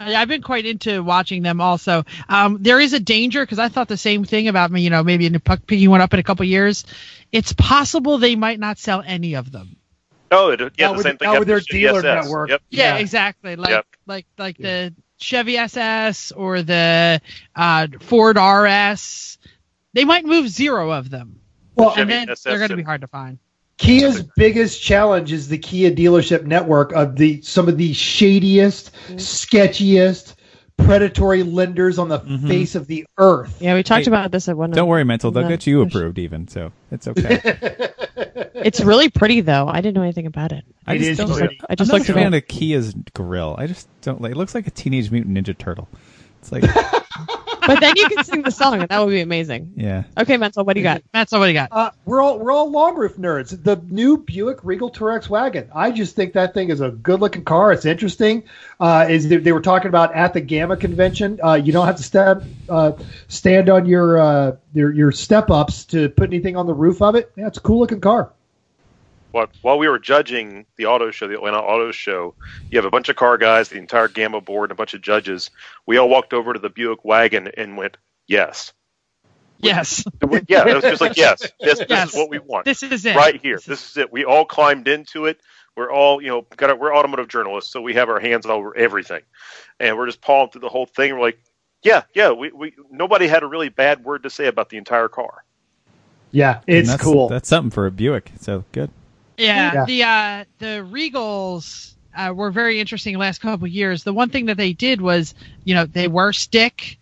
I- 0.00 0.14
I've 0.16 0.28
been 0.28 0.42
quite 0.42 0.66
into 0.66 1.02
watching 1.02 1.42
them 1.42 1.60
also. 1.60 2.04
Um, 2.28 2.58
there 2.60 2.80
is 2.80 2.92
a 2.92 3.00
danger 3.00 3.42
because 3.44 3.58
I 3.58 3.68
thought 3.68 3.88
the 3.88 3.96
same 3.96 4.24
thing 4.24 4.48
about 4.48 4.70
me, 4.70 4.82
you 4.82 4.90
know, 4.90 5.02
maybe 5.02 5.26
in 5.26 5.38
puck 5.40 5.60
picking 5.66 5.90
one 5.90 6.00
up 6.00 6.12
in 6.14 6.20
a 6.20 6.22
couple 6.22 6.44
years. 6.44 6.84
It's 7.32 7.52
possible 7.52 8.18
they 8.18 8.36
might 8.36 8.58
not 8.60 8.78
sell 8.78 9.02
any 9.04 9.34
of 9.34 9.50
them. 9.50 9.76
Oh, 10.30 10.50
it, 10.50 10.60
yeah, 10.76 10.92
the 10.92 11.02
same 11.02 11.16
thing 11.18 11.28
with 11.30 11.34
happened 11.34 11.46
their 11.48 11.56
with 11.56 11.66
Chevy 11.66 11.80
dealer 11.82 11.98
SS. 12.00 12.24
network. 12.24 12.50
Yep. 12.50 12.62
Yeah, 12.70 12.94
Yeah. 12.94 13.00
exactly. 13.00 13.56
Like 13.56 13.70
Yep. 13.70 13.86
like 14.06 14.26
like 14.38 14.56
the 14.58 14.92
Chevy 15.18 15.56
SS 15.56 16.32
or 16.32 16.62
the 16.62 17.20
uh, 17.54 17.86
Ford 18.00 18.36
RS. 18.36 19.38
They 19.94 20.04
might 20.04 20.24
move 20.26 20.48
zero 20.48 20.90
of 20.90 21.08
them, 21.08 21.40
Well, 21.74 21.94
and 21.96 22.10
then 22.10 22.28
SS 22.28 22.42
they're 22.42 22.58
going 22.58 22.70
to 22.70 22.76
be 22.76 22.82
hard 22.82 23.00
to 23.00 23.06
find. 23.06 23.38
Kia's 23.78 24.22
biggest 24.36 24.82
challenge 24.82 25.32
is 25.32 25.48
the 25.48 25.58
Kia 25.58 25.90
dealership 25.90 26.44
network 26.44 26.92
of 26.92 27.16
the 27.16 27.40
some 27.42 27.68
of 27.68 27.76
the 27.76 27.92
shadiest, 27.92 28.90
sketchiest, 29.16 30.34
predatory 30.78 31.42
lenders 31.42 31.98
on 31.98 32.08
the 32.08 32.20
Mhm. 32.20 32.48
face 32.48 32.74
of 32.74 32.86
the 32.86 33.06
earth. 33.18 33.56
Yeah, 33.60 33.74
we 33.74 33.82
talked 33.82 34.04
Hey, 34.06 34.10
about 34.10 34.30
this 34.32 34.48
at 34.48 34.56
one. 34.56 34.70
Don't 34.70 34.88
worry, 34.88 35.04
mental. 35.04 35.30
They'll 35.30 35.42
No, 35.42 35.48
get 35.50 35.66
you 35.66 35.82
approved 35.82 36.18
even, 36.18 36.48
so 36.48 36.72
it's 36.90 37.06
okay. 37.08 37.40
It's 38.54 38.80
really 38.80 39.08
pretty 39.10 39.42
though. 39.42 39.68
I 39.68 39.80
didn't 39.82 39.94
know 39.94 40.02
anything 40.02 40.26
about 40.26 40.52
it. 40.52 40.64
I 40.86 40.94
It 40.94 40.98
just 40.98 41.10
is 41.10 41.18
don't. 41.18 41.30
pretty. 41.36 41.60
I 41.68 41.74
just 41.74 41.90
I'm 41.90 41.98
looked 41.98 42.08
not 42.08 42.16
at 42.16 42.20
a 42.20 42.24
fan 42.24 42.34
of 42.34 42.48
Kia's 42.48 42.94
grill. 43.14 43.54
I 43.58 43.66
just 43.66 43.88
don't 44.00 44.20
like. 44.22 44.32
It 44.32 44.36
looks 44.36 44.54
like 44.54 44.66
a 44.66 44.70
Teenage 44.70 45.10
Mutant 45.10 45.36
Ninja 45.36 45.56
Turtle. 45.56 45.88
It's 46.40 46.50
like, 46.50 46.64
But 47.66 47.80
then 47.80 47.96
you 47.96 48.08
can 48.08 48.24
sing 48.24 48.42
the 48.42 48.50
song, 48.50 48.80
and 48.80 48.88
that 48.88 48.98
would 48.98 49.10
be 49.10 49.20
amazing. 49.20 49.72
yeah. 49.76 50.04
Okay, 50.16 50.36
Mental, 50.36 50.64
what 50.64 50.74
do 50.74 50.80
you 50.80 50.84
got? 50.84 51.02
Matt, 51.12 51.30
what 51.30 51.40
do 51.40 51.48
you 51.48 51.54
got? 51.54 51.68
Uh, 51.72 51.90
we're 52.04 52.22
all 52.22 52.38
we're 52.38 52.52
all 52.52 52.70
long 52.70 52.96
roof 52.96 53.16
nerds. 53.16 53.62
The 53.62 53.76
new 53.88 54.18
Buick 54.18 54.64
Regal 54.64 54.90
TourX 54.90 55.28
wagon. 55.28 55.68
I 55.74 55.90
just 55.90 56.14
think 56.16 56.34
that 56.34 56.54
thing 56.54 56.70
is 56.70 56.80
a 56.80 56.90
good 56.90 57.20
looking 57.20 57.44
car. 57.44 57.72
It's 57.72 57.84
interesting. 57.84 58.44
Uh, 58.78 59.06
is 59.08 59.28
they, 59.28 59.38
they 59.38 59.52
were 59.52 59.60
talking 59.60 59.88
about 59.88 60.14
at 60.14 60.34
the 60.34 60.40
GAAMA 60.40 60.78
convention. 60.80 61.40
Uh, 61.42 61.54
you 61.54 61.72
don't 61.72 61.86
have 61.86 61.96
to 61.96 62.02
step 62.02 62.42
uh, 62.68 62.92
stand 63.28 63.68
on 63.70 63.86
your 63.86 64.18
uh, 64.18 64.56
your 64.74 64.92
your 64.92 65.12
step 65.12 65.50
ups 65.50 65.84
to 65.86 66.08
put 66.08 66.30
anything 66.30 66.56
on 66.56 66.66
the 66.66 66.74
roof 66.74 67.02
of 67.02 67.14
it. 67.14 67.32
Yeah, 67.36 67.48
it's 67.48 67.58
a 67.58 67.62
cool 67.62 67.80
looking 67.80 68.00
car. 68.00 68.32
What, 69.36 69.50
while 69.60 69.76
we 69.76 69.86
were 69.86 69.98
judging 69.98 70.64
the 70.78 70.86
auto 70.86 71.10
show, 71.10 71.28
the 71.28 71.34
Atlanta 71.34 71.58
Auto 71.58 71.92
Show, 71.92 72.34
you 72.70 72.78
have 72.78 72.86
a 72.86 72.90
bunch 72.90 73.10
of 73.10 73.16
car 73.16 73.36
guys, 73.36 73.68
the 73.68 73.76
entire 73.76 74.08
GAAMA 74.08 74.42
board, 74.42 74.70
and 74.70 74.72
a 74.72 74.80
bunch 74.80 74.94
of 74.94 75.02
judges. 75.02 75.50
We 75.84 75.98
all 75.98 76.08
walked 76.08 76.32
over 76.32 76.54
to 76.54 76.58
the 76.58 76.70
Buick 76.70 77.04
wagon 77.04 77.50
and 77.54 77.76
went, 77.76 77.98
"Yes, 78.26 78.72
Yes, 79.58 80.04
yeah." 80.48 80.66
It 80.66 80.74
was 80.74 80.84
just 80.84 81.02
like, 81.02 81.16
"Yes, 81.18 81.40
this, 81.60 81.80
this 81.80 81.86
Yes. 81.86 82.08
is 82.08 82.14
what 82.14 82.30
we 82.30 82.38
want." 82.38 82.64
this 82.64 82.82
is 82.82 83.04
it. 83.04 83.14
right 83.14 83.38
here. 83.42 83.56
This 83.56 83.64
is- 83.64 83.68
This 83.68 83.90
is 83.90 83.96
it. 83.98 84.10
We 84.10 84.24
all 84.24 84.46
climbed 84.46 84.88
into 84.88 85.26
it. 85.26 85.38
We're 85.76 85.92
all, 85.92 86.22
you 86.22 86.28
know, 86.28 86.46
got 86.56 86.70
it. 86.70 86.78
We're 86.78 86.96
automotive 86.96 87.28
journalists, 87.28 87.70
so 87.70 87.82
we 87.82 87.92
have 87.92 88.08
our 88.08 88.18
hands 88.18 88.46
all 88.46 88.56
over 88.56 88.74
everything, 88.74 89.20
and 89.78 89.98
we're 89.98 90.06
just 90.06 90.22
pawing 90.22 90.48
through 90.48 90.62
the 90.62 90.70
whole 90.70 90.86
thing. 90.86 91.12
We're 91.12 91.20
like, 91.20 91.38
yeah, 91.82 92.04
yeah. 92.14 92.32
We, 92.32 92.52
we 92.52 92.72
nobody 92.90 93.26
had 93.26 93.42
a 93.42 93.46
really 93.46 93.68
bad 93.68 94.02
word 94.02 94.22
to 94.22 94.30
say 94.30 94.46
about 94.46 94.70
the 94.70 94.78
entire 94.78 95.08
car. 95.08 95.44
Yeah, 96.30 96.60
it's 96.66 96.88
that's, 96.88 97.02
cool. 97.02 97.28
That's 97.28 97.50
something 97.50 97.70
for 97.70 97.84
a 97.84 97.90
Buick. 97.90 98.32
So 98.40 98.64
good. 98.72 98.90
Yeah, 99.38 99.72
Yeah. 99.74 99.84
the 99.84 100.02
uh, 100.02 100.44
the 100.58 100.88
Regals 100.90 101.94
uh, 102.16 102.32
were 102.34 102.50
very 102.50 102.80
interesting 102.80 103.12
the 103.14 103.20
last 103.20 103.40
couple 103.40 103.66
of 103.66 103.72
years. 103.72 104.04
The 104.04 104.12
one 104.12 104.30
thing 104.30 104.46
that 104.46 104.56
they 104.56 104.72
did 104.72 105.00
was, 105.00 105.34
you 105.64 105.74
know, 105.74 105.84
they 105.84 106.08
were 106.08 106.32
stick, 106.32 106.98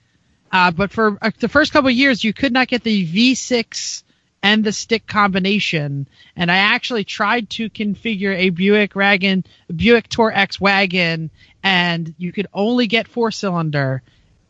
uh, 0.52 0.70
but 0.70 0.90
for 0.90 1.18
uh, 1.22 1.30
the 1.38 1.48
first 1.48 1.72
couple 1.72 1.88
of 1.88 1.94
years, 1.94 2.24
you 2.24 2.32
could 2.32 2.52
not 2.52 2.68
get 2.68 2.82
the 2.82 3.06
V6 3.06 4.02
and 4.42 4.62
the 4.62 4.72
stick 4.72 5.06
combination. 5.06 6.06
And 6.36 6.50
I 6.50 6.56
actually 6.56 7.04
tried 7.04 7.48
to 7.50 7.70
configure 7.70 8.36
a 8.36 8.50
Buick 8.50 8.94
wagon, 8.94 9.44
Buick 9.74 10.08
TourX 10.08 10.60
wagon, 10.60 11.30
and 11.62 12.14
you 12.18 12.30
could 12.32 12.48
only 12.52 12.86
get 12.86 13.08
four 13.08 13.30
cylinder 13.30 14.02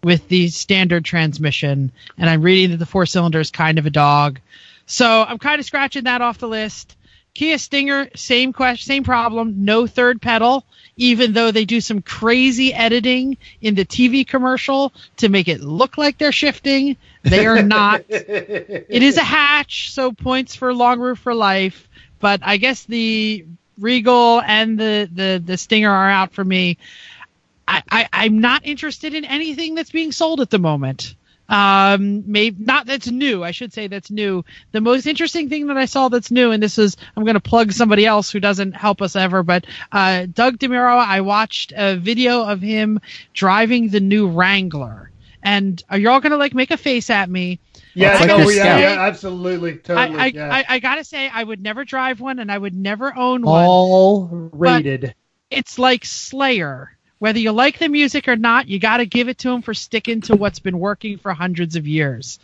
with 0.02 0.26
the 0.28 0.48
standard 0.48 1.04
transmission. 1.04 1.92
And 2.18 2.28
I'm 2.28 2.42
reading 2.42 2.70
that 2.70 2.78
the 2.78 2.86
four 2.86 3.06
cylinder 3.06 3.40
is 3.40 3.50
kind 3.50 3.78
of 3.78 3.86
a 3.86 3.90
dog. 3.90 4.40
So 4.86 5.22
I'm 5.22 5.38
kind 5.38 5.60
of 5.60 5.64
scratching 5.64 6.04
that 6.04 6.20
off 6.20 6.38
the 6.38 6.48
list. 6.48 6.96
Kia 7.34 7.58
Stinger, 7.58 8.10
same 8.14 8.52
question, 8.52 8.86
same 8.86 9.04
problem. 9.04 9.64
No 9.64 9.88
third 9.88 10.22
pedal, 10.22 10.64
even 10.96 11.32
though 11.32 11.50
they 11.50 11.64
do 11.64 11.80
some 11.80 12.00
crazy 12.00 12.72
editing 12.72 13.36
in 13.60 13.74
the 13.74 13.84
TV 13.84 14.26
commercial 14.26 14.92
to 15.16 15.28
make 15.28 15.48
it 15.48 15.60
look 15.60 15.98
like 15.98 16.16
they're 16.16 16.30
shifting. 16.30 16.96
They 17.22 17.44
are 17.46 17.60
not. 17.64 18.04
it 18.08 19.02
is 19.02 19.16
a 19.16 19.24
hatch, 19.24 19.92
so 19.92 20.12
points 20.12 20.54
for 20.54 20.72
long 20.72 21.00
roof 21.00 21.18
for 21.18 21.34
life. 21.34 21.88
But 22.20 22.40
I 22.44 22.56
guess 22.56 22.84
the 22.84 23.44
Regal 23.78 24.40
and 24.40 24.78
the 24.78 25.10
the 25.12 25.42
the 25.44 25.56
Stinger 25.56 25.90
are 25.90 26.08
out 26.08 26.32
for 26.32 26.44
me. 26.44 26.78
I, 27.66 27.82
I 27.90 28.08
I'm 28.12 28.38
not 28.38 28.64
interested 28.64 29.14
in 29.14 29.24
anything 29.24 29.74
that's 29.74 29.90
being 29.90 30.12
sold 30.12 30.40
at 30.40 30.50
the 30.50 30.60
moment. 30.60 31.16
Um, 31.48 32.24
maybe 32.30 32.64
not 32.64 32.86
that's 32.86 33.10
new. 33.10 33.44
I 33.44 33.50
should 33.50 33.72
say 33.72 33.86
that's 33.86 34.10
new. 34.10 34.44
The 34.72 34.80
most 34.80 35.06
interesting 35.06 35.48
thing 35.48 35.66
that 35.66 35.76
I 35.76 35.84
saw 35.84 36.08
that's 36.08 36.30
new, 36.30 36.52
and 36.52 36.62
this 36.62 36.78
is 36.78 36.96
I'm 37.16 37.24
going 37.24 37.34
to 37.34 37.40
plug 37.40 37.72
somebody 37.72 38.06
else 38.06 38.30
who 38.30 38.40
doesn't 38.40 38.72
help 38.72 39.02
us 39.02 39.14
ever, 39.14 39.42
but 39.42 39.66
uh, 39.92 40.26
Doug 40.32 40.58
DeMuro. 40.58 40.96
I 40.96 41.20
watched 41.20 41.72
a 41.76 41.96
video 41.96 42.44
of 42.44 42.60
him 42.62 43.00
driving 43.34 43.88
the 43.90 44.00
new 44.00 44.28
Wrangler, 44.28 45.10
and 45.42 45.82
are 45.90 45.98
you 45.98 46.08
all 46.08 46.20
going 46.20 46.32
to 46.32 46.38
like 46.38 46.54
make 46.54 46.70
a 46.70 46.78
face 46.78 47.10
at 47.10 47.28
me? 47.28 47.58
yeah, 47.94 48.18
It's 48.18 48.26
no, 48.26 48.36
like 48.38 48.56
yeah, 48.56 48.78
yeah, 48.78 49.00
absolutely, 49.02 49.76
totally. 49.76 50.18
I, 50.18 50.24
I, 50.24 50.26
yeah. 50.26 50.54
I, 50.54 50.64
I 50.68 50.78
gotta 50.78 51.04
say, 51.04 51.28
I 51.28 51.44
would 51.44 51.62
never 51.62 51.84
drive 51.84 52.20
one, 52.20 52.38
and 52.38 52.50
I 52.50 52.58
would 52.58 52.74
never 52.74 53.16
own 53.16 53.42
one. 53.42 53.64
all 53.64 54.26
rated. 54.52 55.14
it's 55.50 55.78
like 55.78 56.04
Slayer. 56.04 56.96
Whether 57.20 57.38
you 57.38 57.52
like 57.52 57.78
the 57.78 57.88
music 57.88 58.28
or 58.28 58.36
not, 58.36 58.68
you 58.68 58.78
got 58.78 58.98
to 58.98 59.06
give 59.06 59.28
it 59.28 59.38
to 59.38 59.48
them 59.48 59.62
for 59.62 59.72
sticking 59.72 60.20
to 60.22 60.36
what's 60.36 60.58
been 60.58 60.78
working 60.78 61.16
for 61.16 61.32
hundreds 61.32 61.76
of 61.76 61.86
years. 61.86 62.38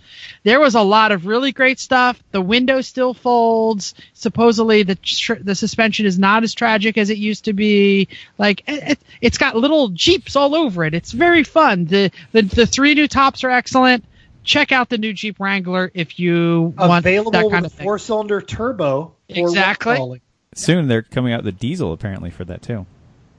There 0.44 0.60
was 0.60 0.74
a 0.74 0.80
lot 0.80 1.12
of 1.12 1.26
really 1.26 1.52
great 1.52 1.78
stuff. 1.80 2.22
The 2.30 2.40
window 2.40 2.80
still 2.80 3.12
folds. 3.12 3.94
Supposedly, 4.14 4.82
the 4.84 4.94
tr- 4.94 5.34
the 5.34 5.54
suspension 5.54 6.06
is 6.06 6.18
not 6.18 6.44
as 6.44 6.54
tragic 6.54 6.96
as 6.96 7.10
it 7.10 7.18
used 7.18 7.44
to 7.46 7.52
be. 7.52 8.08
Like 8.38 8.62
it, 8.66 8.92
it, 8.92 8.98
it's 9.20 9.38
got 9.38 9.56
little 9.56 9.88
jeeps 9.88 10.36
all 10.36 10.54
over 10.54 10.84
it. 10.84 10.94
It's 10.94 11.12
very 11.12 11.44
fun. 11.44 11.86
The, 11.86 12.10
the 12.32 12.42
the 12.42 12.66
three 12.66 12.94
new 12.94 13.08
tops 13.08 13.44
are 13.44 13.50
excellent. 13.50 14.04
Check 14.44 14.72
out 14.72 14.88
the 14.88 14.98
new 14.98 15.12
Jeep 15.12 15.38
Wrangler 15.38 15.90
if 15.92 16.18
you 16.18 16.72
want 16.78 17.04
Available 17.04 17.32
that 17.32 17.50
kind 17.50 17.64
a 17.64 17.66
of 17.66 17.72
four-cylinder 17.72 18.40
turbo. 18.40 19.14
Exactly. 19.28 20.22
Soon 20.54 20.88
they're 20.88 21.02
coming 21.02 21.32
out 21.32 21.44
the 21.44 21.52
diesel 21.52 21.92
apparently 21.92 22.30
for 22.30 22.44
that 22.46 22.62
too. 22.62 22.86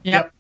Yep. 0.04 0.32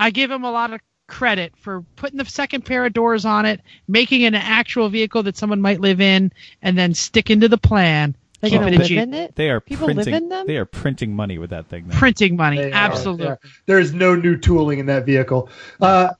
I 0.00 0.10
give 0.10 0.30
him 0.30 0.44
a 0.44 0.50
lot 0.50 0.72
of 0.72 0.80
credit 1.06 1.52
for 1.56 1.82
putting 1.96 2.18
the 2.18 2.24
second 2.24 2.64
pair 2.64 2.84
of 2.86 2.92
doors 2.92 3.24
on 3.24 3.46
it, 3.46 3.60
making 3.88 4.20
it 4.22 4.28
an 4.28 4.34
actual 4.36 4.88
vehicle 4.88 5.22
that 5.24 5.36
someone 5.36 5.60
might 5.60 5.80
live 5.80 6.00
in, 6.00 6.32
and 6.62 6.76
then 6.78 6.94
sticking 6.94 7.40
to 7.40 7.48
the 7.48 7.58
plan. 7.58 8.14
They're 8.40 8.50
Keep 8.50 8.60
gonna 8.60 8.72
it 8.72 8.74
a 8.76 8.78
live 8.82 8.90
in 8.92 9.14
it. 9.14 9.34
They 9.34 9.50
are 9.50 9.60
People 9.60 9.86
live 9.88 9.96
printing. 9.96 10.14
in 10.14 10.28
them? 10.28 10.46
They 10.46 10.58
are 10.58 10.64
printing 10.64 11.16
money 11.16 11.38
with 11.38 11.50
that 11.50 11.66
thing. 11.66 11.88
Now. 11.88 11.98
Printing 11.98 12.36
money, 12.36 12.58
They 12.58 12.70
are, 12.70 12.74
absolutely. 12.74 13.34
There 13.66 13.80
is 13.80 13.92
no 13.92 14.14
new 14.14 14.36
tooling 14.36 14.78
in 14.78 14.86
that 14.86 15.04
vehicle. 15.06 15.48
Uh, 15.80 16.10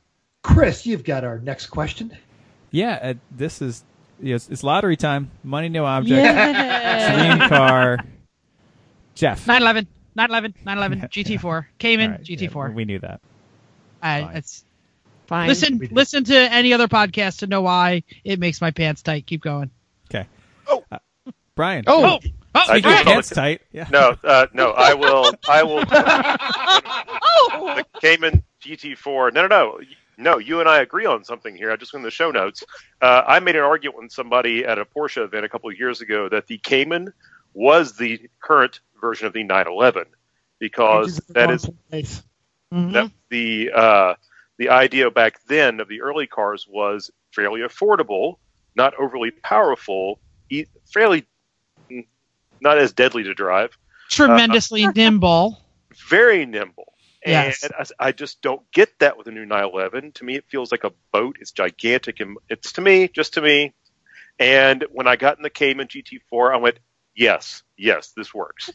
Chris, 0.42 0.84
you've 0.84 1.04
got 1.04 1.22
our 1.22 1.38
next 1.38 1.66
question. 1.66 2.16
Yeah, 2.72 2.98
uh, 3.00 3.14
this 3.30 3.62
is 3.62 3.84
yes, 4.20 4.48
it's 4.50 4.64
lottery 4.64 4.96
time. 4.96 5.30
Money, 5.44 5.68
no 5.68 5.84
object. 5.84 6.16
Yeah. 6.20 7.36
Dream 7.36 7.48
car. 7.48 7.98
Jeff. 9.14 9.46
911, 9.46 9.86
911, 10.16 10.54
911, 10.64 11.08
GT4, 11.10 11.44
All 11.54 11.64
Cayman, 11.78 12.10
right, 12.12 12.22
GT4. 12.22 12.68
yeah, 12.70 12.74
we 12.74 12.84
knew 12.84 12.98
that. 13.00 13.20
I, 14.02 14.22
fine. 14.22 14.36
it's, 14.36 14.64
Fine. 15.26 15.48
listen, 15.48 15.88
listen 15.90 16.24
to 16.24 16.36
any 16.36 16.72
other 16.72 16.88
podcast 16.88 17.40
to 17.40 17.46
know 17.46 17.60
why 17.60 18.02
it 18.24 18.38
makes 18.38 18.60
my 18.60 18.70
pants 18.70 19.02
tight. 19.02 19.26
Keep 19.26 19.42
going. 19.42 19.70
Okay. 20.10 20.26
Oh. 20.66 20.84
Uh, 20.90 20.98
Brian. 21.54 21.84
Oh, 21.86 22.18
oh, 22.22 22.30
I 22.54 22.64
Speaking 22.64 22.82
do 22.82 22.88
of 22.88 22.94
right. 22.94 23.00
apologize. 23.02 23.04
pants 23.04 23.28
tight. 23.30 23.60
Yeah. 23.72 23.88
No, 23.90 24.16
uh, 24.24 24.46
no, 24.54 24.70
I 24.70 24.94
will. 24.94 25.32
I 25.48 25.62
will. 25.64 25.84
oh, 27.52 27.74
the 27.76 28.00
Cayman 28.00 28.42
GT4. 28.62 29.34
No, 29.34 29.42
no, 29.42 29.48
no. 29.48 29.80
No, 30.20 30.38
you 30.38 30.60
and 30.60 30.68
I 30.68 30.80
agree 30.80 31.06
on 31.06 31.24
something 31.24 31.54
here. 31.54 31.70
I 31.70 31.76
just 31.76 31.92
went 31.92 32.02
in 32.02 32.04
the 32.06 32.10
show 32.10 32.30
notes. 32.32 32.64
Uh, 33.00 33.22
I 33.26 33.38
made 33.38 33.54
an 33.54 33.62
argument 33.62 34.02
with 34.02 34.12
somebody 34.12 34.64
at 34.64 34.78
a 34.78 34.84
Porsche 34.84 35.22
event 35.22 35.44
a 35.44 35.48
couple 35.48 35.70
of 35.70 35.78
years 35.78 36.00
ago 36.00 36.28
that 36.28 36.48
the 36.48 36.58
Cayman 36.58 37.12
was 37.54 37.96
the 37.96 38.28
current 38.40 38.80
version 39.00 39.28
of 39.28 39.32
the 39.32 39.44
911 39.44 40.06
because 40.58 41.18
that 41.28 41.50
is 41.50 41.70
Place. 41.90 42.22
Mhm. 42.72 42.92
that 42.92 43.10
the 43.30 43.70
uh, 43.72 44.14
the 44.58 44.68
idea 44.70 45.10
back 45.10 45.40
then 45.46 45.80
of 45.80 45.88
the 45.88 46.02
early 46.02 46.26
cars 46.26 46.66
was 46.68 47.10
fairly 47.34 47.60
affordable, 47.60 48.36
not 48.74 48.94
overly 48.98 49.30
powerful, 49.30 50.20
e- 50.50 50.66
fairly 50.92 51.26
not 52.60 52.78
as 52.78 52.92
deadly 52.92 53.22
to 53.24 53.34
drive, 53.34 53.76
tremendously 54.10 54.86
nimble. 54.88 55.58
very 56.08 56.44
nimble. 56.44 56.92
Yes. 57.24 57.62
And 57.62 57.72
I, 57.78 58.08
I 58.08 58.12
just 58.12 58.40
don't 58.42 58.62
get 58.72 58.96
that 59.00 59.16
with 59.16 59.26
the 59.26 59.32
new 59.32 59.44
911. 59.44 60.12
To 60.12 60.24
me, 60.24 60.36
it 60.36 60.44
feels 60.48 60.70
like 60.70 60.84
a 60.84 60.92
boat. 61.12 61.36
It's 61.40 61.52
gigantic, 61.52 62.20
and 62.20 62.36
it's 62.48 62.72
to 62.72 62.80
me, 62.80 63.08
just 63.08 63.34
to 63.34 63.42
me. 63.42 63.74
And 64.38 64.84
when 64.92 65.08
I 65.08 65.16
got 65.16 65.36
in 65.36 65.42
the 65.42 65.50
Cayman 65.50 65.88
GT4, 65.88 66.54
I 66.54 66.56
went, 66.58 66.78
"Yes, 67.18 67.64
yes, 67.76 68.12
this 68.16 68.32
works." 68.32 68.70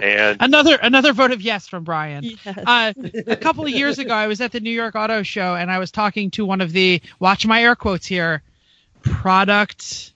And 0.00 0.38
Another 0.40 0.76
another 0.76 1.12
vote 1.12 1.30
of 1.30 1.42
yes 1.42 1.68
from 1.68 1.84
Brian. 1.84 2.24
Yes. 2.24 2.58
Uh, 2.66 2.92
a 3.26 3.36
couple 3.36 3.64
of 3.64 3.70
years 3.70 3.98
ago, 3.98 4.14
I 4.14 4.26
was 4.28 4.40
at 4.40 4.50
the 4.50 4.60
New 4.60 4.70
York 4.70 4.94
Auto 4.94 5.22
Show 5.22 5.54
and 5.54 5.70
I 5.70 5.78
was 5.78 5.90
talking 5.90 6.30
to 6.32 6.46
one 6.46 6.62
of 6.62 6.72
the 6.72 7.02
watch 7.20 7.46
my 7.46 7.62
air 7.62 7.76
quotes 7.76 8.06
here 8.06 8.42
product 9.02 10.14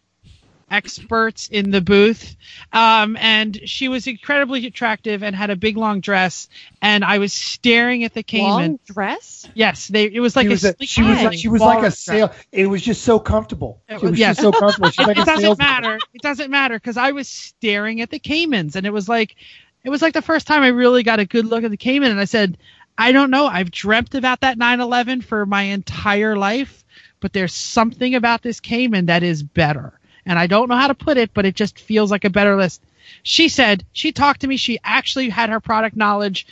experts 0.71 1.49
in 1.49 1.71
the 1.71 1.81
booth. 1.81 2.37
Um, 2.73 3.17
and 3.17 3.59
she 3.69 3.89
was 3.89 4.07
incredibly 4.07 4.67
attractive 4.67 5.23
and 5.23 5.35
had 5.35 5.51
a 5.51 5.57
big 5.57 5.77
long 5.77 6.01
dress. 6.01 6.49
And 6.83 7.05
I 7.05 7.19
was 7.19 7.33
staring 7.33 8.05
at 8.05 8.15
the 8.15 8.23
Cayman. 8.23 8.49
Long 8.51 8.81
dress. 8.87 9.49
Yes, 9.55 9.89
they, 9.89 10.05
it 10.05 10.21
was 10.21 10.35
like 10.37 10.45
she 10.45 10.49
a, 10.49 10.51
was, 10.51 10.65
a, 10.65 10.75
sleek 10.75 10.89
she 10.89 11.03
was, 11.03 11.11
bag. 11.19 11.39
she 11.39 11.49
was 11.49 11.61
like 11.61 11.85
a 11.85 11.91
sail. 11.91 12.33
It 12.53 12.67
was 12.67 12.83
just 12.83 13.03
so 13.03 13.19
comfortable. 13.19 13.81
It 13.89 13.99
She 14.01 14.03
was- 14.07 14.11
was 14.13 14.19
yes. 14.21 14.37
just 14.37 14.43
so 14.43 14.53
comfortable. 14.59 14.91
She's 14.91 15.07
like 15.07 15.17
it 15.17 15.23
a 15.23 15.25
doesn't 15.25 15.43
salesman. 15.43 15.67
matter. 15.67 15.99
It 16.15 16.23
doesn't 16.23 16.51
matter 16.51 16.75
because 16.75 16.97
I 16.97 17.13
was 17.13 17.29
staring 17.29 18.01
at 18.01 18.11
the 18.11 18.19
Caymans, 18.19 18.77
and 18.77 18.87
it 18.87 18.93
was 18.93 19.09
like, 19.09 19.37
it 19.85 19.91
was 19.91 20.03
like 20.03 20.15
the 20.15 20.23
first 20.23 20.47
time 20.47 20.63
I 20.63 20.69
really 20.69 21.03
got 21.03 21.21
a 21.21 21.25
good 21.27 21.47
look 21.47 21.65
at 21.65 21.71
the 21.71 21.77
Cayman, 21.77 22.11
and 22.11 22.21
I 22.21 22.25
said, 22.25 22.59
I 22.99 23.13
don't 23.13 23.31
know. 23.31 23.47
I've 23.47 23.71
dreamt 23.71 24.15
about 24.15 24.41
that 24.41 24.57
911 24.59 25.21
for 25.21 25.45
my 25.47 25.63
entire 25.63 26.35
life, 26.37 26.83
but 27.21 27.33
there's 27.33 27.53
something 27.53 28.15
about 28.15 28.43
this 28.43 28.59
Cayman 28.61 29.07
that 29.07 29.23
is 29.23 29.43
better. 29.43 29.99
And 30.27 30.39
I 30.39 30.47
don't 30.49 30.69
know 30.69 30.77
how 30.77 30.89
to 30.89 30.95
put 30.95 31.17
it, 31.17 31.33
but 31.33 31.47
it 31.47 31.55
just 31.55 31.79
feels 31.79 32.11
like 32.11 32.25
a 32.25 32.31
better 32.31 32.57
list. 32.57 32.83
She 33.23 33.49
said, 33.49 33.85
she 33.93 34.11
talked 34.13 34.41
to 34.41 34.49
me. 34.49 34.57
She 34.57 34.79
actually 34.83 35.29
had 35.29 35.49
her 35.51 35.61
product 35.61 35.97
knowledge 35.97 36.47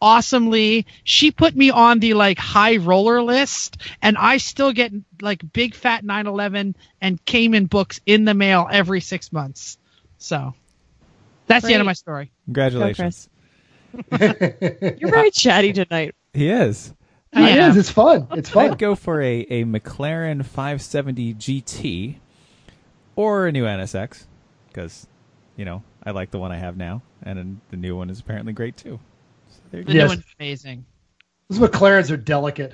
awesomely. 0.00 0.86
She 1.04 1.30
put 1.30 1.56
me 1.56 1.70
on 1.70 2.00
the 2.00 2.12
like 2.14 2.38
high 2.38 2.76
roller 2.76 3.22
list 3.22 3.78
and 4.02 4.16
I 4.18 4.36
still 4.36 4.72
get 4.72 4.92
like 5.22 5.40
big 5.52 5.74
fat 5.74 6.04
911 6.04 6.76
and 7.00 7.24
Cayman 7.24 7.66
books 7.66 8.00
in 8.04 8.26
the 8.26 8.34
mail 8.34 8.68
every 8.70 9.00
six 9.00 9.32
months. 9.32 9.78
So 10.18 10.54
that's 11.46 11.64
the 11.66 11.72
end 11.72 11.80
of 11.80 11.86
my 11.86 11.94
story. 11.94 12.30
Congratulations. 12.44 13.28
You're 14.10 15.10
very 15.10 15.30
chatty 15.30 15.72
tonight. 15.72 16.14
He 16.34 16.50
is. 16.50 16.92
He 17.32 17.42
It 17.42 17.58
am. 17.58 17.70
is. 17.70 17.76
It's 17.78 17.90
fun. 17.90 18.26
It's 18.32 18.50
fun. 18.50 18.72
I'd 18.72 18.78
go 18.78 18.94
for 18.94 19.22
a, 19.22 19.40
a 19.48 19.64
McLaren 19.64 20.44
570 20.44 21.34
GT 21.34 22.16
or 23.16 23.46
a 23.48 23.52
new 23.52 23.64
NSX 23.64 24.26
because, 24.68 25.06
you 25.56 25.64
know, 25.64 25.82
I 26.04 26.12
like 26.12 26.30
the 26.30 26.38
one 26.38 26.52
I 26.52 26.56
have 26.56 26.76
now, 26.76 27.02
and 27.22 27.60
the 27.70 27.76
new 27.76 27.96
one 27.96 28.10
is 28.10 28.20
apparently 28.20 28.52
great 28.52 28.76
too. 28.76 29.00
So 29.48 29.58
there 29.70 29.80
you 29.80 29.86
The 29.86 29.92
go. 29.92 29.92
Yes. 29.94 30.02
new 30.04 30.16
one's 30.16 30.24
amazing. 30.38 30.84
Those 31.48 31.58
McLarens 31.68 32.10
are 32.10 32.16
delicate. 32.16 32.72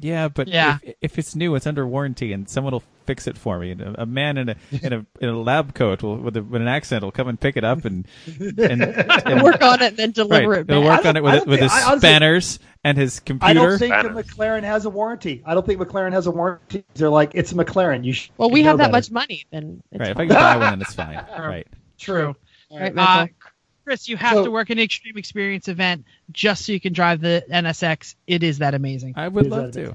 Yeah, 0.00 0.28
but 0.28 0.48
Yeah. 0.48 0.78
If, 0.82 0.94
if 1.02 1.18
it's 1.18 1.34
new, 1.36 1.54
it's 1.54 1.66
under 1.66 1.86
warranty, 1.86 2.32
and 2.32 2.48
someone 2.48 2.72
will 2.72 2.82
fix 3.06 3.26
it 3.26 3.36
for 3.36 3.58
me. 3.58 3.72
A, 3.72 4.02
a 4.02 4.06
man 4.06 4.38
in 4.38 4.48
a 4.48 4.56
in 4.70 4.92
a 4.92 5.06
in 5.20 5.28
a 5.28 5.38
lab 5.38 5.74
coat 5.74 6.02
will, 6.02 6.16
with, 6.16 6.36
a, 6.36 6.42
with 6.42 6.60
an 6.62 6.68
accent 6.68 7.04
will 7.04 7.12
come 7.12 7.28
and 7.28 7.38
pick 7.38 7.56
it 7.56 7.64
up 7.64 7.84
and 7.84 8.06
and, 8.40 8.82
and 8.82 9.42
Work 9.42 9.62
on 9.62 9.82
it 9.82 9.88
and 9.88 9.96
then 9.96 10.10
deliver 10.12 10.48
right, 10.50 10.60
it 10.60 10.70
He'll 10.70 10.82
work 10.82 11.04
on 11.04 11.16
it 11.16 11.22
with 11.22 11.34
don't 11.34 11.46
with 11.48 11.60
think- 11.60 11.70
his 11.72 11.82
honestly- 11.84 11.98
spanners 12.08 12.58
and 12.82 12.98
his 12.98 13.20
computer. 13.20 13.50
I 13.50 13.54
don't 13.54 13.78
think 13.78 13.90
Banner. 13.92 14.12
the 14.14 14.22
McLaren 14.22 14.62
has 14.62 14.84
a 14.84 14.90
warranty. 14.90 15.42
I 15.46 15.54
don't 15.54 15.66
think 15.66 15.80
McLaren 15.80 16.12
has 16.12 16.26
a 16.26 16.30
warranty. 16.30 16.84
They're 16.94 17.08
like, 17.08 17.30
it's 17.34 17.52
a 17.52 17.54
McLaren. 17.54 18.04
You 18.04 18.12
should 18.12 18.30
Well, 18.36 18.50
we 18.50 18.62
know 18.62 18.70
have 18.70 18.78
that 18.78 18.84
better. 18.84 18.92
much 18.92 19.10
money, 19.10 19.46
then 19.50 19.82
it's 19.90 20.00
right, 20.00 20.10
if 20.10 20.18
I 20.18 20.26
can 20.26 20.34
buy 20.34 20.56
one, 20.56 20.70
then 20.70 20.80
it's 20.82 20.94
fine. 20.94 21.24
Right. 21.38 21.66
True. 21.98 22.34
Right, 22.70 22.90
Uh, 22.92 22.94
Mental? 22.94 23.36
Chris, 23.84 24.08
you 24.08 24.16
have 24.16 24.34
So- 24.34 24.44
to 24.44 24.50
work 24.50 24.70
an 24.70 24.78
extreme 24.78 25.16
experience 25.18 25.68
event 25.68 26.04
just 26.32 26.64
so 26.64 26.72
you 26.72 26.80
can 26.80 26.92
drive 26.92 27.20
the 27.20 27.44
NSX. 27.50 28.14
It 28.26 28.42
is 28.42 28.58
that 28.58 28.74
amazing. 28.74 29.14
I 29.16 29.28
would 29.28 29.46
love 29.46 29.72
that 29.72 29.84
to. 29.84 29.90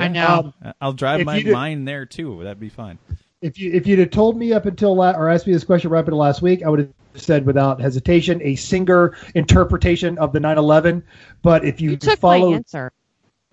I 0.00 0.04
Yeah. 0.04 0.08
know. 0.08 0.52
Um, 0.62 0.72
I'll 0.80 0.92
drive 0.92 1.24
my 1.26 1.36
you 1.36 1.44
did- 1.44 1.52
mine 1.52 1.84
there 1.84 2.06
too. 2.06 2.40
That'd 2.42 2.60
be 2.60 2.68
fine. 2.68 2.98
if 3.42 3.58
you 3.58 3.72
if 3.72 3.86
you'd 3.86 3.98
have 3.98 4.10
told 4.10 4.36
me 4.36 4.52
up 4.52 4.66
until 4.66 4.94
la- 4.94 5.12
or 5.12 5.28
asked 5.30 5.46
me 5.46 5.52
this 5.54 5.64
question 5.64 5.90
right 5.90 6.00
up 6.00 6.06
until 6.06 6.18
last 6.18 6.42
week, 6.42 6.62
I 6.62 6.68
would 6.68 6.78
have 6.80 6.88
said 7.14 7.46
without 7.46 7.80
hesitation 7.80 8.38
a 8.42 8.54
Singer 8.54 9.14
interpretation 9.34 10.18
of 10.18 10.32
the 10.34 10.40
911. 10.40 11.02
But 11.42 11.64
if 11.64 11.80
you, 11.80 11.92
you 11.92 11.96
took 11.96 12.18
follow, 12.18 12.50
my 12.50 12.56
answer. 12.56 12.92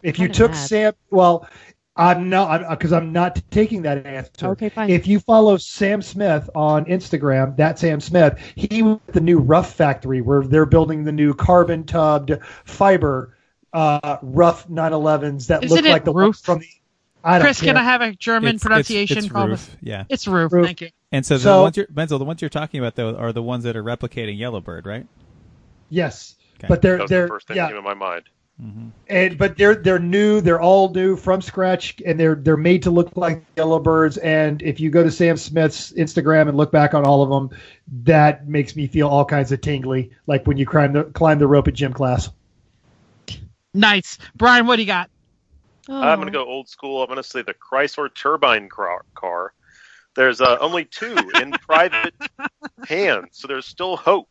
if 0.04 0.20
you 0.20 0.28
took. 0.28 0.54
Sam, 0.54 0.94
well, 1.10 1.48
I'm 1.98 2.30
not 2.30 2.70
because 2.70 2.94
I'm, 2.94 3.12
not 3.12 3.42
taking 3.52 3.82
that 3.82 4.06
answer. 4.06 4.48
Okay, 4.50 4.70
fine. 4.70 4.90
If 4.90 5.08
you 5.08 5.20
follow 5.20 5.58
Sam 5.58 6.02
Smith 6.02 6.50
on 6.56 6.86
Instagram, 6.86 7.56
that 7.58 7.80
Sam 7.80 8.00
Smith, 8.00 8.38
he 8.56 8.84
was 8.84 9.00
the 9.08 9.22
new 9.22 9.40
Rough 9.40 9.74
Factory 9.74 10.22
where 10.22 10.44
they're 10.44 10.66
building 10.66 11.04
the 11.04 11.12
new 11.12 11.34
carbon 11.34 11.84
tubbed 11.84 12.32
fiber 12.66 13.36
uh, 13.74 14.18
rough 14.22 14.68
911s 14.68 15.48
that 15.48 15.64
Isn't 15.64 15.76
look 15.76 15.86
like 15.86 16.06
the 16.06 16.14
roof? 16.14 16.26
ones 16.36 16.40
from 16.42 16.60
the. 16.60 16.68
I 17.24 17.40
don't 17.40 17.46
Chris, 17.46 17.60
care. 17.60 17.74
can 17.74 17.78
I 17.78 17.84
have 17.84 18.02
a 18.02 18.14
German 18.14 18.50
It's- 18.56 18.62
pronunciation? 18.62 19.18
It's, 19.18 19.26
it's 19.28 19.36
roof. 19.36 19.76
Yeah. 19.82 20.04
It's 20.08 20.28
roof. 20.28 20.52
Roof. 20.54 20.66
Thank 20.68 20.82
you. 20.82 20.90
And 21.12 21.26
so 21.26 21.34
the 21.36 21.44
So- 21.44 21.62
ones 21.64 21.76
you're 21.78 21.88
Menzel, 21.94 22.20
the 22.20 22.26
ones 22.26 22.42
you're 22.42 22.50
talking 22.50 22.80
about 22.80 22.96
though 22.96 23.16
are 23.16 23.34
the 23.34 23.44
ones 23.44 23.64
that 23.66 23.76
are 23.76 23.84
replicating 23.84 24.38
Yellowbird, 24.38 24.86
right? 24.86 25.06
Yes, 25.90 26.36
Okay. 26.60 26.68
but 26.68 26.82
they're 26.82 26.98
That 26.98 27.04
was 27.04 27.10
they're 27.10 27.22
the 27.24 27.28
first 27.30 27.48
thing 27.48 27.58
yeah. 27.58 27.64
that 27.64 27.70
came 27.70 27.78
in 27.78 27.84
my 27.84 27.94
mind. 27.94 28.24
And 29.08 29.38
but 29.38 29.56
they're 29.56 29.76
they're 29.76 30.00
new 30.00 30.42
they're 30.42 30.60
all 30.60 30.92
new 30.92 31.16
from 31.16 31.42
scratch 31.42 32.02
and 32.06 32.20
they're 32.20 32.34
they're 32.34 32.58
made 32.58 32.82
to 32.82 32.90
look 32.90 33.16
like 33.16 33.46
yellowbirds 33.56 34.18
and 34.18 34.64
if 34.64 34.80
you 34.80 34.90
go 34.90 35.04
to 35.04 35.12
sam 35.12 35.38
smith's 35.38 35.92
instagram 35.94 36.50
and 36.50 36.58
look 36.58 36.72
back 36.72 36.96
on 36.96 37.06
all 37.06 37.22
of 37.22 37.30
them 37.30 37.56
that 38.04 38.48
makes 38.48 38.76
me 38.76 38.88
feel 38.88 39.08
all 39.08 39.24
kinds 39.24 39.52
of 39.52 39.62
tingly 39.62 40.10
like 40.26 40.48
when 40.48 40.58
you 40.58 40.66
climb 40.66 40.92
the 40.92 41.04
climb 41.04 41.38
the 41.38 41.46
rope 41.46 41.68
at 41.68 41.76
gym 41.76 41.94
class 41.94 42.32
Nice. 43.78 44.18
Brian, 44.36 44.66
what 44.66 44.78
do 44.78 44.82
you 44.82 44.88
got? 44.88 45.10
Oh. 45.88 46.02
I'm 46.02 46.18
going 46.18 46.28
to 46.28 46.38
go 46.38 46.46
old 46.46 46.68
school. 46.68 47.02
I'm 47.02 47.08
going 47.08 47.18
to 47.18 47.24
say 47.24 47.44
the 47.44 47.54
Chrysler 47.54 48.14
turbine 48.14 48.70
car. 48.70 49.06
car. 49.14 49.54
There's 50.16 50.42
uh, 50.42 50.58
only 50.60 50.86
two 50.86 51.16
in 51.40 51.52
private 51.62 52.16
hands, 52.88 53.30
so 53.34 53.48
there's 53.48 53.68
still 53.68 53.96
hope. 53.96 54.30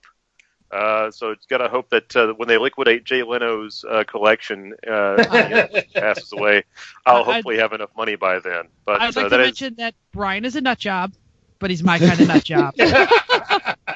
Uh, 0.70 1.10
so 1.10 1.30
it's 1.30 1.46
got 1.46 1.58
to 1.58 1.68
hope 1.68 1.88
that 1.90 2.14
uh, 2.16 2.32
when 2.34 2.48
they 2.48 2.58
liquidate 2.58 3.04
Jay 3.04 3.22
Leno's 3.22 3.84
uh, 3.88 4.04
collection 4.04 4.74
uh, 4.90 5.68
passes 5.94 6.32
away, 6.32 6.64
I'll 7.06 7.22
I'd- 7.22 7.32
hopefully 7.32 7.58
have 7.58 7.72
enough 7.72 7.90
money 7.96 8.16
by 8.16 8.40
then. 8.40 8.64
But 8.84 9.00
I'd 9.00 9.16
uh, 9.16 9.20
like 9.22 9.26
to 9.26 9.30
that 9.30 9.40
is 9.40 9.46
mention 9.46 9.74
that 9.76 9.94
Brian 10.12 10.44
is 10.44 10.56
a 10.56 10.60
nut 10.60 10.78
job, 10.78 11.14
but 11.58 11.70
he's 11.70 11.82
my 11.84 11.98
kind 11.98 12.20
of 12.20 12.28
nut 12.28 12.44
job. 12.44 12.74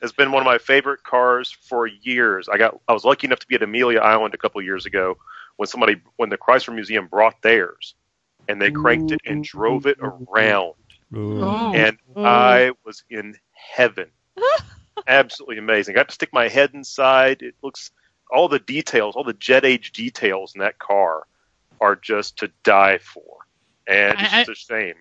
has 0.00 0.12
been 0.12 0.30
one 0.32 0.42
of 0.42 0.46
my 0.46 0.58
favorite 0.58 1.02
cars 1.02 1.50
for 1.68 1.86
years. 1.86 2.48
I 2.48 2.56
got 2.58 2.80
I 2.88 2.92
was 2.92 3.04
lucky 3.04 3.26
enough 3.26 3.40
to 3.40 3.46
be 3.46 3.54
at 3.56 3.62
Amelia 3.62 3.98
Island 4.00 4.34
a 4.34 4.38
couple 4.38 4.60
years 4.62 4.86
ago 4.86 5.16
when 5.56 5.66
somebody 5.66 5.96
when 6.16 6.28
the 6.30 6.38
Chrysler 6.38 6.74
Museum 6.74 7.06
brought 7.08 7.40
theirs 7.42 7.94
and 8.48 8.60
they 8.62 8.70
cranked 8.70 9.10
it 9.10 9.20
and 9.26 9.42
drove 9.44 9.86
it 9.86 9.98
around 10.00 10.74
Ooh. 11.16 11.42
Oh. 11.42 11.72
and 11.74 11.98
Oh. 12.16 12.24
I 12.24 12.70
was 12.84 13.02
in 13.10 13.34
heaven. 13.52 14.06
Absolutely 15.06 15.58
amazing. 15.58 15.94
I 15.94 15.96
got 15.96 16.08
to 16.08 16.14
stick 16.14 16.32
my 16.32 16.48
head 16.48 16.70
inside. 16.74 17.42
It 17.42 17.54
looks 17.62 17.90
all 18.30 18.48
the 18.48 18.58
details, 18.58 19.16
all 19.16 19.24
the 19.24 19.32
jet 19.32 19.64
age 19.64 19.92
details 19.92 20.54
in 20.54 20.60
that 20.60 20.78
car 20.78 21.26
are 21.80 21.96
just 21.96 22.38
to 22.38 22.50
die 22.62 22.98
for. 22.98 23.38
And 23.86 24.18
it's 24.18 24.32
I- 24.32 24.44
just 24.44 24.70
a 24.70 24.74
shame. 24.74 24.94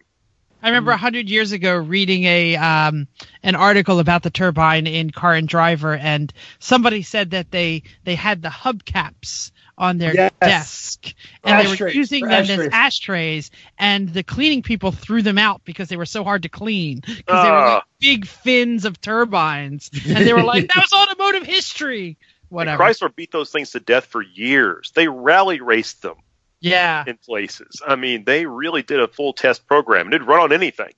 I 0.61 0.69
remember 0.69 0.89
a 0.89 0.97
hundred 0.97 1.29
years 1.29 1.51
ago 1.51 1.75
reading 1.75 2.23
a 2.23 2.55
um, 2.55 3.07
an 3.43 3.53
article 3.53 3.99
about 3.99 4.23
the 4.23 4.31
turbine 4.31 4.87
in 4.87 5.11
Car 5.11 5.35
and 5.35 5.47
Driver, 5.47 5.95
and 5.95 6.33
somebody 6.57 7.03
said 7.03 7.29
that 7.31 7.51
they 7.51 7.83
they 8.05 8.15
had 8.15 8.41
the 8.41 8.49
hubcaps 8.49 9.51
on 9.77 9.97
their 9.99 10.13
Yes. 10.15 10.31
desk, 10.41 11.13
and 11.43 11.67
they 11.67 11.83
were 11.83 11.89
using 11.89 12.23
them 12.25 12.31
ashtrays. 12.43 12.59
as 12.59 12.69
ashtrays, 12.73 13.51
and 13.77 14.09
the 14.13 14.23
cleaning 14.23 14.63
people 14.63 14.91
threw 14.91 15.21
them 15.21 15.37
out 15.37 15.61
because 15.65 15.87
they 15.89 15.97
were 15.97 16.05
so 16.05 16.23
hard 16.23 16.43
to 16.43 16.49
clean 16.49 17.01
because 17.05 17.15
they 17.43 17.51
were 17.51 17.57
like 17.57 17.83
Ah. 17.83 17.85
big 17.99 18.25
fins 18.25 18.85
of 18.85 18.99
turbines, 18.99 19.89
and 19.93 20.25
they 20.25 20.33
were 20.33 20.43
like 20.43 20.67
that 20.67 20.77
was 20.77 20.93
automotive 20.93 21.43
history. 21.43 22.07
And 22.07 22.17
Whatever. 22.49 22.83
Chrysler 22.83 23.13
beat 23.15 23.31
those 23.31 23.51
things 23.51 23.71
to 23.71 23.79
death 23.81 24.05
for 24.05 24.21
years. 24.21 24.91
They 24.95 25.07
rally 25.09 25.59
raced 25.59 26.01
them 26.01 26.15
Yeah. 26.61 27.03
in 27.05 27.17
places. 27.17 27.81
I 27.85 27.97
mean, 27.97 28.23
they 28.23 28.45
really 28.45 28.81
did 28.83 28.99
a 29.01 29.07
full 29.09 29.33
test 29.33 29.67
program 29.67 30.07
and 30.07 30.13
it'd 30.13 30.25
run 30.27 30.39
on 30.39 30.53
anything. 30.53 30.93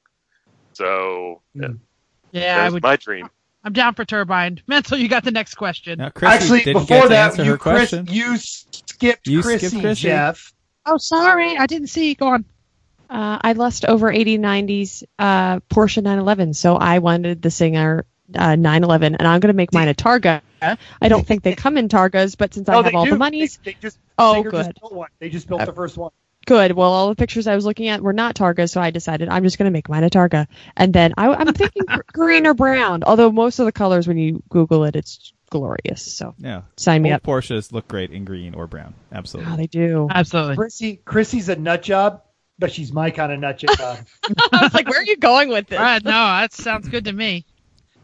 So 0.74 1.42
yeah, 1.56 1.68
Mm. 1.70 1.80
Yeah, 2.32 2.56
I 2.56 2.62
that's 2.62 2.74
would. 2.74 2.84
my 2.84 2.96
dream. 2.96 3.30
I'm 3.70 3.74
down 3.74 3.94
for 3.94 4.04
turbine. 4.04 4.60
Mental, 4.66 4.98
you 4.98 5.08
got 5.08 5.24
the 5.24 5.30
next 5.30 5.54
question. 5.54 6.00
Now, 6.00 6.10
Chrissy 6.10 6.34
actually 6.56 6.74
before 6.74 7.08
that 7.08 7.38
you 7.38 7.56
chris 7.58 7.94
you 8.08 8.36
skipped 8.38 9.28
You 9.28 9.44
skipped 9.44 9.60
chrissy, 9.62 9.80
Chrissy. 9.82 10.02
jeff 10.08 10.52
Oh, 10.88 10.98
sorry, 10.98 11.56
I 11.56 11.68
didn't 11.68 11.90
see. 11.90 12.16
Go 12.16 12.30
on. 12.30 12.46
Uh, 13.12 13.38
I 13.42 13.54
lost 13.54 13.86
over 13.86 14.12
80 14.12 14.40
90s 14.40 15.04
uh, 15.20 15.60
Porsche 15.72 15.98
911, 16.02 16.56
so 16.56 16.76
I 16.78 16.98
wanted 16.98 17.44
the 17.44 17.52
Singer 17.52 18.06
uh, 18.36 18.56
911, 18.56 19.16
and 19.16 19.28
I'm 19.28 19.40
going 19.40 19.54
to 19.54 19.56
make 19.58 19.72
mine 19.72 19.88
a 19.88 19.94
Targa. 19.94 20.42
I 20.62 21.10
don't 21.10 21.28
think 21.28 21.44
they 21.44 21.54
come 21.54 21.78
in 21.78 21.90
Targas, 21.90 22.36
but 22.38 22.54
since 22.56 22.70
I 22.70 22.76
have 22.82 22.96
all 22.96 23.06
do. 23.06 23.12
the 23.12 23.18
monies, 23.18 23.60
they, 23.64 23.74
they 23.74 23.78
just 23.80 24.00
Oh, 24.18 24.42
good. 24.42 24.52
just 24.52 24.80
built 24.82 24.94
one. 24.94 25.10
they 25.20 25.30
just 25.30 25.48
built 25.48 25.62
Uh, 25.62 25.66
the 25.66 25.74
first 25.74 25.96
one 25.98 26.12
good. 26.46 26.72
Well, 26.72 26.92
all 26.92 27.10
the 27.10 27.16
pictures 27.16 27.48
I 27.48 27.56
was 27.56 27.66
looking 27.66 27.88
at 27.88 28.02
were 28.02 28.14
not 28.14 28.36
Targa, 28.36 28.70
so 28.70 28.82
I 28.82 28.92
decided 28.92 29.30
I'm 29.30 29.44
just 29.44 29.58
going 29.58 29.66
to 29.66 29.72
make 29.72 29.90
mine 29.90 30.04
a 30.04 30.10
Targa. 30.10 30.48
And 30.76 30.94
then 30.94 31.14
I, 31.18 31.30
I'm 31.30 31.54
thinking 31.54 31.84
green 32.14 32.48
or 32.48 32.54
brown, 32.54 33.04
although 33.04 33.32
most 33.32 33.60
of 33.60 33.66
the 33.66 33.72
colors, 33.72 34.08
when 34.08 34.18
you 34.18 34.44
Google 34.50 34.86
it, 34.86 34.96
it's 34.96 35.34
glorious. 35.50 36.02
So 36.16 36.36
Yeah. 36.38 36.62
sign 36.78 37.02
me 37.02 37.10
Old 37.10 37.18
up. 37.18 37.24
Porsches 37.24 37.72
look 37.72 37.88
great 37.88 38.12
in 38.12 38.26
green 38.26 38.54
or 38.54 38.68
brown. 38.68 38.94
Absolutely. 39.12 39.54
Oh, 39.54 39.58
they 39.58 39.68
do. 39.68 40.08
Absolutely. 40.10 40.56
chrissy 40.56 40.96
chrissy's 41.06 41.50
a 41.50 41.56
nut 41.56 41.82
job 41.82 42.22
but 42.60 42.72
she's 42.72 42.92
my 42.92 43.10
kind 43.10 43.32
of 43.32 43.40
nut 43.40 43.58
job 43.58 43.72
I 44.52 44.64
was 44.64 44.74
like, 44.74 44.88
where 44.88 45.00
are 45.00 45.04
you 45.04 45.18
going 45.18 45.50
with 45.50 45.68
this? 45.68 45.78
All 45.80 45.84
right, 45.84 46.04
no, 46.04 46.10
that 46.12 46.54
sounds 46.54 46.88
good 46.90 47.06
to 47.06 47.14
me. 47.14 47.46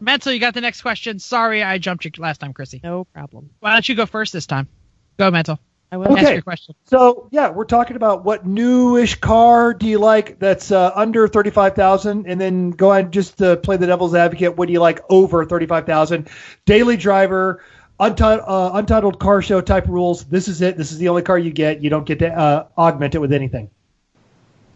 Mental, 0.00 0.32
you 0.32 0.40
got 0.40 0.54
the 0.54 0.60
next 0.60 0.82
question. 0.82 1.18
Sorry, 1.18 1.62
I 1.62 1.78
jumped 1.78 2.04
you 2.04 2.10
last 2.18 2.38
time, 2.38 2.52
Chrissy. 2.52 2.80
No 2.82 3.04
problem. 3.04 3.50
Why 3.60 3.72
don't 3.72 3.88
you 3.88 3.94
go 3.94 4.06
first 4.06 4.32
this 4.32 4.46
time? 4.46 4.68
Go, 5.18 5.30
Mental. 5.30 5.58
I 5.92 5.96
will. 5.98 6.12
Okay. 6.12 6.22
Ask 6.22 6.32
your 6.32 6.42
question. 6.42 6.74
So 6.84 7.28
yeah, 7.30 7.50
we're 7.50 7.64
talking 7.64 7.96
about 7.96 8.24
what 8.24 8.44
newish 8.44 9.14
car 9.16 9.72
do 9.72 9.86
you 9.86 9.98
like 9.98 10.38
that's 10.38 10.70
uh, 10.72 10.90
under 10.94 11.28
thirty 11.28 11.50
five 11.50 11.74
thousand, 11.74 12.26
and 12.26 12.40
then 12.40 12.70
go 12.70 12.90
ahead 12.92 13.04
and 13.04 13.12
just 13.14 13.38
to 13.38 13.56
play 13.56 13.76
the 13.76 13.86
devil's 13.86 14.14
advocate. 14.14 14.56
What 14.56 14.66
do 14.66 14.72
you 14.72 14.80
like 14.80 15.00
over 15.08 15.44
thirty 15.44 15.66
five 15.66 15.86
thousand? 15.86 16.28
Daily 16.64 16.96
driver, 16.96 17.62
untitled, 18.00 18.48
uh, 18.48 18.70
untitled 18.74 19.20
car 19.20 19.42
show 19.42 19.60
type 19.60 19.86
rules. 19.86 20.24
This 20.24 20.48
is 20.48 20.60
it. 20.60 20.76
This 20.76 20.90
is 20.90 20.98
the 20.98 21.08
only 21.08 21.22
car 21.22 21.38
you 21.38 21.52
get. 21.52 21.82
You 21.82 21.90
don't 21.90 22.04
get 22.06 22.18
to 22.18 22.36
uh, 22.36 22.66
augment 22.76 23.14
it 23.14 23.20
with 23.20 23.32
anything. 23.32 23.70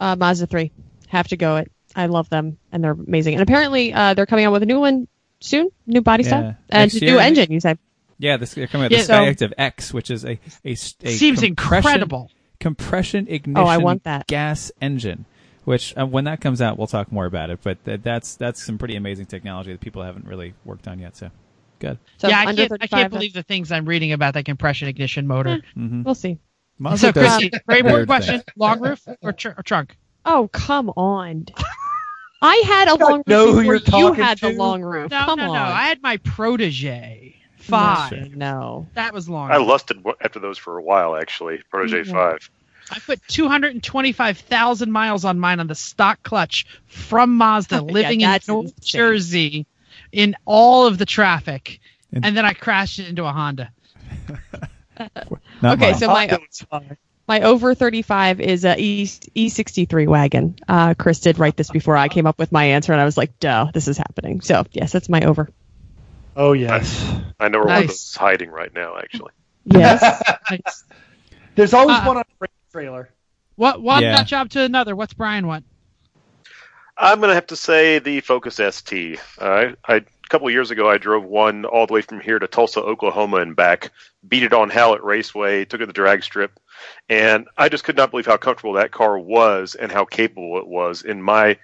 Uh, 0.01 0.17
Mazda 0.17 0.47
3. 0.47 0.71
Have 1.09 1.29
to 1.29 1.37
go 1.37 1.57
it. 1.57 1.71
I 1.95 2.07
love 2.07 2.29
them, 2.31 2.57
and 2.73 2.83
they're 2.85 2.93
amazing. 2.93 3.35
And 3.35 3.43
apparently, 3.43 3.93
uh, 3.93 4.15
they're 4.15 4.27
coming 4.27 4.45
out 4.45 4.53
with 4.53 4.63
a 4.63 4.67
new 4.67 4.79
one 4.79 5.09
soon, 5.41 5.71
new 5.87 6.01
body 6.01 6.23
Yeah. 6.23 6.29
style, 6.29 6.57
and 6.71 6.93
Next 6.93 6.95
a 6.95 7.01
year, 7.05 7.15
new 7.15 7.19
engine. 7.19 7.51
You 7.51 7.59
said 7.61 7.79
Yeah, 8.21 8.37
this 8.37 8.55
they're 8.55 8.66
coming 8.66 8.85
out 8.87 8.91
Yeah, 8.93 8.99
the 8.99 9.05
so- 9.05 9.14
Skyactiv 9.47 9.53
X, 9.59 9.93
which 9.95 10.11
is 10.11 10.25
a 10.25 10.39
a, 10.64 10.73
a 10.73 10.75
Seems 10.77 11.41
compression- 11.41 11.45
incredible. 11.47 12.31
compression 12.61 13.27
ignition 13.29 13.57
Oh, 13.59 13.66
I 13.66 13.79
want 13.79 14.05
that. 14.05 14.27
gas 14.27 14.71
engine. 14.81 15.25
Which 15.64 15.95
uh, 15.97 16.07
when 16.07 16.25
that 16.25 16.41
comes 16.41 16.62
out, 16.62 16.79
we'll 16.79 16.87
talk 16.87 17.12
more 17.12 17.27
about 17.27 17.51
it. 17.51 17.61
But 17.62 17.85
th- 17.85 18.01
that's 18.03 18.37
that's 18.37 18.64
some 18.64 18.79
pretty 18.79 18.97
amazing 18.97 19.27
technology 19.27 19.73
that 19.73 19.81
people 19.81 20.03
haven't 20.03 20.27
really 20.27 20.55
worked 20.64 20.89
on 20.89 20.99
yet. 20.99 21.16
So 21.16 21.31
good. 21.79 21.99
So 22.18 22.29
yeah, 22.29 22.41
I 22.47 22.55
can't, 22.55 22.73
I 22.81 22.87
can't 22.87 23.12
believe 23.12 23.35
the 23.35 23.43
things 23.43 23.71
I'm 23.71 23.85
reading 23.87 24.12
about 24.12 24.35
that 24.35 24.45
compression 24.47 24.89
ignition 24.89 25.27
motor. 25.27 25.59
Mm-hmm. 25.77 26.03
We'll 26.03 26.14
see. 26.14 26.39
So, 26.97 27.12
does 27.12 27.12
Chrissy, 27.12 27.51
very 27.66 27.81
important 27.81 28.09
question: 28.09 28.37
things. 28.37 28.45
long 28.57 28.81
roof 28.81 29.07
or, 29.21 29.33
tr- 29.33 29.51
or 29.57 29.62
trunk? 29.62 29.97
Oh, 30.25 30.49
come 30.51 30.89
on. 30.97 31.45
I 32.43 32.62
had 32.66 32.89
a 32.89 32.95
long 32.95 33.18
roof 33.18 33.27
know 33.27 33.53
who 33.53 33.61
you're 33.61 33.75
you 33.75 33.81
talking 33.81 34.23
had 34.25 34.39
the 34.39 34.51
long 34.55 34.81
roof. 34.83 35.11
No, 35.11 35.25
come 35.27 35.39
no, 35.39 35.49
on. 35.51 35.53
no. 35.53 35.62
I 35.62 35.89
had 35.89 36.01
my 36.03 36.16
protege 36.16 37.37
five. 37.63 38.09
Sure. 38.11 38.37
No. 38.37 38.89
That 38.95 39.13
was 39.15 39.29
long. 39.29 39.51
I 39.51 39.57
lusted 39.59 40.05
after 40.21 40.39
those 40.41 40.59
for 40.59 40.79
a 40.79 40.83
while, 40.83 41.17
actually. 41.17 41.61
Protege 41.71 42.11
Mhm. 42.11 42.13
5. 42.13 42.51
I 42.93 42.99
put 42.99 43.21
225,000 43.29 44.91
miles 44.91 45.25
on 45.25 45.39
mine 45.39 45.61
on 45.61 45.67
the 45.69 45.75
stock 45.75 46.23
clutch 46.23 46.67
from 46.87 47.37
Mazda, 47.37 47.77
Yeah, 47.87 47.93
living 47.93 48.21
in 48.23 48.31
that's 48.31 48.49
North 48.49 48.67
insane. 48.77 48.99
Jersey 49.01 49.67
in 50.13 50.35
all 50.45 50.87
of 50.87 50.99
the 50.99 51.07
traffic. 51.07 51.81
And- 52.13 52.25
And 52.25 52.37
then 52.37 52.45
I 52.45 52.53
crashed 52.53 52.99
it 52.99 53.07
into 53.09 53.25
a 53.25 53.33
Honda. 53.33 53.71
Okay, 54.99 55.11
mine. 55.63 55.95
so 55.95 56.07
my 56.09 56.27
Honda 56.27 56.41
was 56.47 56.61
fine. 56.71 56.97
my 57.27 57.41
over 57.43 57.75
35 57.75 58.41
is 58.41 58.65
a 58.67 58.77
E 58.79 59.05
E63 59.05 60.07
wagon. 60.07 60.57
Uh, 60.69 60.93
Chris 60.95 61.21
did 61.21 61.39
write 61.39 61.57
this 61.57 61.71
before 61.71 61.97
I 61.97 62.09
came 62.09 62.27
up 62.27 62.39
with 62.39 62.53
my 62.53 62.65
answer, 62.67 62.93
and 62.93 63.01
I 63.01 63.05
was 63.07 63.17
like, 63.17 63.39
duh, 63.39 63.71
this 63.73 63.89
is 63.89 63.97
happening. 63.97 64.41
So, 64.43 64.67
yes, 64.73 64.93
that's 64.93 65.09
my 65.09 65.23
over. 65.23 65.49
Oh 66.37 66.53
yes. 66.53 67.05
I 67.39 67.49
know 67.49 67.59
where 67.59 67.66
one 67.68 67.76
of 67.78 67.87
those 67.89 67.97
is 67.97 68.16
hiding 68.16 68.51
right 68.51 68.72
now, 68.74 68.97
actually. 68.99 69.33
Yes. 69.64 70.22
Nice. 70.51 70.85
There's 71.55 71.74
always 71.74 71.97
Uh, 71.99 72.05
one 72.05 72.16
on 72.16 72.24
the 72.41 72.49
trailer. 72.72 73.09
What 73.57 73.83
one 73.83 74.03
Yeah. 74.03 74.12
nut 74.12 74.26
job 74.26 74.51
to 74.51 74.62
another? 74.62 74.97
What's 74.97 75.14
Brian 75.14 75.47
want? 75.47 75.64
I'm 76.97 77.18
going 77.20 77.28
to 77.28 77.35
have 77.35 77.47
to 77.49 77.57
say 77.57 77.99
the 77.99 78.20
Focus 78.20 78.57
ST. 78.57 79.18
Uh, 79.39 79.68
I, 79.87 79.95
a 79.95 80.03
couple 80.28 80.49
of 80.49 80.53
years 80.53 80.70
ago, 80.70 80.89
I 80.91 80.99
drove 80.99 81.24
one 81.24 81.64
all 81.64 81.87
the 81.87 81.95
way 81.95 82.03
from 82.03 82.20
here 82.20 82.39
to 82.39 82.47
Tulsa, 82.47 82.81
Oklahoma, 82.81 83.39
and 83.39 83.57
back. 83.57 83.91
Beat 84.26 84.43
it 84.43 84.53
on 84.53 84.68
Hallett 84.70 85.03
Raceway, 85.03 85.64
took 85.64 85.81
it 85.81 85.85
to 85.85 85.87
the 85.87 85.93
drag 85.95 86.22
strip, 86.22 86.59
and 87.09 87.47
I 87.57 87.68
just 87.70 87.85
could 87.85 87.97
not 87.97 88.11
believe 88.11 88.26
how 88.26 88.37
comfortable 88.37 88.74
that 88.74 88.91
car 88.93 89.18
was 89.18 89.74
and 89.74 89.91
how 89.91 90.05
capable 90.05 90.59
it 90.59 90.66
was 90.66 91.03
in 91.03 91.22
my 91.22 91.59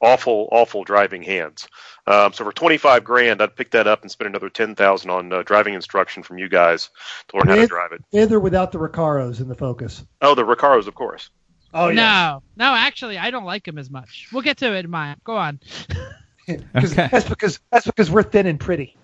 awful, 0.00 0.48
awful 0.52 0.84
driving 0.84 1.22
hands. 1.22 1.68
Um, 2.06 2.32
so 2.32 2.44
for 2.44 2.52
25 2.52 3.04
grand, 3.04 3.40
I'd 3.42 3.54
pick 3.56 3.70
that 3.72 3.86
up 3.86 4.02
and 4.02 4.10
spend 4.10 4.28
another 4.28 4.48
10,000 4.50 5.10
on 5.10 5.32
uh, 5.32 5.42
driving 5.42 5.74
instruction 5.74 6.22
from 6.22 6.38
you 6.38 6.48
guys 6.48 6.90
to 7.28 7.36
learn 7.38 7.48
how 7.48 7.54
to 7.56 7.66
drive 7.66 7.92
it. 7.92 8.02
With 8.12 8.32
or 8.32 8.40
without 8.40 8.72
the 8.72 8.78
Recaros 8.78 9.40
in 9.40 9.48
the 9.48 9.54
Focus. 9.54 10.04
Oh, 10.20 10.34
the 10.34 10.44
Recaros, 10.44 10.86
of 10.86 10.94
course. 10.94 11.30
Oh 11.72 11.88
yeah. 11.88 12.40
No, 12.56 12.64
no, 12.64 12.74
actually, 12.74 13.16
I 13.16 13.30
don't 13.30 13.44
like 13.44 13.64
them 13.64 13.78
as 13.78 13.90
much. 13.90 14.26
We'll 14.32 14.42
get 14.42 14.56
to 14.58 14.74
it 14.74 14.84
in 14.84 14.90
mine. 14.90 15.16
Go 15.24 15.36
on. 15.36 15.60
'Cause 16.74 16.92
Okay. 16.92 17.08
That's 17.12 17.28
because 17.28 17.60
that's 17.70 17.86
because 17.86 18.10
we're 18.10 18.24
thin 18.24 18.46
and 18.48 18.58
pretty. 18.58 18.96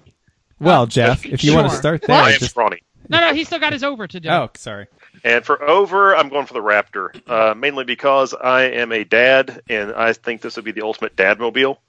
well, 0.58 0.84
Jeff, 0.86 1.24
if 1.24 1.44
you 1.44 1.54
want 1.54 1.66
to 1.66 1.70
Sure. 1.70 1.78
start 1.78 2.02
I 2.04 2.06
there, 2.08 2.32
am 2.32 2.38
just 2.40 2.50
scrawny. 2.50 2.80
No, 3.08 3.20
no, 3.20 3.34
he's 3.34 3.46
still 3.46 3.58
got 3.58 3.72
his 3.72 3.84
over 3.84 4.06
to 4.06 4.20
do. 4.20 4.28
oh, 4.28 4.50
sorry. 4.54 4.86
And 5.24 5.44
for 5.44 5.62
over, 5.62 6.14
I'm 6.14 6.28
going 6.28 6.46
for 6.46 6.54
the 6.54 6.60
Raptor, 6.60 7.10
uh, 7.28 7.54
mainly 7.54 7.84
because 7.84 8.34
I 8.34 8.64
am 8.64 8.92
a 8.92 9.04
dad, 9.04 9.62
and 9.68 9.92
I 9.92 10.12
think 10.12 10.40
this 10.40 10.56
would 10.56 10.64
be 10.64 10.72
the 10.72 10.82
ultimate 10.82 11.16
dad 11.16 11.38
mobile. 11.38 11.80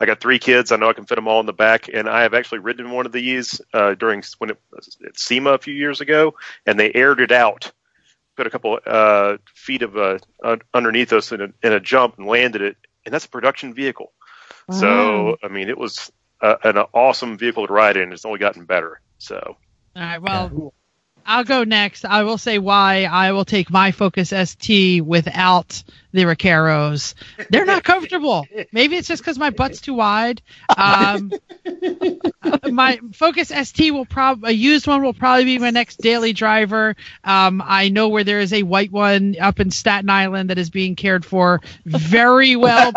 I 0.00 0.06
got 0.06 0.20
three 0.20 0.38
kids. 0.38 0.72
I 0.72 0.76
know 0.76 0.90
I 0.90 0.92
can 0.92 1.06
fit 1.06 1.14
them 1.14 1.28
all 1.28 1.40
in 1.40 1.46
the 1.46 1.52
back, 1.52 1.88
and 1.92 2.08
I 2.08 2.22
have 2.22 2.34
actually 2.34 2.58
ridden 2.58 2.90
one 2.90 3.06
of 3.06 3.12
these 3.12 3.60
uh, 3.72 3.94
during 3.94 4.22
when 4.38 4.50
it 4.50 4.58
was 4.70 4.98
at 5.06 5.18
SEMA 5.18 5.50
a 5.52 5.58
few 5.58 5.74
years 5.74 6.00
ago, 6.00 6.34
and 6.66 6.78
they 6.78 6.92
aired 6.92 7.20
it 7.20 7.32
out, 7.32 7.72
put 8.36 8.46
a 8.46 8.50
couple 8.50 8.78
uh, 8.84 9.36
feet 9.54 9.82
of 9.82 9.96
uh, 9.96 10.18
underneath 10.74 11.12
us 11.12 11.32
in 11.32 11.40
a, 11.40 11.48
in 11.62 11.72
a 11.72 11.80
jump 11.80 12.18
and 12.18 12.26
landed 12.26 12.62
it, 12.62 12.76
and 13.06 13.14
that's 13.14 13.24
a 13.24 13.30
production 13.30 13.72
vehicle. 13.74 14.12
So 14.70 15.36
I 15.42 15.48
mean, 15.48 15.68
it 15.68 15.76
was 15.76 16.10
uh, 16.40 16.56
an 16.62 16.76
awesome 16.92 17.36
vehicle 17.36 17.66
to 17.66 17.72
ride 17.72 17.96
in. 17.96 18.12
It's 18.12 18.24
only 18.24 18.38
gotten 18.38 18.64
better. 18.64 19.00
So 19.18 19.56
All 19.94 20.02
right. 20.02 20.22
Well, 20.22 20.72
I'll 21.26 21.44
go 21.44 21.64
next. 21.64 22.04
I 22.04 22.22
will 22.24 22.38
say 22.38 22.58
why 22.58 23.04
I 23.04 23.32
will 23.32 23.44
take 23.44 23.70
my 23.70 23.92
Focus 23.92 24.30
ST 24.30 25.04
without 25.04 25.82
the 26.12 26.22
Recaros. 26.22 27.14
They're 27.50 27.64
not 27.64 27.84
comfortable. 27.84 28.46
Maybe 28.72 28.96
it's 28.96 29.08
just 29.08 29.22
because 29.22 29.38
my 29.38 29.50
butt's 29.50 29.80
too 29.80 29.94
wide. 29.94 30.42
Um, 30.76 31.32
my 32.70 33.00
Focus 33.12 33.48
ST 33.48 33.92
will 33.92 34.06
probably 34.06 34.50
a 34.50 34.52
used 34.52 34.86
one 34.86 35.02
will 35.02 35.14
probably 35.14 35.44
be 35.44 35.58
my 35.58 35.70
next 35.70 36.00
daily 36.00 36.32
driver. 36.32 36.96
Um, 37.24 37.62
I 37.64 37.88
know 37.88 38.08
where 38.08 38.24
there 38.24 38.40
is 38.40 38.52
a 38.52 38.62
white 38.62 38.92
one 38.92 39.36
up 39.40 39.60
in 39.60 39.70
Staten 39.70 40.10
Island 40.10 40.50
that 40.50 40.58
is 40.58 40.70
being 40.70 40.96
cared 40.96 41.24
for 41.24 41.60
very 41.84 42.56
well. 42.56 42.92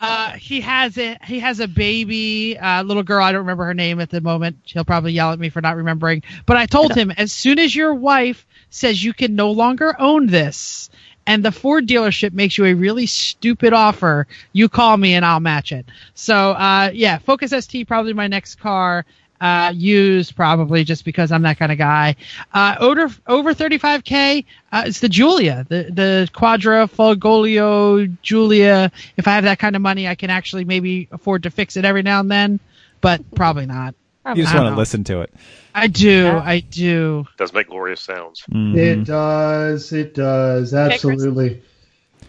Uh, 0.00 0.32
he 0.32 0.60
has 0.60 0.98
a 0.98 1.16
he 1.24 1.40
has 1.40 1.60
a 1.60 1.68
baby, 1.68 2.58
uh, 2.58 2.82
little 2.82 3.02
girl. 3.02 3.24
I 3.24 3.32
don't 3.32 3.40
remember 3.42 3.64
her 3.64 3.72
name 3.72 4.00
at 4.00 4.10
the 4.10 4.20
moment. 4.20 4.58
She'll 4.66 4.84
probably 4.84 5.12
yell 5.12 5.32
at 5.32 5.38
me 5.38 5.48
for 5.48 5.62
not 5.62 5.76
remembering. 5.76 6.22
But 6.44 6.58
I 6.58 6.66
told 6.66 6.94
him 6.94 7.10
as 7.10 7.32
soon 7.32 7.58
as 7.58 7.74
your 7.74 7.94
wife 7.94 8.46
says 8.68 9.02
you 9.02 9.14
can 9.14 9.34
no 9.34 9.52
longer 9.52 9.98
own 9.98 10.26
this, 10.26 10.90
and 11.26 11.44
the 11.44 11.52
Ford 11.52 11.86
dealership 11.86 12.32
makes 12.32 12.58
you 12.58 12.64
a 12.66 12.74
really 12.74 13.06
stupid 13.06 13.72
offer, 13.72 14.26
you 14.52 14.68
call 14.68 14.96
me 14.96 15.14
and 15.14 15.24
I'll 15.24 15.40
match 15.40 15.72
it. 15.72 15.86
So 16.14 16.52
uh, 16.52 16.90
yeah, 16.92 17.18
Focus 17.18 17.50
ST 17.50 17.86
probably 17.86 18.12
my 18.12 18.26
next 18.26 18.56
car. 18.56 19.04
Uh, 19.40 19.72
used 19.74 20.36
probably 20.36 20.84
just 20.84 21.04
because 21.04 21.30
I'm 21.30 21.42
that 21.42 21.58
kind 21.58 21.70
of 21.70 21.76
guy. 21.76 22.16
Uh, 22.54 22.76
over 22.78 23.10
over 23.26 23.52
35k, 23.52 24.44
uh, 24.72 24.84
it's 24.86 25.00
the 25.00 25.08
Giulia, 25.08 25.66
the 25.68 25.90
the 25.90 26.30
Quadra 26.32 26.88
Giulia. 28.22 28.92
If 29.16 29.28
I 29.28 29.30
have 29.32 29.44
that 29.44 29.58
kind 29.58 29.76
of 29.76 29.82
money, 29.82 30.08
I 30.08 30.14
can 30.14 30.30
actually 30.30 30.64
maybe 30.64 31.08
afford 31.10 31.42
to 31.42 31.50
fix 31.50 31.76
it 31.76 31.84
every 31.84 32.02
now 32.02 32.20
and 32.20 32.30
then, 32.30 32.60
but 33.02 33.22
probably 33.34 33.66
not. 33.66 33.94
You 34.26 34.42
just 34.42 34.54
want 34.54 34.68
to 34.72 34.76
listen 34.76 35.04
to 35.04 35.20
it. 35.20 35.34
I 35.74 35.86
do, 35.86 36.28
I 36.28 36.60
do. 36.60 37.26
it 37.32 37.36
does 37.38 37.52
make 37.52 37.68
glorious 37.68 38.00
sounds. 38.00 38.42
Mhm. 38.50 38.76
It 38.76 39.04
does. 39.04 39.92
It 39.92 40.14
does. 40.14 40.70
Chris. 40.70 41.04
Absolutely. 41.04 41.62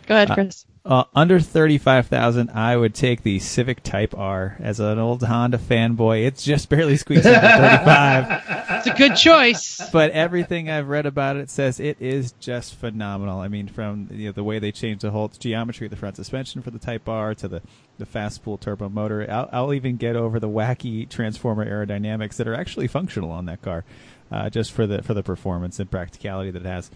Go 0.07 0.15
ahead, 0.15 0.31
Chris. 0.31 0.65
Uh, 0.85 1.03
under 1.15 1.39
thirty-five 1.39 2.05
thousand, 2.05 2.51
I 2.51 2.77
would 2.77 2.93
take 2.93 3.23
the 3.23 3.39
Civic 3.39 3.81
Type 3.81 4.15
R 4.15 4.55
as 4.59 4.79
an 4.79 4.99
old 4.99 5.23
Honda 5.23 5.57
fanboy. 5.57 6.27
It's 6.27 6.43
just 6.43 6.69
barely 6.69 6.95
squeaks 6.95 7.25
under 7.25 7.39
thirty-five, 7.39 8.43
It's 8.69 8.87
a 8.87 8.93
good 8.93 9.15
choice. 9.15 9.81
but 9.91 10.11
everything 10.11 10.69
I've 10.69 10.87
read 10.87 11.07
about 11.07 11.37
it 11.37 11.49
says 11.49 11.79
it 11.79 11.99
is 11.99 12.33
just 12.33 12.75
phenomenal. 12.75 13.39
I 13.39 13.47
mean, 13.47 13.67
from 13.67 14.09
you 14.11 14.27
know 14.27 14.31
the 14.31 14.43
way 14.43 14.59
they 14.59 14.71
changed 14.71 15.01
the 15.01 15.09
whole 15.09 15.29
geometry 15.29 15.87
of 15.87 15.91
the 15.91 15.97
front 15.97 16.17
suspension 16.17 16.61
for 16.61 16.69
the 16.69 16.77
Type 16.77 17.09
R 17.09 17.33
to 17.33 17.47
the 17.47 17.63
the 17.97 18.05
fast 18.05 18.35
spool 18.35 18.59
turbo 18.59 18.87
motor. 18.87 19.25
I'll, 19.27 19.49
I'll 19.51 19.73
even 19.73 19.97
get 19.97 20.15
over 20.15 20.39
the 20.39 20.49
wacky 20.49 21.09
transformer 21.09 21.65
aerodynamics 21.65 22.35
that 22.35 22.47
are 22.47 22.53
actually 22.53 22.85
functional 22.87 23.31
on 23.31 23.45
that 23.45 23.63
car, 23.63 23.85
uh, 24.31 24.51
just 24.51 24.71
for 24.71 24.85
the 24.85 25.01
for 25.01 25.15
the 25.15 25.23
performance 25.23 25.79
and 25.79 25.89
practicality 25.89 26.51
that 26.51 26.61
it 26.61 26.67
has. 26.67 26.91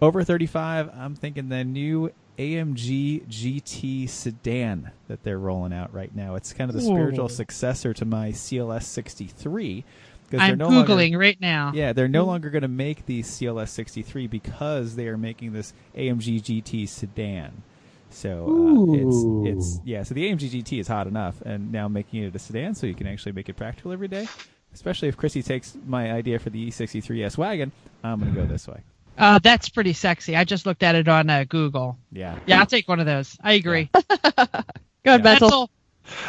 Over 0.00 0.22
35, 0.22 0.90
I'm 0.96 1.16
thinking 1.16 1.48
the 1.48 1.64
new 1.64 2.12
AMG 2.38 3.26
GT 3.26 4.08
sedan 4.08 4.92
that 5.08 5.24
they're 5.24 5.38
rolling 5.38 5.72
out 5.72 5.92
right 5.92 6.14
now. 6.14 6.36
It's 6.36 6.52
kind 6.52 6.70
of 6.70 6.76
the 6.76 6.82
spiritual 6.82 7.28
successor 7.28 7.92
to 7.94 8.04
my 8.04 8.30
CLS 8.30 8.84
63 8.84 9.84
because 10.26 10.38
they're 10.40 10.52
I'm 10.52 10.58
no 10.58 10.68
googling 10.68 10.98
longer 10.98 11.18
right 11.18 11.40
now. 11.40 11.72
yeah, 11.74 11.92
they're 11.92 12.06
no 12.06 12.24
longer 12.24 12.50
going 12.50 12.62
to 12.62 12.68
make 12.68 13.06
the 13.06 13.22
CLS 13.22 13.70
63 13.70 14.28
because 14.28 14.94
they 14.94 15.08
are 15.08 15.16
making 15.16 15.52
this 15.52 15.72
AMG 15.96 16.42
GT 16.42 16.88
sedan. 16.88 17.62
So 18.10 18.46
uh, 18.46 18.92
it's 18.94 19.66
it's 19.66 19.80
yeah. 19.84 20.02
So 20.04 20.14
the 20.14 20.30
AMG 20.30 20.50
GT 20.50 20.80
is 20.80 20.88
hot 20.88 21.06
enough, 21.08 21.40
and 21.42 21.72
now 21.72 21.88
making 21.88 22.22
it 22.22 22.34
a 22.34 22.38
sedan, 22.38 22.74
so 22.74 22.86
you 22.86 22.94
can 22.94 23.06
actually 23.06 23.32
make 23.32 23.48
it 23.48 23.56
practical 23.56 23.92
every 23.92 24.08
day. 24.08 24.28
Especially 24.72 25.08
if 25.08 25.16
Chrissy 25.16 25.42
takes 25.42 25.76
my 25.86 26.12
idea 26.12 26.38
for 26.38 26.50
the 26.50 26.68
E63S 26.68 27.36
wagon, 27.36 27.72
I'm 28.04 28.20
going 28.20 28.34
to 28.34 28.40
go 28.40 28.46
this 28.46 28.68
way. 28.68 28.80
Uh, 29.18 29.38
that's 29.40 29.68
pretty 29.68 29.92
sexy. 29.92 30.36
I 30.36 30.44
just 30.44 30.64
looked 30.66 30.82
at 30.82 30.94
it 30.94 31.08
on 31.08 31.28
uh, 31.28 31.44
Google. 31.48 31.98
Yeah. 32.12 32.38
Yeah, 32.46 32.60
I'll 32.60 32.66
take 32.66 32.88
one 32.88 33.00
of 33.00 33.06
those. 33.06 33.36
I 33.42 33.52
agree. 33.54 33.90
Go 33.94 34.00
ahead, 34.34 34.64
Yeah. 35.04 35.16
That's 35.18 35.42
all. 35.42 35.70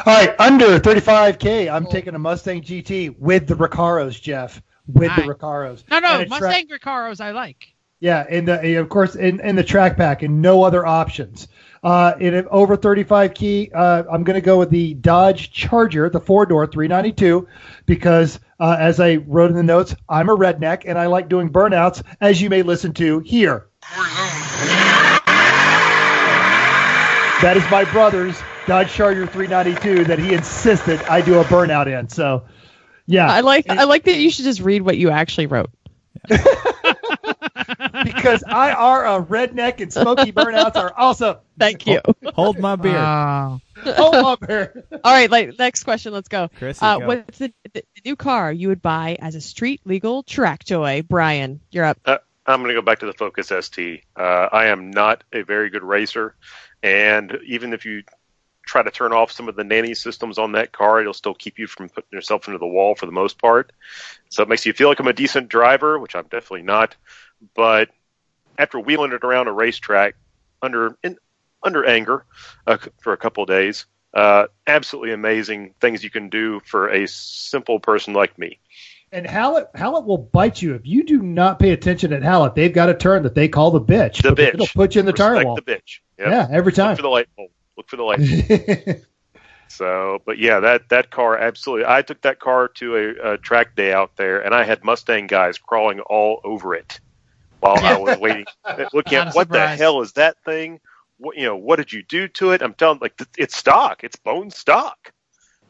All 0.06 0.14
right, 0.14 0.36
under 0.40 0.80
35k, 0.80 1.72
I'm 1.72 1.84
Cool. 1.84 1.92
taking 1.92 2.16
a 2.16 2.20
Mustang 2.20 2.62
GT 2.62 3.18
with 3.18 3.48
the 3.48 3.56
Recaros, 3.56 4.22
Jeff. 4.22 4.62
With 4.88 5.16
the 5.16 5.22
Alright. 5.22 5.40
Recaros. 5.40 5.84
No, 5.90 6.00
no, 6.00 6.14
And 6.20 6.24
a 6.24 6.26
tra- 6.26 6.40
Mustang 6.42 6.68
Recaros 6.68 7.22
I 7.22 7.32
like. 7.32 7.68
Yeah, 8.00 8.26
and 8.28 8.48
the, 8.48 8.76
of 8.80 8.90
course, 8.90 9.16
in, 9.16 9.40
in 9.40 9.56
the 9.56 9.64
track 9.64 9.96
pack, 9.98 10.24
and 10.24 10.42
no 10.42 10.64
other 10.64 10.86
options. 10.86 11.48
Uh, 11.82 12.14
in 12.20 12.34
an 12.34 12.46
over 12.52 12.76
35 12.76 13.34
key, 13.34 13.72
uh, 13.74 14.04
I'm 14.12 14.24
going 14.24 14.36
to 14.36 14.42
go 14.42 14.60
with 14.60 14.70
the 14.70 14.96
Dodge 14.96 15.52
Charger, 15.52 16.10
the 16.10 16.20
four 16.20 16.46
door 16.46 16.68
392, 16.68 17.48
because 17.86 18.40
uh, 18.60 18.76
as 18.78 19.00
I 19.00 19.16
wrote 19.16 19.50
in 19.50 19.56
the 19.56 19.64
notes, 19.64 19.96
I'm 20.10 20.30
a 20.30 20.36
redneck 20.36 20.84
and 20.86 20.98
I 20.98 21.08
like 21.08 21.30
doing 21.30 21.50
burnouts, 21.50 22.04
as 22.20 22.42
you 22.42 22.50
may 22.50 22.64
listen 22.64 22.94
to 22.96 23.20
here. 23.20 23.68
That 27.42 27.56
is 27.56 27.64
my 27.72 27.86
brother's 27.86 28.38
Dodge 28.68 28.92
Charger 28.92 29.26
392 29.26 30.04
that 30.06 30.20
he 30.20 30.34
insisted 30.34 31.02
I 31.04 31.22
do 31.22 31.40
a 31.40 31.46
burnout 31.46 31.88
in. 31.88 32.10
So, 32.10 32.44
Yeah, 33.06 33.32
I 33.32 33.40
like 33.40 33.70
I 33.70 33.86
like 33.86 34.04
that 34.04 34.18
you 34.18 34.30
should 34.30 34.44
just 34.44 34.60
read 34.60 34.82
what 34.82 34.98
you 34.98 35.10
actually 35.10 35.48
wrote. 35.48 35.70
because 38.22 38.44
I 38.48 38.72
are 38.72 39.06
a 39.06 39.24
redneck 39.24 39.80
and 39.82 39.92
smoky 39.92 40.32
burnouts 40.32 40.76
are 40.76 40.94
awesome. 40.96 41.38
Thank 41.58 41.88
you. 41.88 42.02
Hold 42.34 42.60
my 42.60 42.76
beer. 42.76 42.94
Wow. 42.94 43.62
Oh, 43.86 44.22
my 44.22 44.48
bear. 44.48 44.84
All 45.04 45.12
right, 45.12 45.30
like 45.30 45.58
next 45.58 45.84
question. 45.84 46.14
Let's 46.14 46.28
go. 46.28 46.50
Chris, 46.58 46.82
Uh, 46.82 47.00
go. 47.00 47.08
what's 47.08 47.38
the, 47.38 47.54
the 47.74 47.84
new 48.06 48.16
car 48.16 48.52
you 48.52 48.68
would 48.70 48.82
buy 48.82 49.18
as 49.20 49.36
a 49.36 49.42
street 49.42 49.82
legal 49.86 50.24
track 50.24 50.64
toy? 50.64 51.02
Brian, 51.08 51.60
you're 51.72 51.86
up. 51.86 51.98
I'm 52.06 52.62
going 52.62 52.70
to 52.70 52.74
go 52.74 52.82
back 52.82 53.00
to 53.00 53.06
the 53.06 53.14
Focus 53.14 53.52
ST. 53.60 54.02
Uh, 54.16 54.22
I 54.52 54.68
am 54.68 54.90
not 54.90 55.24
a 55.32 55.44
very 55.44 55.70
good 55.70 55.84
racer, 55.84 56.36
and 56.82 57.38
even 57.46 57.74
if 57.74 57.86
you 57.86 58.04
try 58.66 58.82
to 58.84 58.92
turn 58.92 59.14
off 59.14 59.32
some 59.32 59.48
of 59.50 59.56
the 59.56 59.64
nanny 59.64 59.94
systems 59.94 60.38
on 60.38 60.52
that 60.54 60.72
car, 60.72 61.00
it'll 61.02 61.14
still 61.14 61.34
keep 61.34 61.60
you 61.60 61.68
from 61.68 61.90
putting 61.90 62.10
yourself 62.12 62.48
into 62.48 62.58
the 62.58 62.68
wall 62.68 62.96
for 62.96 63.06
the 63.06 63.12
most 63.12 63.40
part. 63.40 63.72
So 64.30 64.42
it 64.44 64.50
makes 64.50 64.66
you 64.66 64.74
feel 64.74 64.90
like 64.90 65.00
I'm 65.00 65.08
a 65.08 65.14
decent 65.14 65.50
driver, 65.50 65.98
which 66.00 66.16
I'm 66.16 66.24
definitely 66.26 66.64
not. 66.64 66.96
But 67.56 67.90
after 68.60 68.80
wheeling 68.80 69.14
it 69.14 69.24
around 69.24 69.48
a 69.48 69.52
racetrack 69.52 70.16
under 70.62 70.96
in, 71.02 71.18
under 71.64 71.86
anger 71.86 72.26
uh, 72.68 72.78
for 73.02 73.14
a 73.14 73.18
couple 73.18 73.42
of 73.42 73.50
days, 73.50 73.86
uh, 74.14 74.46
absolutely 74.68 75.14
amazing 75.14 75.74
things 75.82 76.04
you 76.04 76.12
can 76.12 76.30
do 76.30 76.60
for 76.66 76.90
a 76.90 77.08
simple 77.08 77.80
person 77.80 78.14
like 78.14 78.38
me. 78.38 78.60
And 79.12 79.26
Hallett, 79.26 79.70
Hallett 79.74 80.06
will 80.06 80.20
bite 80.20 80.62
you 80.62 80.76
if 80.76 80.86
you 80.86 81.04
do 81.04 81.20
not 81.24 81.58
pay 81.58 81.72
attention 81.72 82.14
at 82.14 82.22
Hallett. 82.22 82.54
They've 82.54 82.72
got 82.72 82.90
a 82.90 82.94
turn 82.94 83.24
that 83.24 83.34
they 83.34 83.48
call 83.48 83.72
the 83.72 83.82
bitch. 83.82 84.22
The 84.22 84.36
bitch. 84.36 84.54
It'll 84.54 84.68
put 84.68 84.94
you 84.94 85.00
in 85.00 85.08
the 85.08 85.14
tire 85.14 85.32
Respect 85.32 85.48
wall. 85.48 85.56
the 85.56 85.62
bitch. 85.64 86.00
Yep. 86.20 86.28
Yeah, 86.28 86.48
every 86.52 86.74
time. 86.74 86.90
Look 86.90 86.98
for 86.98 87.04
the 87.04 87.10
light 87.10 87.28
bulb. 87.36 87.50
Look 87.76 87.90
for 87.90 87.96
the 87.96 88.04
light 88.04 88.20
bulb. 88.20 89.02
So, 89.72 90.20
but 90.26 90.40
yeah, 90.40 90.60
that 90.62 90.90
that 90.90 91.12
car 91.12 91.38
absolutely. 91.38 91.86
I 91.88 92.02
took 92.02 92.22
that 92.22 92.40
car 92.40 92.70
to 92.70 92.96
a, 92.96 93.34
a 93.34 93.38
track 93.38 93.76
day 93.76 93.94
out 93.94 94.16
there, 94.16 94.44
and 94.44 94.54
I 94.54 94.64
had 94.64 94.84
Mustang 94.84 95.28
guys 95.28 95.60
crawling 95.60 96.00
all 96.00 96.42
over 96.44 96.74
it 96.74 97.00
while 97.60 97.78
I 97.84 97.98
was 97.98 98.18
waiting, 98.22 98.46
looking 98.94 99.18
at 99.18 99.28
a 99.28 99.32
what 99.32 99.50
the 99.50 99.68
hell 99.68 100.02
is 100.02 100.14
that 100.14 100.38
thing? 100.46 100.80
What 101.18 101.36
you 101.38 101.46
know? 101.46 101.56
What 101.58 101.76
did 101.78 101.92
you 101.92 102.04
do 102.04 102.28
to 102.30 102.52
it? 102.52 102.62
I'm 102.62 102.74
telling, 102.74 103.00
like 103.02 103.20
it's 103.38 103.56
stock. 103.58 104.04
It's 104.04 104.16
bone 104.16 104.52
stock. 104.52 105.12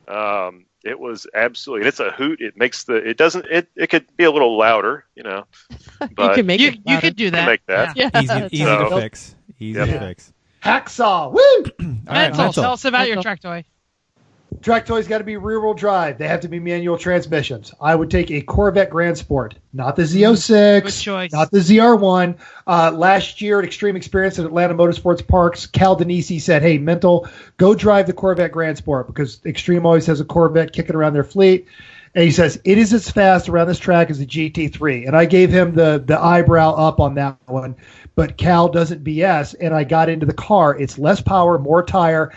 Um, 0.07 0.65
it 0.83 0.99
was 0.99 1.27
absolutely. 1.33 1.87
It's 1.87 1.99
a 1.99 2.11
hoot. 2.11 2.41
It 2.41 2.55
makes 2.57 2.83
the. 2.85 2.95
It 2.95 3.17
doesn't. 3.17 3.45
It 3.47 3.67
it 3.75 3.87
could 3.89 4.05
be 4.15 4.23
a 4.23 4.31
little 4.31 4.57
louder, 4.57 5.05
you 5.15 5.23
know. 5.23 5.45
you 6.01 6.07
can 6.35 6.45
make 6.45 6.59
You, 6.61 6.69
it. 6.69 6.79
you 6.85 6.97
could 6.99 7.15
do 7.15 7.31
that. 7.31 7.45
make 7.47 7.65
that. 7.65 7.97
Yeah. 7.97 8.09
Yeah. 8.13 8.21
easy, 8.21 8.47
easy 8.51 8.63
So- 8.65 8.89
to 8.89 9.01
fix. 9.01 9.35
Easy 9.59 9.77
Yep. 9.79 9.87
to 9.89 9.99
fix. 9.99 10.33
Hacksaw. 10.63 11.31
Woo! 11.31 11.39
All 11.39 11.65
right, 11.79 12.05
Mental, 12.05 12.37
mental. 12.45 12.63
tell 12.63 12.73
us 12.73 12.85
about 12.85 13.07
your 13.07 13.15
Mental. 13.17 13.23
track 13.23 13.41
toy. 13.41 13.65
Track 14.61 14.85
toys 14.85 15.07
got 15.07 15.19
to 15.19 15.23
be 15.23 15.37
rear 15.37 15.61
wheel 15.61 15.73
drive. 15.73 16.17
They 16.17 16.27
have 16.27 16.41
to 16.41 16.47
be 16.47 16.59
manual 16.59 16.97
transmissions. 16.97 17.73
I 17.79 17.95
would 17.95 18.09
take 18.11 18.29
a 18.31 18.41
Corvette 18.41 18.89
Grand 18.89 19.17
Sport, 19.17 19.55
not 19.73 19.95
the 19.95 20.01
Z06, 20.01 20.83
Good 20.83 20.91
choice. 20.93 21.31
not 21.31 21.51
the 21.51 21.59
ZR1. 21.59 22.35
Uh, 22.67 22.91
last 22.91 23.41
year 23.41 23.59
at 23.59 23.65
Extreme 23.65 23.95
Experience 23.95 24.37
at 24.39 24.45
Atlanta 24.45 24.73
Motorsports 24.73 25.25
Parks, 25.25 25.65
Cal 25.65 25.95
Denisi 25.95 26.41
said, 26.41 26.61
"Hey, 26.61 26.77
Mental, 26.77 27.27
go 27.57 27.73
drive 27.73 28.07
the 28.07 28.13
Corvette 28.13 28.51
Grand 28.51 28.77
Sport 28.77 29.07
because 29.07 29.39
Extreme 29.45 29.85
always 29.85 30.05
has 30.07 30.19
a 30.19 30.25
Corvette 30.25 30.73
kicking 30.73 30.95
around 30.95 31.13
their 31.13 31.23
fleet." 31.23 31.67
And 32.15 32.23
he 32.23 32.31
says 32.31 32.59
it 32.65 32.79
is 32.79 32.91
as 32.91 33.09
fast 33.09 33.47
around 33.49 33.67
this 33.67 33.77
track 33.77 34.09
as 34.09 34.17
the 34.17 34.25
GT3. 34.25 35.05
And 35.05 35.15
I 35.15 35.25
gave 35.25 35.51
him 35.51 35.75
the 35.75 36.03
the 36.03 36.19
eyebrow 36.19 36.73
up 36.73 36.99
on 36.99 37.13
that 37.15 37.37
one, 37.45 37.75
but 38.15 38.35
Cal 38.37 38.67
doesn't 38.67 39.03
BS. 39.03 39.53
And 39.61 39.75
I 39.75 39.83
got 39.83 40.09
into 40.09 40.25
the 40.25 40.33
car. 40.33 40.75
It's 40.75 40.97
less 40.97 41.21
power, 41.21 41.59
more 41.59 41.83
tire. 41.83 42.31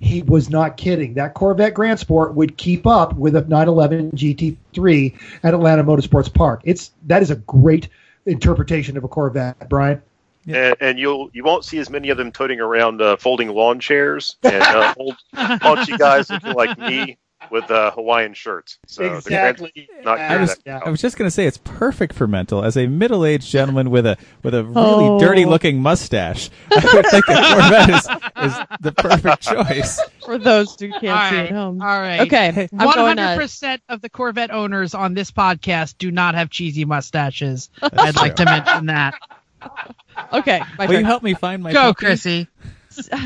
He 0.00 0.22
was 0.22 0.50
not 0.50 0.76
kidding. 0.76 1.14
That 1.14 1.34
Corvette 1.34 1.74
Grand 1.74 1.98
Sport 1.98 2.34
would 2.34 2.56
keep 2.56 2.86
up 2.86 3.14
with 3.14 3.36
a 3.36 3.42
911 3.42 4.12
GT3 4.12 5.18
at 5.42 5.54
Atlanta 5.54 5.84
Motorsports 5.84 6.32
Park. 6.32 6.60
It's 6.64 6.92
that 7.06 7.22
is 7.22 7.30
a 7.30 7.36
great 7.36 7.88
interpretation 8.26 8.96
of 8.96 9.04
a 9.04 9.08
Corvette, 9.08 9.68
Brian. 9.68 10.02
and, 10.46 10.76
and 10.80 10.98
you'll 10.98 11.30
you 11.32 11.44
won't 11.44 11.64
see 11.64 11.78
as 11.78 11.90
many 11.90 12.10
of 12.10 12.16
them 12.16 12.30
toting 12.32 12.60
around 12.60 13.00
uh, 13.00 13.16
folding 13.16 13.48
lawn 13.48 13.80
chairs 13.80 14.36
and 14.42 14.62
uh, 14.62 14.94
old 14.98 15.16
paunchy 15.60 15.96
guys 15.96 16.30
looking 16.30 16.52
like 16.52 16.78
me 16.78 17.16
with 17.50 17.70
uh, 17.70 17.90
Hawaiian 17.92 18.34
shirts. 18.34 18.78
So 18.86 19.16
exactly. 19.16 19.88
not 20.02 20.18
I 20.18 20.40
was, 20.40 20.56
that. 20.64 20.86
I 20.86 20.90
was 20.90 21.00
just 21.00 21.16
going 21.16 21.26
to 21.26 21.30
say 21.30 21.46
it's 21.46 21.58
perfect 21.58 22.14
for 22.14 22.26
mental. 22.26 22.64
As 22.64 22.76
a 22.76 22.86
middle-aged 22.86 23.48
gentleman 23.48 23.90
with 23.90 24.06
a 24.06 24.16
with 24.42 24.54
a 24.54 24.64
really 24.64 24.74
Oh. 24.76 25.18
dirty-looking 25.20 25.80
mustache, 25.80 26.50
I 26.70 26.90
would 26.94 27.06
think 27.06 27.28
a 27.28 27.34
Corvette 27.34 27.90
is, 27.90 28.52
is 28.52 28.58
the 28.80 28.92
perfect 28.92 29.42
choice. 29.42 30.00
For 30.24 30.38
those 30.38 30.78
who 30.78 30.90
can't 30.90 31.04
All 31.06 31.30
see 31.30 31.36
right. 31.36 31.46
at 31.46 31.52
home. 31.52 31.82
All 31.82 32.00
right. 32.00 32.20
Okay. 32.20 32.68
One 32.70 32.88
hundred 32.88 33.22
uh, 33.22 33.36
percent 33.36 33.82
of 33.88 34.00
the 34.00 34.08
Corvette 34.08 34.50
owners 34.50 34.94
on 34.94 35.14
this 35.14 35.30
podcast 35.30 35.98
do 35.98 36.10
not 36.10 36.34
have 36.34 36.50
cheesy 36.50 36.84
mustaches. 36.84 37.70
I'd 37.82 38.16
like 38.16 38.36
to 38.36 38.44
mention 38.44 38.86
that. 38.86 39.14
Okay. 40.32 40.60
My 40.78 40.86
Will 40.86 40.98
you 41.00 41.04
help 41.04 41.22
me 41.22 41.34
find 41.34 41.62
my 41.62 41.72
Go, 41.72 41.92
puppy? 41.92 42.06
Chrissy. 42.06 42.48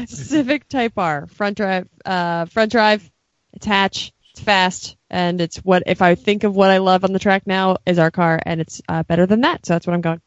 Civic 0.06 0.66
Type 0.68 0.94
R 0.96 1.26
front 1.26 1.56
drive. 1.56 1.88
Uh, 2.04 2.46
front 2.46 2.72
drive. 2.72 3.10
Attach. 3.54 4.12
It's 4.32 4.40
fast, 4.40 4.96
and 5.10 5.40
it's 5.40 5.56
what 5.58 5.82
if 5.86 6.00
I 6.02 6.14
think 6.14 6.44
of 6.44 6.54
what 6.54 6.70
I 6.70 6.78
love 6.78 7.02
on 7.04 7.12
the 7.12 7.18
track 7.18 7.46
now 7.46 7.78
is 7.86 7.98
our 7.98 8.10
car, 8.10 8.38
and 8.44 8.60
it's 8.60 8.80
uh, 8.88 9.02
better 9.02 9.26
than 9.26 9.40
that. 9.40 9.66
So 9.66 9.74
that's 9.74 9.86
what 9.86 9.94
I'm 9.94 10.00
going. 10.00 10.20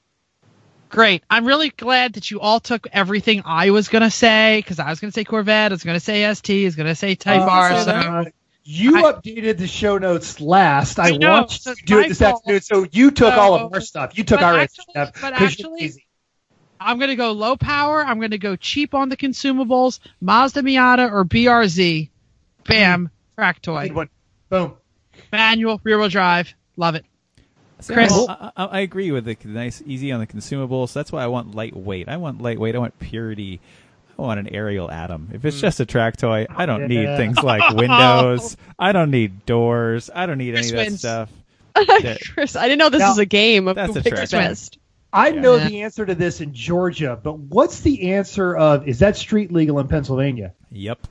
Great. 0.90 1.24
I'm 1.30 1.46
really 1.46 1.70
glad 1.70 2.14
that 2.14 2.30
you 2.32 2.42
all 2.42 2.60
took 2.60 2.88
everything 2.92 3.44
I 3.46 3.70
was 3.70 3.88
going 3.88 4.02
to 4.04 4.10
say 4.12 4.58
because 4.60 4.80
I 4.80 4.90
was 4.90 5.00
going 5.00 5.10
to 5.12 5.16
say 5.16 5.24
Corvette, 5.24 5.72
I 5.72 5.74
was 5.74 5.84
going 5.84 5.96
to 5.96 6.02
say 6.02 6.34
ST, 6.34 6.64
I 6.64 6.66
was 6.66 6.76
going 6.76 6.88
to 6.90 6.96
say 6.96 7.16
Type 7.16 7.42
Uh, 7.42 7.46
R. 7.50 7.70
so, 7.78 7.84
So 7.86 7.92
uh, 7.92 8.24
you 8.66 8.98
I- 8.98 9.14
updated 9.14 9.58
the 9.58 9.68
show 9.68 9.98
notes 9.98 10.42
last. 10.42 11.00
I, 11.00 11.10
I 11.14 11.18
know, 11.18 11.30
watched 11.42 11.64
so 11.64 11.70
you 11.70 11.74
it's 11.74 11.82
do 11.84 12.00
it 12.00 12.08
this 12.10 12.20
fault. 12.20 12.42
afternoon, 12.42 12.62
so 12.62 12.86
you 12.92 13.12
took 13.12 13.34
all 13.34 13.54
of 13.56 13.74
our 13.74 13.80
stuff. 13.80 14.18
You 14.18 14.26
took 14.26 14.42
our 14.42 14.58
actually- 14.60 14.86
stuff 14.90 15.12
but 15.22 15.34
'cause 15.36 15.40
you're 15.58 15.70
actually- 15.70 15.82
lazy. 15.82 16.08
I'm 16.84 16.98
going 16.98 17.10
to 17.12 17.16
go 17.16 17.32
low 17.32 17.56
power. 17.56 18.04
I'm 18.04 18.18
going 18.18 18.32
to 18.32 18.38
go 18.40 18.56
cheap 18.58 18.94
on 18.96 19.08
the 19.08 19.16
consumables. 19.16 20.00
Mazda 20.20 20.62
Miata 20.64 21.10
or 21.12 21.24
BRZ. 21.24 22.10
Bam. 22.66 23.10
Track 23.36 23.62
toy. 23.62 23.88
Good 23.88 23.96
one. 23.96 24.10
Boom. 24.50 24.74
Manual, 25.32 25.80
rear 25.84 26.00
wheel 26.00 26.10
drive. 26.10 26.54
Love 26.78 26.96
it. 26.96 27.06
See, 27.80 27.94
Chris? 27.94 28.14
I, 28.14 28.52
I, 28.56 28.66
I 28.66 28.80
agree 28.82 29.12
with 29.12 29.26
the 29.26 29.38
nice, 29.46 29.82
easy 29.86 30.12
on 30.12 30.20
the 30.20 30.28
consumables. 30.28 30.94
That's 30.94 31.12
why 31.12 31.24
I 31.24 31.28
want 31.28 31.56
lightweight. 31.56 32.10
I 32.10 32.18
want 32.18 32.42
lightweight. 32.42 32.76
I 32.76 32.80
want 32.80 32.98
purity. 33.00 33.60
I 34.18 34.22
want 34.22 34.40
an 34.40 34.54
Ariel 34.54 34.92
Atom. 34.92 35.30
If 35.34 35.46
it's 35.46 35.58
hmm. 35.58 35.62
just 35.62 35.80
a 35.80 35.86
track 35.86 36.18
toy, 36.18 36.46
I 36.50 36.66
don't 36.68 36.88
need 36.88 37.18
things 37.18 37.42
like 37.42 37.68
windows. 37.76 38.56
I 38.78 38.92
don't 38.92 39.10
need 39.10 39.46
doors. 39.46 40.10
I 40.14 40.28
don't 40.28 40.38
need 40.38 40.56
any 40.56 40.68
of 40.68 40.76
that 40.76 40.86
wins. 40.86 41.00
stuff. 41.00 41.30
Yeah. 41.76 42.18
Chris, 42.34 42.56
I 42.56 42.64
didn't 42.64 42.80
know 42.80 42.90
this 42.90 43.00
Now- 43.00 43.10
was 43.10 43.18
a 43.18 43.26
game 43.26 43.68
of 43.68 43.76
That's 43.76 43.94
who 43.94 44.00
a 44.00 44.04
picks 44.04 44.30
track. 44.30 44.50
best. 44.50 44.78
I 45.14 45.30
Yeah. 45.30 45.42
know 45.42 45.56
Yeah. 45.56 45.68
the 45.68 45.82
answer 45.82 46.06
to 46.06 46.16
this 46.16 46.40
in 46.40 46.54
Georgia, 46.54 47.20
but 47.22 47.38
what's 47.38 47.82
the 47.82 48.14
answer 48.14 48.56
of 48.56 48.88
is 48.88 49.00
that 49.00 49.18
street 49.18 49.52
legal 49.52 49.80
in 49.80 49.88
Pennsylvania? 49.88 50.54
Yep. 50.72 51.08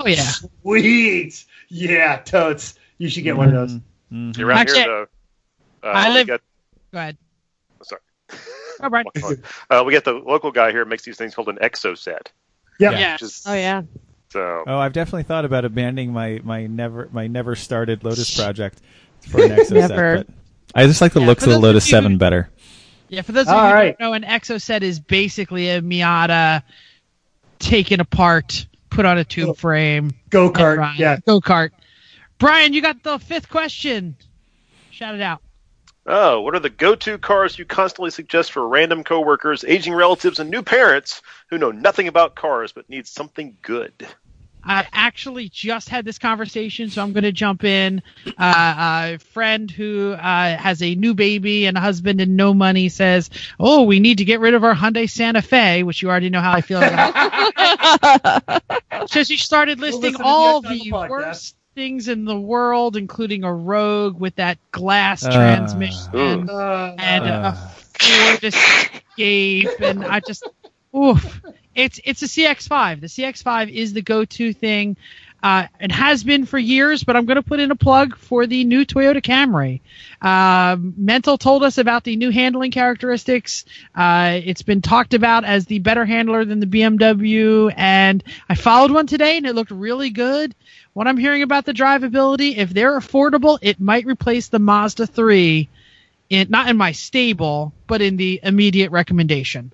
Oh, 0.00 0.06
yeah. 0.08 0.32
Sweet. 0.62 1.44
Yeah, 1.68 2.16
totes. 2.18 2.74
You 2.98 3.08
should 3.08 3.24
get 3.24 3.36
one 3.36 3.48
of 3.48 3.54
those. 3.54 3.80
Mhm. 4.12 4.38
Around 4.40 4.58
Actually, 4.58 4.78
here, 4.80 4.86
though, 5.82 5.88
uh, 5.88 5.92
I 5.92 6.12
live- 6.14 6.26
got- 6.26 6.40
Go 6.92 6.98
ahead. 6.98 7.16
sorry. 7.82 8.00
All 8.82 8.90
right. 8.90 9.06
Uh, 9.70 9.84
we 9.86 9.92
got 9.92 10.04
the 10.04 10.12
local 10.14 10.50
guy 10.50 10.72
here 10.72 10.84
makes 10.84 11.04
these 11.04 11.16
things 11.16 11.34
called 11.34 11.48
an 11.48 11.58
Exocet. 11.62 12.26
Yep. 12.80 12.92
Yeah. 12.92 12.98
Yes. 12.98 13.22
Is, 13.22 13.42
Oh 13.46 13.54
yeah. 13.54 13.82
So 14.32 14.64
Oh, 14.66 14.78
I've 14.78 14.92
definitely 14.92 15.22
thought 15.24 15.44
about 15.44 15.64
abandoning 15.64 16.12
my, 16.12 16.40
my 16.42 16.66
never 16.66 17.08
my 17.12 17.26
never 17.26 17.54
started 17.54 18.02
Lotus 18.04 18.34
project 18.36 18.80
for 19.28 19.42
an 19.42 19.50
Exo 19.50 19.72
Never. 19.72 20.16
set. 20.18 20.26
But 20.26 20.34
I 20.74 20.86
just 20.86 21.00
like 21.00 21.12
the 21.12 21.20
Yeah, 21.20 21.26
looks 21.26 21.42
of 21.44 21.50
the 21.50 21.54
those 21.54 21.56
of 21.58 21.62
Lotus 21.62 21.86
you 21.86 21.90
Seven 21.90 22.18
better. 22.18 22.48
Yeah, 23.08 23.22
for 23.22 23.32
those 23.32 23.46
of 23.48 23.54
All 23.54 23.62
you 23.64 23.68
who 23.68 23.74
right. 23.74 23.98
don't 23.98 24.08
know, 24.08 24.12
an 24.14 24.22
Exocet 24.24 24.82
is 24.82 24.98
basically 25.00 25.68
a 25.68 25.80
Miata 25.82 26.62
taken 27.58 28.00
apart, 28.00 28.66
put 28.90 29.04
on 29.06 29.18
a 29.18 29.24
tube 29.24 29.56
frame. 29.56 30.12
Go 30.28 30.50
kart. 30.50 30.98
Yeah. 30.98 31.18
Go 31.26 31.40
kart. 31.40 31.70
Brian, 32.38 32.72
you 32.72 32.82
got 32.82 33.02
the 33.02 33.18
fifth 33.18 33.48
question. 33.48 34.16
Shout 34.90 35.14
it 35.14 35.20
out. 35.20 35.40
Oh, 36.06 36.40
what 36.40 36.54
are 36.54 36.60
the 36.60 36.70
go-to 36.70 37.18
cars 37.18 37.58
you 37.58 37.64
constantly 37.64 38.10
suggest 38.10 38.52
for 38.52 38.66
random 38.66 39.04
coworkers, 39.04 39.64
aging 39.64 39.94
relatives, 39.94 40.38
and 40.38 40.50
new 40.50 40.62
parents 40.62 41.22
who 41.48 41.58
know 41.58 41.70
nothing 41.70 42.08
about 42.08 42.34
cars 42.34 42.72
but 42.72 42.88
need 42.88 43.06
something 43.06 43.56
good? 43.62 43.92
I 44.64 44.86
actually 44.92 45.48
just 45.48 45.88
had 45.88 46.04
this 46.04 46.18
conversation, 46.18 46.90
so 46.90 47.02
I'm 47.02 47.12
going 47.12 47.24
to 47.24 47.32
jump 47.32 47.64
in. 47.64 48.02
Uh, 48.38 49.12
a 49.14 49.18
friend 49.18 49.70
who 49.70 50.12
uh, 50.12 50.56
has 50.56 50.82
a 50.82 50.94
new 50.94 51.14
baby 51.14 51.66
and 51.66 51.76
a 51.76 51.80
husband 51.80 52.20
and 52.20 52.36
no 52.36 52.52
money 52.54 52.88
says, 52.88 53.30
"Oh, 53.58 53.82
we 53.84 54.00
need 54.00 54.18
to 54.18 54.24
get 54.24 54.40
rid 54.40 54.54
of 54.54 54.62
our 54.64 54.74
Hyundai 54.74 55.08
Santa 55.08 55.42
Fe," 55.42 55.82
which 55.82 56.02
you 56.02 56.10
already 56.10 56.30
know 56.30 56.40
how 56.40 56.52
I 56.52 56.60
feel 56.60 56.78
about. 56.82 58.62
so 59.10 59.22
she 59.24 59.36
started 59.36 59.78
listing 59.80 60.12
listen 60.12 60.18
to 60.18 60.22
the 60.22 60.24
all 60.24 60.62
Exxon 60.62 60.68
the 60.84 60.90
podcast. 60.90 61.08
worst 61.10 61.56
things 61.74 62.08
in 62.08 62.24
the 62.24 62.38
world, 62.38 62.96
including 62.96 63.44
a 63.44 63.52
Rogue 63.52 64.18
with 64.20 64.34
that 64.36 64.58
glass 64.72 65.24
Uh. 65.24 65.30
transmission 65.32 66.48
and 66.50 66.50
Uh. 66.50 67.54
a 67.54 67.56
Ford 67.98 68.44
Escape, 68.44 69.80
and 69.80 70.04
I 70.04 70.20
just, 70.20 70.46
oof. 70.96 71.40
It's 71.74 72.00
it's 72.04 72.22
a 72.22 72.26
CX5. 72.26 73.00
The 73.00 73.06
CX5 73.06 73.70
is 73.70 73.92
the 73.92 74.02
go-to 74.02 74.52
thing. 74.52 74.96
Uh, 75.42 75.66
it 75.80 75.90
has 75.90 76.22
been 76.22 76.44
for 76.44 76.58
years, 76.58 77.02
but 77.02 77.16
I'm 77.16 77.24
going 77.24 77.36
to 77.36 77.42
put 77.42 77.60
in 77.60 77.70
a 77.70 77.76
plug 77.76 78.16
for 78.16 78.46
the 78.46 78.64
new 78.64 78.84
Toyota 78.84 79.22
Camry. 79.22 79.80
Uh, 80.20 80.76
Mental 80.78 81.38
told 81.38 81.64
us 81.64 81.78
about 81.78 82.04
the 82.04 82.16
new 82.16 82.30
handling 82.30 82.70
characteristics. 82.70 83.64
Uh, 83.94 84.40
it's 84.44 84.62
been 84.62 84.82
talked 84.82 85.14
about 85.14 85.44
as 85.44 85.64
the 85.64 85.78
better 85.78 86.04
handler 86.04 86.44
than 86.44 86.60
the 86.60 86.66
BMW, 86.66 87.72
and 87.74 88.22
I 88.50 88.54
followed 88.54 88.90
one 88.90 89.06
today, 89.06 89.38
and 89.38 89.46
it 89.46 89.54
looked 89.54 89.70
really 89.70 90.10
good. 90.10 90.54
What 90.92 91.06
I'm 91.06 91.16
hearing 91.16 91.42
about 91.42 91.64
the 91.64 91.72
drivability, 91.72 92.58
if 92.58 92.70
they're 92.70 92.98
affordable, 92.98 93.58
it 93.62 93.80
might 93.80 94.04
replace 94.04 94.48
the 94.48 94.58
Mazda 94.58 95.06
3. 95.06 95.68
In, 96.28 96.48
not 96.50 96.68
in 96.68 96.76
my 96.76 96.92
stable, 96.92 97.72
but 97.86 98.02
in 98.02 98.16
the 98.16 98.40
immediate 98.42 98.90
recommendation. 98.92 99.72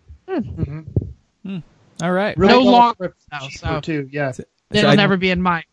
All 2.03 2.13
right. 2.13 2.37
Really 2.37 2.53
No 2.53 2.63
well 2.65 2.73
long- 2.73 2.93
equipped, 2.93 3.21
no, 3.33 3.39
cheaper, 3.49 3.59
so- 3.67 3.81
too. 3.81 4.09
Yeah. 4.13 4.33
It'll 4.71 4.91
I- 4.91 4.95
never 4.97 5.17
be 5.17 5.31
in 5.31 5.41
my. 5.43 5.65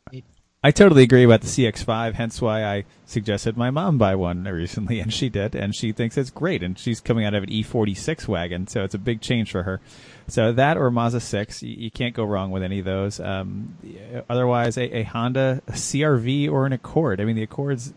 I 0.66 0.72
totally 0.72 1.04
agree 1.04 1.26
about 1.26 1.42
the 1.42 1.48
CX5, 1.48 2.14
hence 2.14 2.42
why 2.42 2.64
I 2.64 2.86
suggested 3.06 3.58
my 3.58 3.70
mom 3.70 3.98
buy 3.98 4.16
one 4.16 4.46
recently, 4.46 5.02
and 5.02 5.12
she 5.14 5.28
did, 5.28 5.56
and 5.56 5.76
she 5.76 5.92
thinks 5.92 6.18
it's 6.18 6.30
great, 6.30 6.64
and 6.64 6.80
she's 6.80 7.02
coming 7.02 7.26
out 7.26 7.34
of 7.34 7.44
an 7.44 7.50
E46 7.50 8.30
wagon, 8.30 8.68
so 8.68 8.86
it's 8.86 8.94
a 8.96 8.98
big 8.98 9.20
change 9.20 9.52
for 9.52 9.64
her. 9.64 9.82
So 10.30 10.54
that 10.54 10.78
or 10.78 10.90
Mazda 10.90 11.20
6, 11.20 11.64
you, 11.64 11.76
you 11.78 11.92
can't 11.92 12.16
go 12.16 12.24
wrong 12.24 12.50
with 12.50 12.64
any 12.64 12.80
of 12.80 12.86
those. 12.86 13.20
Um, 13.20 13.76
otherwise, 14.30 14.78
a, 14.78 15.00
a 15.00 15.04
Honda 15.04 15.62
a 15.68 15.74
CRV 15.74 16.50
or 16.50 16.66
an 16.66 16.72
Accord. 16.72 17.20
I 17.20 17.26
mean, 17.26 17.36
the 17.36 17.44
Accords 17.44 17.94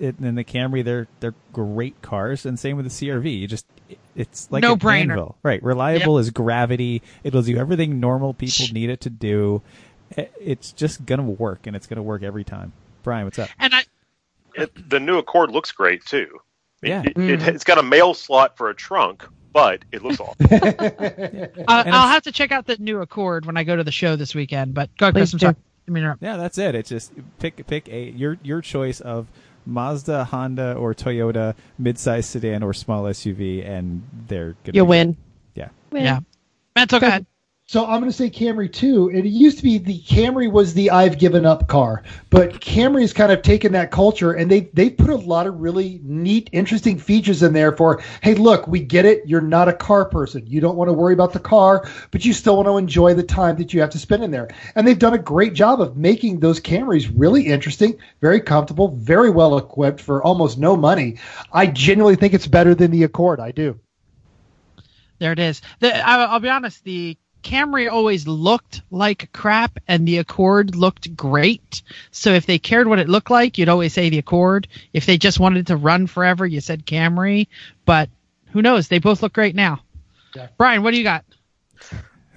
it, 0.00 0.18
and 0.18 0.36
the 0.36 0.44
Camry, 0.44 0.82
they're 0.84 1.06
they're 1.20 1.34
great 1.52 2.00
cars, 2.02 2.44
and 2.46 2.58
same 2.58 2.76
with 2.76 2.86
the 2.86 2.90
CRV. 2.90 3.40
You 3.40 3.46
just 3.46 3.66
it's 4.16 4.50
like 4.50 4.62
No 4.62 4.72
an 4.72 4.78
brainer. 4.78 5.10
anvil. 5.12 5.36
right? 5.42 5.62
Reliable 5.62 6.18
is 6.18 6.30
gravity. 6.30 7.02
It'll 7.22 7.42
do 7.42 7.56
everything 7.56 8.00
normal 8.00 8.34
people 8.34 8.66
need 8.72 8.90
it 8.90 9.00
to 9.02 9.10
do. 9.10 9.62
It's 10.40 10.72
just 10.72 11.04
gonna 11.06 11.22
work, 11.22 11.66
and 11.66 11.76
it's 11.76 11.86
gonna 11.86 12.02
work 12.02 12.22
every 12.22 12.44
time. 12.44 12.72
Brian, 13.02 13.24
what's 13.26 13.38
up? 13.38 13.48
And 13.58 13.74
I, 13.74 13.82
It, 14.54 14.90
the 14.90 14.98
new 15.00 15.18
Accord 15.18 15.50
looks 15.52 15.70
great 15.72 16.04
too. 16.04 16.40
It- 16.82 16.88
Yeah. 16.88 17.02
it, 17.04 17.16
it, 17.18 17.42
has 17.42 17.62
got 17.64 17.78
a 17.78 17.82
mail 17.82 18.14
slot 18.14 18.56
for 18.56 18.68
a 18.70 18.74
trunk, 18.74 19.24
but 19.52 19.84
it 19.92 20.02
looks 20.02 20.18
awesome. 20.20 20.46
Uh, 21.68 21.84
I'll 21.86 22.08
have 22.08 22.22
to 22.24 22.32
check 22.32 22.50
out 22.52 22.66
the 22.66 22.76
new 22.78 23.00
Accord 23.00 23.46
when 23.46 23.56
I 23.56 23.64
go 23.64 23.76
to 23.76 23.84
the 23.84 23.92
show 23.92 24.16
this 24.16 24.34
weekend. 24.34 24.74
But 24.74 24.90
go 24.96 25.06
ahead, 25.06 25.14
Please 25.14 25.30
Chris. 25.30 25.34
I'm 25.34 25.38
sorry. 25.40 25.56
I 25.88 25.90
mean, 25.92 26.14
Yeah, 26.20 26.36
that's 26.36 26.58
it. 26.58 26.74
It's 26.74 26.88
just 26.88 27.12
pick 27.38 27.64
pick 27.66 27.88
a 27.88 28.10
your 28.10 28.38
your 28.42 28.60
choice 28.60 29.00
of 29.00 29.26
Mazda, 29.66 30.24
Honda, 30.24 30.74
or 30.74 30.94
Toyota 30.94 31.54
midsize 31.80 32.24
sedan 32.24 32.62
or 32.62 32.72
small 32.72 33.04
SUV, 33.04 33.64
and 33.66 34.02
they're 34.28 34.54
gonna 34.64 34.74
You 34.76 34.84
be- 34.84 34.88
win. 34.88 35.16
Yeah. 35.54 35.68
Win. 35.92 36.04
yeah. 36.04 36.20
Mental, 36.76 37.00
go 37.00 37.06
ahead. 37.06 37.26
So 37.70 37.84
I'm 37.84 38.00
going 38.00 38.10
to 38.10 38.12
say 38.12 38.28
Camry 38.28 38.72
too. 38.72 39.12
It 39.14 39.24
used 39.26 39.58
to 39.58 39.62
be 39.62 39.78
the 39.78 40.00
Camry 40.00 40.50
was 40.50 40.74
the 40.74 40.90
I've 40.90 41.20
given 41.20 41.46
up 41.46 41.68
car, 41.68 42.02
but 42.28 42.54
Camry 42.54 43.02
has 43.02 43.12
kind 43.12 43.30
of 43.30 43.42
taken 43.42 43.70
that 43.74 43.92
culture 43.92 44.32
and 44.32 44.50
they 44.50 44.62
they 44.72 44.90
put 44.90 45.08
a 45.08 45.14
lot 45.14 45.46
of 45.46 45.60
really 45.60 46.00
neat, 46.02 46.50
interesting 46.50 46.98
features 46.98 47.44
in 47.44 47.52
there 47.52 47.70
for. 47.70 48.02
Hey, 48.22 48.34
look, 48.34 48.66
we 48.66 48.80
get 48.80 49.04
it. 49.04 49.22
You're 49.24 49.40
not 49.40 49.68
a 49.68 49.72
car 49.72 50.04
person. 50.04 50.44
You 50.48 50.60
don't 50.60 50.74
want 50.74 50.88
to 50.88 50.92
worry 50.92 51.14
about 51.14 51.32
the 51.32 51.38
car, 51.38 51.88
but 52.10 52.24
you 52.24 52.32
still 52.32 52.56
want 52.56 52.66
to 52.66 52.76
enjoy 52.76 53.14
the 53.14 53.22
time 53.22 53.54
that 53.58 53.72
you 53.72 53.80
have 53.82 53.90
to 53.90 54.00
spend 54.00 54.24
in 54.24 54.32
there. 54.32 54.48
And 54.74 54.84
they've 54.84 54.98
done 54.98 55.14
a 55.14 55.18
great 55.18 55.54
job 55.54 55.80
of 55.80 55.96
making 55.96 56.40
those 56.40 56.58
Camrys 56.58 57.08
really 57.14 57.46
interesting, 57.46 57.96
very 58.20 58.40
comfortable, 58.40 58.96
very 58.96 59.30
well 59.30 59.56
equipped 59.56 60.00
for 60.00 60.24
almost 60.24 60.58
no 60.58 60.76
money. 60.76 61.18
I 61.52 61.68
genuinely 61.68 62.16
think 62.16 62.34
it's 62.34 62.48
better 62.48 62.74
than 62.74 62.90
the 62.90 63.04
Accord. 63.04 63.38
I 63.38 63.52
do. 63.52 63.78
There 65.20 65.30
it 65.30 65.38
is. 65.38 65.62
The, 65.78 65.94
I, 65.94 66.24
I'll 66.24 66.40
be 66.40 66.48
honest. 66.48 66.82
The 66.82 67.16
Camry 67.42 67.90
always 67.90 68.26
looked 68.26 68.82
like 68.90 69.32
crap, 69.32 69.78
and 69.88 70.06
the 70.06 70.18
Accord 70.18 70.74
looked 70.76 71.16
great. 71.16 71.82
So 72.10 72.32
if 72.32 72.46
they 72.46 72.58
cared 72.58 72.86
what 72.88 72.98
it 72.98 73.08
looked 73.08 73.30
like, 73.30 73.58
you'd 73.58 73.68
always 73.68 73.92
say 73.92 74.08
the 74.10 74.18
Accord. 74.18 74.68
If 74.92 75.06
they 75.06 75.18
just 75.18 75.40
wanted 75.40 75.66
to 75.68 75.76
run 75.76 76.06
forever, 76.06 76.46
you 76.46 76.60
said 76.60 76.86
Camry. 76.86 77.48
But 77.84 78.10
who 78.52 78.62
knows? 78.62 78.88
They 78.88 78.98
both 78.98 79.22
look 79.22 79.32
great 79.32 79.54
now. 79.54 79.80
Yeah. 80.34 80.48
Brian, 80.58 80.82
what 80.82 80.92
do 80.92 80.98
you 80.98 81.04
got? 81.04 81.24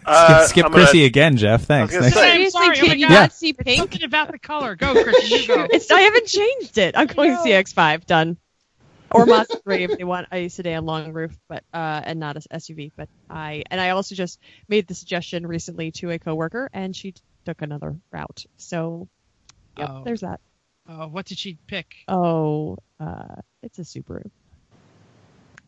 Uh, 0.05 0.39
skip 0.45 0.49
skip 0.49 0.65
I'm 0.65 0.71
gonna- 0.73 1.03
again, 1.05 1.37
Jeff. 1.37 1.63
Thanks. 1.63 1.93
gonna 1.93 2.05
Next. 2.05 2.15
say- 2.17 2.31
Seriously, 2.33 2.49
sorry, 2.51 2.77
oh 2.77 2.79
can 2.81 2.87
my 2.89 2.93
you 2.95 3.07
God. 3.07 3.13
not 3.13 3.33
see 3.33 3.49
It's 3.49 3.63
pink? 3.63 3.79
something 3.79 4.03
about 4.03 4.31
the 4.31 4.39
color. 4.39 4.75
Go, 4.75 5.01
Chris. 5.01 5.29
You 5.29 5.47
go. 5.47 5.67
It's 5.71 5.89
I 5.89 6.01
haven't 6.01 6.27
changed 6.27 6.77
it. 6.77 6.95
I'm 6.97 7.07
going 7.07 7.35
CX5 7.37 8.05
done. 8.05 8.37
Or 9.13 9.25
Mazda 9.27 9.57
3 9.63 9.83
if 9.83 9.97
they 9.97 10.03
want 10.03 10.27
a 10.31 10.47
sedan 10.49 10.85
long 10.85 11.13
roof, 11.13 11.37
but 11.47 11.63
uh, 11.73 12.01
and 12.03 12.19
not 12.19 12.35
a 12.37 12.39
SUV. 12.41 12.91
But 12.95 13.09
I 13.29 13.63
and 13.69 13.79
I 13.79 13.91
also 13.91 14.15
just 14.15 14.39
made 14.67 14.87
the 14.87 14.95
suggestion 14.95 15.45
recently 15.47 15.91
to 15.91 16.09
a 16.11 16.19
coworker, 16.19 16.69
and 16.73 16.95
she 16.95 17.13
took 17.45 17.61
another 17.61 17.95
route. 18.11 18.45
So, 18.57 19.07
yep, 19.77 19.89
Oh. 19.91 20.03
there's 20.03 20.21
that. 20.21 20.39
Uh, 20.87 21.07
what 21.07 21.25
did 21.25 21.37
she 21.37 21.57
pick? 21.67 21.95
Oh, 22.07 22.77
uh, 22.99 23.35
it's 23.61 23.79
a 23.79 23.83
Subaru. 23.83 24.29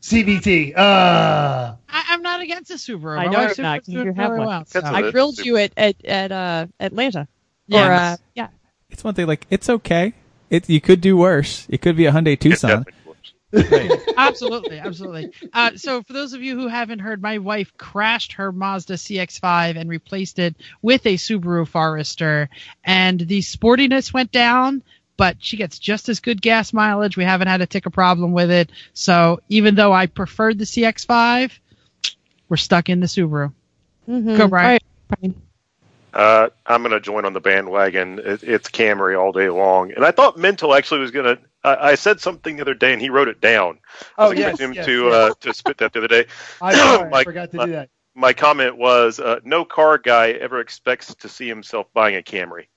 CVT. 0.02 0.78
Uh, 0.78 1.76
I, 1.90 2.04
I'm 2.10 2.22
not 2.22 2.42
against 2.42 2.70
a 2.72 2.76
Subaru. 2.76 3.18
I 3.18 3.26
My 3.26 3.32
know 3.32 3.40
wife's 3.40 3.58
you're 3.58 3.64
not, 3.64 3.80
'cause 3.80 3.88
Subaru's 3.88 3.94
doing 3.94 4.06
you 4.08 4.14
have 4.22 4.30
one. 4.32 4.40
well, 4.40 4.50
That's 4.60 4.72
so- 4.74 4.80
a- 4.82 4.92
I 5.08 5.12
grilled 5.12 5.40
you 5.40 5.58
at 5.58 5.72
at 5.78 6.04
at 6.06 6.32
uh, 6.32 6.68
Atlanta. 6.80 7.28
Yeah. 7.68 7.88
Or, 7.88 7.92
uh, 7.94 8.18
yeah. 8.36 8.48
It's 8.90 9.04
one 9.04 9.16
thing. 9.16 9.26
Like 9.28 9.48
it's 9.50 9.70
okay. 9.70 10.14
It 10.52 10.70
you 10.70 10.80
could 10.80 11.02
do 11.02 11.18
worse. 11.18 11.66
It 11.70 11.82
could 11.82 11.96
be 11.98 12.06
a 12.06 12.12
Hyundai 12.12 12.34
It 12.34 12.42
Tucson. 12.42 12.86
Definitely 13.56 13.90
works. 13.90 14.14
absolutely, 14.18 14.80
absolutely. 14.80 15.32
Uh, 15.54 15.72
so, 15.76 16.04
for 16.04 16.14
those 16.14 16.34
of 16.34 16.42
you 16.42 16.58
who 16.60 16.68
haven't 16.68 17.00
heard, 17.00 17.22
my 17.22 17.38
wife 17.38 17.76
crashed 17.78 18.34
her 18.34 18.52
Mazda 18.52 18.96
CX-5 18.96 19.78
and 19.78 19.90
replaced 19.90 20.40
it 20.40 20.56
with 20.82 21.06
a 21.06 21.16
Subaru 21.16 21.68
Forester, 21.68 22.50
and 22.84 23.20
the 23.20 23.40
sportiness 23.40 24.14
went 24.14 24.32
down. 24.32 24.84
But 25.18 25.38
she 25.40 25.56
gets 25.56 25.80
just 25.80 26.10
as 26.10 26.20
good 26.20 26.42
gas 26.42 26.74
mileage. 26.74 27.16
We 27.16 27.24
haven't 27.24 27.48
had 27.48 27.62
a 27.62 27.66
tick 27.66 27.86
of 27.86 27.94
problem 27.94 28.34
with 28.34 28.52
it. 28.52 28.70
So 28.94 29.40
even 29.48 29.76
though 29.76 29.94
I 29.94 30.08
preferred 30.08 30.60
the 30.60 30.66
CX-5, 30.66 31.58
we're 32.50 32.58
stuck 32.58 32.90
in 32.90 33.00
the 33.00 33.06
Subaru. 33.06 33.54
Mm-hmm. 34.10 34.36
Go, 34.36 34.48
Brian. 34.50 34.80
Brian. 35.08 35.42
Uh, 36.16 36.50
I'm 36.66 36.82
going 36.82 36.94
to 36.94 37.02
join 37.02 37.26
on 37.26 37.34
the 37.34 37.42
bandwagon. 37.42 38.20
It, 38.20 38.42
it's 38.44 38.70
Camry 38.70 39.20
all 39.20 39.34
day 39.34 39.50
long. 39.50 39.92
And 39.92 40.06
I 40.06 40.12
thought 40.12 40.38
Mental 40.38 40.74
actually 40.74 41.02
was 41.02 41.12
going 41.12 41.26
to. 41.36 41.42
I 41.66 41.92
I 41.92 41.96
said 41.96 42.20
something 42.20 42.56
the 42.56 42.62
other 42.62 42.74
day, 42.74 42.94
and 42.94 43.02
he 43.02 43.10
wrote 43.10 43.28
it 43.28 43.42
down. 43.42 43.80
I 44.18 44.26
oh 44.26 44.30
was 44.30 44.40
yes, 44.40 44.60
him 44.60 44.74
yes, 44.74 44.86
to 44.86 45.06
yes. 45.06 45.14
Uh, 45.14 45.34
to 45.42 45.54
spit 45.54 45.78
that 45.80 45.94
the 45.94 46.00
other 46.00 46.08
day. 46.08 46.26
I'm 46.62 46.76
sorry, 46.76 47.14
I 47.14 47.24
forgot 47.24 47.52
to 47.52 47.62
uh, 47.62 47.66
do 47.66 47.72
that. 47.74 47.90
My 48.18 48.32
comment 48.32 48.78
was, 48.78 49.20
uh, 49.20 49.42
no 49.44 49.66
car 49.66 49.98
guy 49.98 50.32
ever 50.32 50.62
expects 50.62 51.14
to 51.16 51.28
see 51.28 51.50
himself 51.50 51.88
buying 51.94 52.16
a 52.16 52.22
Camry, 52.22 52.68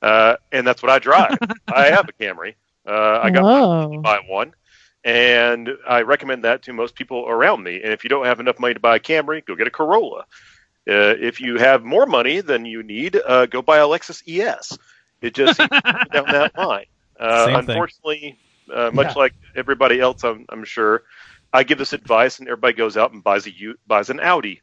uh, 0.00 0.36
and 0.50 0.66
that's 0.66 0.82
what 0.82 0.90
I 0.90 0.98
drive. 0.98 1.38
I 1.72 1.86
have 1.86 2.08
a 2.08 2.12
Camry. 2.12 2.54
Uh, 2.86 3.20
I 3.22 3.30
got 3.30 3.44
Whoa. 3.44 4.00
buy 4.00 4.20
one. 4.26 4.54
And 5.04 5.70
I 5.86 6.02
recommend 6.02 6.44
that 6.44 6.62
to 6.62 6.72
most 6.72 6.94
people 6.94 7.28
around 7.28 7.62
me. 7.64 7.82
And 7.82 7.92
if 7.92 8.04
you 8.04 8.10
don't 8.10 8.24
have 8.24 8.38
enough 8.38 8.60
money 8.60 8.74
to 8.74 8.80
buy 8.80 8.96
a 8.96 9.00
Camry, 9.00 9.44
go 9.44 9.56
get 9.56 9.66
a 9.66 9.70
Corolla. 9.70 10.24
Uh, 10.88 11.14
if 11.20 11.40
you 11.40 11.58
have 11.58 11.84
more 11.84 12.06
money 12.06 12.40
than 12.40 12.64
you 12.64 12.82
need, 12.82 13.16
uh, 13.16 13.46
go 13.46 13.62
buy 13.62 13.78
a 13.78 13.86
Lexus 13.86 14.22
ES. 14.28 14.78
It 15.20 15.34
just 15.34 15.58
down 15.58 15.68
that 15.70 16.52
line. 16.58 16.86
Uh, 17.22 17.46
unfortunately, 17.58 18.38
uh, 18.72 18.90
much 18.92 19.08
Yeah. 19.08 19.12
like 19.22 19.34
everybody 19.56 20.00
else, 20.00 20.24
I'm, 20.24 20.44
I'm 20.48 20.64
sure, 20.64 21.02
I 21.52 21.62
give 21.62 21.78
this 21.78 21.92
advice, 21.92 22.38
and 22.38 22.48
everybody 22.48 22.72
goes 22.74 22.96
out 22.96 23.12
and 23.12 23.22
buys 23.22 23.46
a 23.46 23.52
U- 23.52 23.76
buys 23.86 24.10
an 24.10 24.18
Audi, 24.20 24.60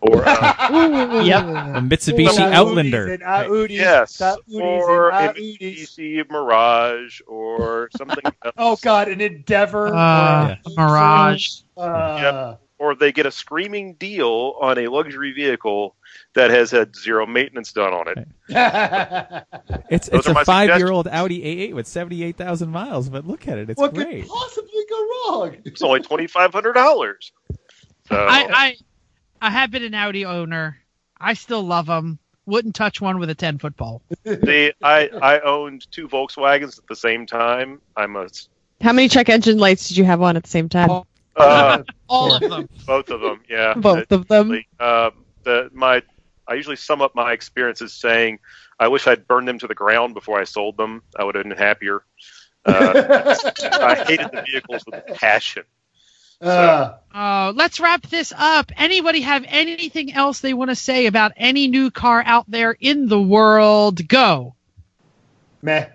or 0.00 0.22
uh, 0.26 1.22
Yep. 1.24 1.42
A 1.44 1.80
Mitsubishi 1.80 2.28
Audis 2.28 2.52
Outlander. 2.52 3.08
and 3.14 3.22
Audis, 3.22 3.70
yes, 3.70 4.18
Audis 4.18 4.60
or 4.60 5.12
and 5.12 5.36
an 5.36 5.42
Audis. 5.42 6.30
Mirage, 6.30 7.20
or 7.26 7.88
something. 7.96 8.24
else. 8.44 8.54
Oh 8.58 8.76
God, 8.82 9.08
an 9.08 9.20
Endeavor. 9.20 9.88
Uh, 9.88 10.48
Yeah. 10.48 10.56
Mirage. 10.76 11.60
Uh, 11.76 12.56
or 12.78 12.94
they 12.94 13.12
get 13.12 13.26
a 13.26 13.30
screaming 13.30 13.94
deal 13.94 14.56
on 14.60 14.78
a 14.78 14.88
luxury 14.88 15.32
vehicle 15.32 15.94
that 16.34 16.50
has 16.50 16.70
had 16.70 16.94
zero 16.94 17.26
maintenance 17.26 17.72
done 17.72 17.92
on 17.92 18.06
it. 18.08 18.28
It's 19.88 20.08
Those 20.08 20.26
it's 20.26 20.28
a 20.28 20.44
five 20.44 20.78
year 20.78 20.90
old 20.90 21.06
Audi 21.08 21.40
A8 21.42 21.74
with 21.74 21.86
seventy 21.86 22.22
eight 22.22 22.36
thousand 22.36 22.70
miles. 22.70 23.08
But 23.08 23.26
look 23.26 23.46
at 23.46 23.58
it. 23.58 23.70
It's 23.70 23.80
what 23.80 23.94
great. 23.94 24.22
could 24.22 24.30
possibly 24.30 24.84
go 24.88 25.08
wrong? 25.30 25.56
It's 25.64 25.82
only 25.82 26.00
twenty 26.00 26.26
five 26.26 26.52
hundred 26.52 26.74
dollars. 26.74 27.32
So 28.08 28.14
I, 28.14 28.46
I 28.48 28.76
I 29.42 29.50
have 29.50 29.72
been 29.72 29.82
an 29.82 29.92
Audi 29.92 30.24
owner. 30.24 30.78
I 31.20 31.34
still 31.34 31.64
love 31.64 31.86
them. 31.86 32.20
Wouldn't 32.46 32.76
touch 32.76 33.00
one 33.00 33.18
with 33.18 33.30
a 33.30 33.34
ten 33.34 33.58
foot 33.58 33.76
pole. 33.76 34.00
the 34.22 34.72
I 34.80 35.08
I 35.08 35.40
owned 35.40 35.90
two 35.90 36.06
Volkswagens 36.06 36.78
at 36.78 36.86
the 36.86 36.94
same 36.94 37.26
time. 37.26 37.80
I'm 37.96 38.14
a 38.14 38.28
How 38.80 38.92
many 38.92 39.08
check 39.08 39.28
engine 39.28 39.58
lights 39.58 39.88
did 39.88 39.96
you 39.96 40.04
have 40.04 40.22
on 40.22 40.36
at 40.36 40.44
the 40.44 40.48
same 40.48 40.68
time? 40.68 40.88
Oh, 40.88 41.06
Uh, 41.36 41.82
All 42.08 42.34
of 42.34 42.40
them. 42.40 42.68
both 42.86 43.10
of 43.10 43.20
them. 43.20 43.40
Yeah, 43.48 43.74
Both 43.74 44.10
of 44.12 44.26
them. 44.28 44.58
Uh, 44.80 45.10
the 45.44 45.70
my 45.74 46.02
I 46.48 46.54
usually 46.54 46.76
sum 46.76 47.02
up 47.02 47.14
my 47.14 47.32
experiences 47.32 47.92
saying 47.92 48.38
I 48.78 48.88
wish 48.88 49.06
I'd 49.06 49.26
burned 49.26 49.48
them 49.48 49.58
to 49.60 49.66
the 49.66 49.74
ground 49.74 50.14
before 50.14 50.40
I 50.40 50.44
sold 50.44 50.76
them. 50.76 51.02
I 51.18 51.24
would 51.24 51.34
have 51.34 51.44
been 51.44 51.56
happier. 51.56 52.02
Uh, 52.64 53.34
I 53.72 54.04
hated 54.06 54.28
the 54.32 54.42
vehicles 54.50 54.82
with 54.86 55.04
passion. 55.14 55.64
Uh, 56.40 56.94
Oh, 57.14 57.52
let's 57.56 57.80
wrap 57.80 58.02
this 58.02 58.32
up. 58.36 58.70
Anybody 58.76 59.22
have 59.22 59.44
anything 59.48 60.12
else 60.12 60.40
they 60.40 60.52
want 60.52 60.70
to 60.70 60.74
say 60.76 61.06
about 61.06 61.32
any 61.36 61.66
new 61.68 61.90
car 61.90 62.22
out 62.24 62.44
there 62.50 62.72
in 62.78 63.08
the 63.08 63.20
world? 63.20 64.06
Go. 64.06 64.54
meh. 65.62 65.86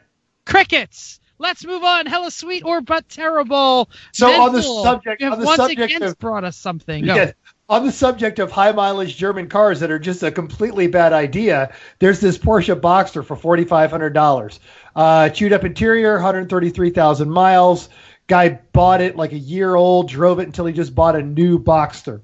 Crickets. 0.45 1.19
Let's 1.41 1.65
move 1.65 1.83
on. 1.83 2.05
Hella 2.05 2.29
sweet 2.31 2.63
or 2.63 2.81
but 2.81 3.09
terrible. 3.09 3.89
So 4.13 4.29
on 4.41 4.53
the 4.53 4.61
subject- 4.61 5.21
you 5.21 5.25
have 5.25 5.33
on 5.33 5.39
the 5.39 5.45
once 5.45 5.57
subject 5.57 5.81
again 5.81 6.03
of- 6.03 6.19
brought 6.19 6.43
us 6.43 6.55
something. 6.55 7.05
Go. 7.05 7.15
Yes. 7.15 7.33
On 7.67 7.85
the 7.85 7.91
subject 7.91 8.39
of 8.39 8.51
high 8.51 8.73
mileage 8.73 9.15
German 9.15 9.47
cars 9.47 9.79
that 9.79 9.89
are 9.91 9.97
just 9.99 10.23
a 10.23 10.31
completely 10.31 10.87
bad 10.87 11.13
idea, 11.13 11.73
there's 11.99 12.19
this 12.19 12.37
Porsche 12.37 12.79
Boxster 12.79 13.25
for 13.25 13.35
forty 13.35 13.63
five 13.63 13.89
hundred 13.89 14.13
dollars. 14.13 14.59
Uh, 14.95 15.29
chewed 15.29 15.53
up 15.53 15.63
interior, 15.63 16.13
one 16.13 16.21
hundred 16.21 16.49
thirty 16.49 16.69
three 16.69 16.89
thousand 16.89 17.29
miles. 17.31 17.89
Guy 18.27 18.59
bought 18.71 19.01
it 19.01 19.15
like 19.15 19.31
a 19.31 19.37
year 19.39 19.73
old, 19.75 20.09
drove 20.09 20.39
it 20.39 20.45
until 20.47 20.65
he 20.65 20.73
just 20.73 20.93
bought 20.93 21.15
a 21.15 21.21
new 21.21 21.57
Boxster. 21.59 22.21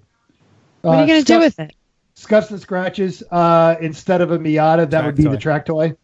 What 0.82 0.97
are 0.97 1.01
you 1.01 1.07
going 1.07 1.24
to 1.24 1.34
do 1.34 1.39
with 1.39 1.59
it? 1.59 1.74
scuffs 2.15 2.51
and 2.51 2.59
scratches? 2.59 3.24
Uh, 3.32 3.76
instead 3.82 4.22
of 4.22 4.32
a 4.32 4.38
Miata, 4.39 4.89
that 4.89 4.91
Track 4.91 5.05
would 5.05 5.15
be 5.15 5.24
toy. 5.24 5.32
the 5.32 5.38
track 5.38 5.65
toy. 5.65 5.95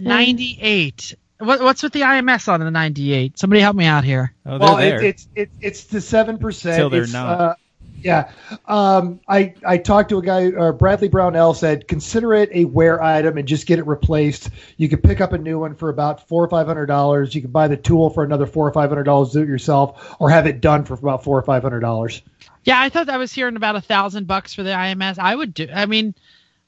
98. 0.00 1.14
What, 1.40 1.60
what's 1.60 1.82
with 1.82 1.92
the 1.92 2.02
IMS 2.02 2.48
on 2.48 2.60
the 2.60 2.70
98? 2.70 3.38
Somebody 3.38 3.60
help 3.60 3.74
me 3.74 3.86
out 3.86 4.04
here. 4.04 4.34
Oh, 4.44 4.58
well, 4.58 4.78
it, 4.78 5.02
it's 5.02 5.28
it, 5.34 5.50
it's 5.60 5.84
the 5.84 6.00
seven 6.00 6.38
percent. 6.38 6.76
Till 6.76 6.90
they're 6.90 7.06
not. 7.06 7.40
Uh, 7.40 7.54
yeah, 8.02 8.30
um, 8.66 9.20
I 9.28 9.54
I 9.66 9.78
talked 9.78 10.08
to 10.10 10.18
a 10.18 10.22
guy, 10.22 10.50
uh, 10.52 10.72
Bradley 10.72 11.08
Brownell 11.08 11.54
said, 11.54 11.86
consider 11.86 12.34
it 12.34 12.50
a 12.52 12.64
wear 12.64 13.02
item 13.02 13.36
and 13.36 13.46
just 13.46 13.66
get 13.66 13.78
it 13.78 13.86
replaced. 13.86 14.50
You 14.76 14.88
could 14.88 15.02
pick 15.02 15.20
up 15.20 15.32
a 15.32 15.38
new 15.38 15.58
one 15.58 15.74
for 15.74 15.88
about 15.88 16.26
four 16.28 16.42
or 16.44 16.48
five 16.48 16.66
hundred 16.66 16.86
dollars. 16.86 17.34
You 17.34 17.42
could 17.42 17.52
buy 17.52 17.68
the 17.68 17.76
tool 17.76 18.10
for 18.10 18.24
another 18.24 18.46
four 18.46 18.66
or 18.66 18.72
five 18.72 18.88
hundred 18.88 19.04
dollars, 19.04 19.32
do 19.32 19.42
it 19.42 19.48
yourself, 19.48 20.16
or 20.18 20.30
have 20.30 20.46
it 20.46 20.60
done 20.60 20.84
for 20.84 20.94
about 20.94 21.24
four 21.24 21.38
or 21.38 21.42
five 21.42 21.62
hundred 21.62 21.80
dollars. 21.80 22.22
Yeah, 22.64 22.80
I 22.80 22.88
thought 22.88 23.08
I 23.08 23.16
was 23.16 23.32
hearing 23.32 23.56
about 23.56 23.76
a 23.76 23.80
thousand 23.80 24.26
bucks 24.26 24.54
for 24.54 24.62
the 24.62 24.70
IMS. 24.70 25.18
I 25.18 25.34
would 25.34 25.54
do. 25.54 25.68
I 25.72 25.86
mean, 25.86 26.14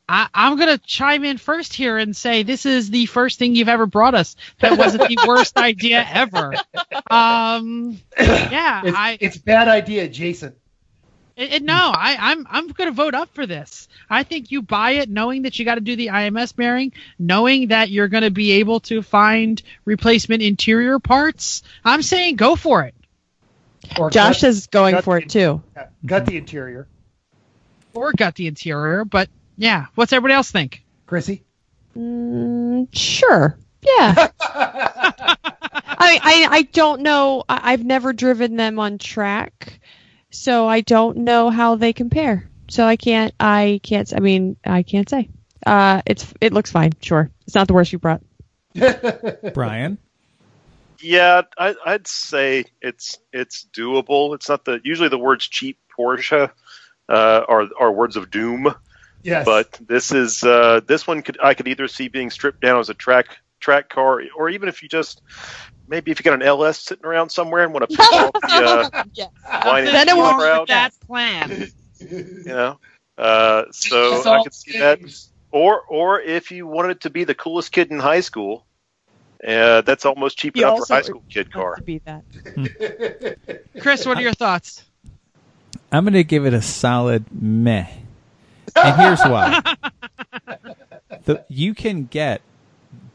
I, 0.08 0.28
I'm 0.34 0.58
gonna 0.58 0.78
chime 0.78 1.24
in 1.24 1.38
first 1.38 1.72
here 1.74 1.96
and 1.96 2.14
say 2.14 2.42
this 2.42 2.66
is 2.66 2.90
the 2.90 3.06
first 3.06 3.38
thing 3.38 3.54
you've 3.54 3.68
ever 3.68 3.86
brought 3.86 4.14
us 4.14 4.36
that 4.60 4.76
wasn't 4.76 5.08
the 5.08 5.24
worst 5.26 5.56
idea 5.56 6.04
ever. 6.12 6.52
Um, 7.10 7.98
yeah, 8.20 8.82
It's, 8.84 8.96
I 8.96 9.18
it's 9.20 9.36
bad 9.38 9.68
idea, 9.68 10.08
Jason. 10.08 10.54
it, 11.36 11.52
it- 11.54 11.62
no, 11.62 11.74
I, 11.94 12.16
I'm 12.18 12.46
I'm 12.50 12.68
gonna 12.68 12.90
vote 12.90 13.14
up 13.14 13.32
for 13.34 13.46
this. 13.46 13.88
I 14.10 14.24
think 14.24 14.50
you 14.50 14.60
buy 14.60 14.92
it 14.92 15.08
knowing 15.08 15.42
that 15.42 15.58
you 15.58 15.64
got 15.64 15.76
to 15.76 15.80
do 15.80 15.96
the 15.96 16.08
IMS 16.08 16.54
bearing, 16.54 16.92
knowing 17.18 17.68
that 17.68 17.88
you're 17.88 18.08
gonna 18.08 18.30
be 18.30 18.52
able 18.52 18.80
to 18.80 19.02
find 19.02 19.62
replacement 19.84 20.42
interior 20.42 20.98
parts. 20.98 21.62
I'm 21.84 22.02
saying 22.02 22.36
go 22.36 22.56
for 22.56 22.82
it. 22.82 22.94
Or 23.98 24.10
Josh 24.10 24.40
gut, 24.42 24.48
is 24.50 24.66
going 24.66 25.00
for 25.00 25.18
the- 25.18 25.24
it 25.24 25.30
too. 25.30 25.62
gut 26.04 26.26
the 26.26 26.36
interior. 26.36 26.86
Or 27.94 28.12
gut 28.12 28.34
the 28.34 28.46
interior, 28.46 29.04
but 29.04 29.28
yeah, 29.62 29.86
what's 29.94 30.12
everybody 30.12 30.34
else 30.34 30.50
think? 30.50 30.82
Chrissy. 31.06 31.44
Mm, 31.96 32.88
sure. 32.92 33.56
Yeah. 33.80 34.28
I, 34.40 36.18
I 36.20 36.48
I 36.50 36.62
don't 36.72 37.02
know. 37.02 37.44
I, 37.48 37.72
I've 37.72 37.84
never 37.84 38.12
driven 38.12 38.56
them 38.56 38.80
on 38.80 38.98
track, 38.98 39.78
so 40.30 40.66
I 40.66 40.80
don't 40.80 41.18
know 41.18 41.48
how 41.50 41.76
they 41.76 41.92
compare. 41.92 42.50
So 42.68 42.84
I 42.86 42.96
can't. 42.96 43.32
I 43.38 43.78
can't. 43.84 44.12
I 44.12 44.18
mean, 44.18 44.56
I 44.64 44.82
can't 44.82 45.08
say. 45.08 45.28
Uh, 45.64 46.02
it's 46.06 46.34
it 46.40 46.52
looks 46.52 46.72
fine. 46.72 46.92
Sure, 47.00 47.30
it's 47.46 47.54
not 47.54 47.68
the 47.68 47.74
worst 47.74 47.92
you 47.92 48.00
brought. 48.00 48.22
Brian. 49.54 49.96
Yeah, 51.00 51.42
I, 51.56 51.76
I'd 51.86 52.08
say 52.08 52.64
it's 52.80 53.18
it's 53.32 53.68
doable. 53.72 54.34
It's 54.34 54.48
not 54.48 54.64
the 54.64 54.80
usually 54.82 55.08
the 55.08 55.18
words 55.18 55.46
cheap 55.46 55.78
Porsche 55.96 56.50
uh, 57.08 57.44
are 57.48 57.68
are 57.78 57.92
words 57.92 58.16
of 58.16 58.30
doom, 58.30 58.74
Yes. 59.22 59.44
but 59.44 59.78
this 59.86 60.10
is 60.12 60.42
uh, 60.42 60.80
this 60.86 61.06
one 61.06 61.22
could 61.22 61.38
I 61.42 61.54
could 61.54 61.68
either 61.68 61.86
see 61.88 62.08
being 62.08 62.30
stripped 62.30 62.60
down 62.60 62.80
as 62.80 62.88
a 62.90 62.94
track 62.94 63.26
track 63.60 63.88
car, 63.88 64.22
or 64.36 64.50
even 64.50 64.68
if 64.68 64.82
you 64.82 64.88
just 64.88 65.22
maybe 65.88 66.10
if 66.10 66.18
you 66.18 66.24
got 66.24 66.34
an 66.34 66.42
LS 66.42 66.78
sitting 66.80 67.04
around 67.06 67.30
somewhere 67.30 67.62
and 67.64 67.72
want 67.72 67.88
to 67.88 67.96
pick 67.96 68.12
off 68.12 68.32
the 68.32 69.28
uh, 69.48 69.62
whiny 69.64 69.86
Nothing 69.86 69.92
Then 69.92 70.08
it 70.08 70.16
won't- 70.16 70.38
with 70.60 70.68
that 70.68 70.92
plan. 71.06 71.68
you 72.00 72.42
know. 72.46 72.78
Uh, 73.16 73.64
so 73.70 74.16
It's 74.16 74.26
I 74.26 74.42
could 74.42 74.54
see 74.54 74.78
that. 74.78 74.98
Or 75.52 75.82
or 75.82 76.20
if 76.20 76.50
you 76.50 76.66
wanted 76.66 77.02
to 77.02 77.10
be 77.10 77.24
the 77.24 77.34
coolest 77.34 77.70
kid 77.72 77.90
in 77.90 77.98
high 78.00 78.20
school, 78.22 78.64
uh, 79.46 79.82
that's 79.82 80.04
almost 80.06 80.38
cheap 80.38 80.56
He 80.56 80.62
enough 80.62 80.78
for 80.78 80.84
a 80.90 80.96
high 80.96 81.02
school 81.02 81.22
kid 81.28 81.52
car. 81.52 81.76
to 81.76 81.82
beat 81.82 82.02
that. 82.06 82.22
Chris, 83.80 84.06
what 84.06 84.16
are 84.16 84.22
your 84.22 84.32
thoughts? 84.32 84.82
I'm 85.92 86.04
going 86.04 86.14
to 86.14 86.24
give 86.24 86.46
it 86.46 86.54
a 86.54 86.62
solid 86.62 87.26
meh. 87.30 87.86
And 88.76 89.00
here's 89.00 89.22
why. 89.22 89.60
the, 91.24 91.44
you 91.48 91.74
can 91.74 92.04
get 92.04 92.42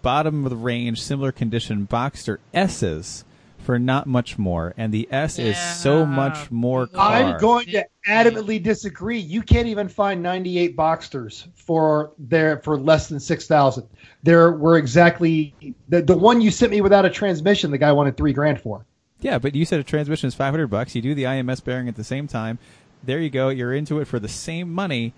bottom 0.01 0.45
of 0.45 0.49
the 0.49 0.55
range, 0.55 1.01
similar 1.01 1.32
condition 1.32 1.88
Boxster 1.88 2.38
S's 2.53 3.26
for 3.68 3.78
not 3.78 4.08
much 4.08 4.38
more, 4.38 4.74
and 4.78 4.93
the 4.93 5.10
S 5.12 5.38
is 5.39 5.58
so 5.58 6.05
much 6.05 6.49
more 6.49 6.88
car. 6.88 7.12
I'm 7.12 7.38
going 7.38 7.66
to 7.66 7.86
adamantly 8.08 8.64
disagree. 8.64 9.20
You 9.20 9.41
can't 9.41 9.68
even 9.68 9.89
find 9.89 10.24
98 10.24 10.78
Boxsters 10.78 11.47
for 11.53 12.14
there 12.18 12.60
for 12.60 12.80
less 12.80 13.10
than 13.10 13.20
six 13.20 13.45
thousand. 13.45 13.86
There 14.24 14.53
were 14.53 14.78
exactly 14.78 15.53
the 15.89 16.01
the 16.01 16.16
one 16.16 16.39
you 16.39 16.49
sent 16.49 16.72
me 16.72 16.80
without 16.80 17.03
a 17.03 17.10
transmission. 17.10 17.70
The 17.70 17.78
guy 17.78 17.91
wanted 17.91 18.16
three 18.16 18.32
grand 18.32 18.62
for. 18.62 18.86
Yeah, 19.20 19.38
but 19.38 19.53
you 19.53 19.66
said 19.66 19.82
a 19.82 19.84
transmission 19.84 20.28
is 20.28 20.36
500 20.36 20.68
bucks. 20.68 20.95
You 20.95 21.01
do 21.01 21.16
the 21.16 21.24
IMS 21.24 21.64
bearing 21.64 21.89
at 21.89 21.95
the 21.95 22.03
same 22.03 22.28
time. 22.28 22.60
There 23.03 23.20
you 23.20 23.30
go. 23.30 23.49
You're 23.49 23.74
into 23.74 23.99
it 23.99 24.05
for 24.05 24.20
the 24.20 24.28
same 24.28 24.72
money, 24.72 25.14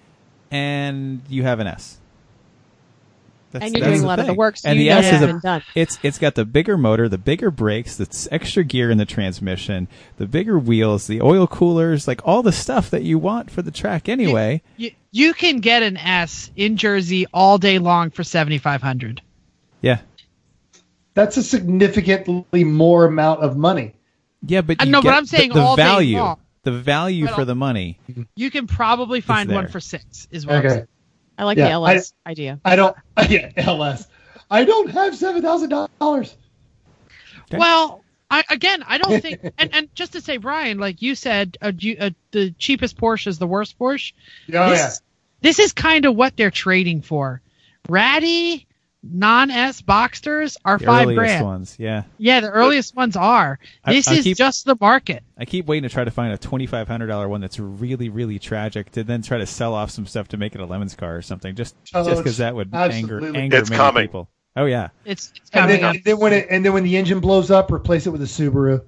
and 0.52 1.22
you 1.30 1.44
have 1.44 1.60
an 1.60 1.68
S. 1.68 1.98
That's, 3.52 3.66
And 3.66 3.74
you're 3.76 3.82
that's 3.82 3.94
doing 3.98 4.04
a 4.04 4.08
lot 4.08 4.20
of 4.20 4.26
the 4.28 4.32
thing. 4.34 4.38
work, 4.38 4.58
so 4.58 4.70
and 4.70 4.78
you 4.80 4.86
the 4.86 4.92
S 4.92 5.06
it's 5.08 5.16
is 5.16 5.22
a 5.24 5.28
been 5.28 5.40
done. 5.40 5.64
it's 5.74 5.98
it's 6.04 6.20
got 6.20 6.36
the 6.36 6.46
bigger 6.46 6.78
motor, 6.78 7.10
the 7.10 7.18
bigger 7.18 7.50
brakes, 7.50 7.98
the 7.98 8.28
extra 8.32 8.64
gear 8.64 8.92
in 8.92 9.00
the 9.00 9.06
transmission, 9.08 9.88
the 10.18 10.28
bigger 10.28 10.60
wheels, 10.60 11.08
the 11.08 11.20
oil 11.22 11.48
coolers, 11.48 12.08
like 12.08 12.22
all 12.26 12.44
the 12.44 12.52
stuff 12.52 12.92
that 12.92 13.02
you 13.02 13.18
want 13.18 13.50
for 13.50 13.64
the 13.64 13.72
track 13.72 14.08
anyway. 14.08 14.62
You, 14.78 14.92
you 15.12 15.34
can 15.34 15.62
get 15.62 15.82
an 15.82 15.98
S 15.98 16.52
in 16.56 16.78
Jersey 16.78 17.26
all 17.34 17.58
day 17.58 17.80
long 17.80 18.12
for 18.12 18.24
seventy 18.24 18.60
five 18.60 18.84
hundred. 18.84 19.22
Yeah, 19.82 20.02
That's 21.16 21.38
a 21.38 21.44
significantly 21.44 22.64
more 22.64 23.06
amount 23.06 23.40
of 23.42 23.58
money. 23.58 23.96
yeah, 24.46 24.62
but 24.62 24.78
I 24.80 24.84
you 24.86 24.92
know, 24.92 25.02
but 25.02 25.10
get 25.10 25.18
I'm 25.18 25.26
saying 25.26 25.50
the, 25.50 25.56
the 25.56 25.62
all 25.62 25.76
day 25.76 25.84
value, 25.84 26.18
long. 26.20 26.38
The 26.64 26.72
value 26.72 27.26
But 27.26 27.36
for 27.36 27.40
I'll- 27.42 27.46
the 27.48 27.56
money. 27.56 28.00
You 28.36 28.52
can 28.52 28.68
probably 28.68 29.22
find 29.22 29.52
one 29.52 29.68
for 29.68 29.80
six. 29.80 30.28
Is 30.32 30.46
what 30.46 30.56
I'm 30.56 30.60
Okay. 30.66 30.70
saying. 30.76 30.88
I 31.38 31.44
like 31.46 31.58
Yeah, 31.58 31.66
the 31.68 31.72
LS 31.72 32.14
I, 32.26 32.32
idea. 32.32 32.60
I 32.66 32.76
don't. 32.76 32.96
Yeah, 33.30 33.52
LS. 33.56 34.08
I 34.52 34.66
don't 34.66 34.90
have 34.92 35.16
seven 35.16 35.42
thousand 35.42 35.70
dollars. 35.70 36.36
Well, 37.52 38.04
I, 38.32 38.44
again, 38.50 38.84
I 38.88 38.98
don't 38.98 39.22
think, 39.22 39.42
and, 39.58 39.74
and 39.74 39.96
just 39.96 40.14
to 40.14 40.22
say, 40.22 40.38
Brian, 40.38 40.78
like 40.78 41.02
you 41.02 41.16
said, 41.16 41.58
uh, 41.62 41.72
you- 41.78 41.98
uh, 42.00 42.10
the 42.32 42.52
cheapest 42.52 42.98
Porsche 42.98 43.28
is 43.28 43.40
the 43.40 43.48
worst 43.48 43.78
Porsche. 43.80 44.14
Oh 44.54 44.70
this, 44.70 44.80
yeah. 44.80 44.92
this 45.42 45.60
is 45.60 45.74
kind 45.74 46.06
of 46.06 46.16
what 46.16 46.36
they're 46.38 46.52
trading 46.52 47.02
for. 47.02 47.42
Ratty 47.88 48.68
non-S 49.04 49.82
Boxsters 49.82 50.58
are 50.66 50.78
The 50.78 50.86
five 50.86 51.04
earliest 51.08 51.18
grand. 51.20 51.46
ones, 51.46 51.76
yeah. 51.80 52.04
Yeah, 52.18 52.42
the 52.42 52.50
earliest 52.50 52.96
ones 52.96 53.16
are. 53.16 53.60
This 53.86 54.08
I 54.08 54.16
is 54.16 54.24
keep- 54.26 54.38
just 54.38 54.66
the 54.66 54.76
market. 54.80 55.24
I 55.38 55.46
keep 55.46 55.68
waiting 55.68 55.88
to 55.88 55.94
try 55.94 56.04
to 56.04 56.12
find 56.12 56.34
a 56.34 56.38
twenty 56.38 56.66
five 56.68 56.88
hundred 56.88 57.08
dollar 57.08 57.28
one 57.30 57.40
that's 57.42 57.60
really 57.60 58.10
really 58.10 58.40
tragic 58.40 58.92
to 58.92 59.04
then 59.04 59.22
try 59.22 59.38
to 59.38 59.46
sell 59.46 59.74
off 59.74 59.90
some 59.92 60.06
stuff 60.06 60.28
to 60.30 60.38
make 60.38 60.54
it 60.56 60.62
a 60.62 60.66
lemons 60.66 60.96
car 60.96 61.16
or 61.16 61.22
something 61.22 61.56
just 61.56 61.76
Oh, 61.94 62.04
just 62.04 62.18
because 62.24 62.38
that 62.38 62.56
would 62.56 62.74
anger 62.76 63.16
absolutely. 63.18 63.40
anger 63.40 63.58
It's 63.58 63.70
many 63.70 63.78
coming. 63.80 64.04
people. 64.04 64.30
Oh 64.56 64.66
yeah, 64.66 64.90
It's, 65.06 65.32
it's 65.36 65.50
And 65.54 65.62
coming 65.62 65.82
then, 65.82 65.96
and 65.96 66.04
then 66.04 66.18
when 66.20 66.34
it 66.34 66.48
and 66.50 66.66
then 66.66 66.74
when 66.74 66.84
the 66.84 66.98
engine 66.98 67.20
blows 67.22 67.50
up, 67.52 67.72
replace 67.72 68.06
it 68.08 68.10
with 68.10 68.22
a 68.22 68.26
Subaru. 68.26 68.84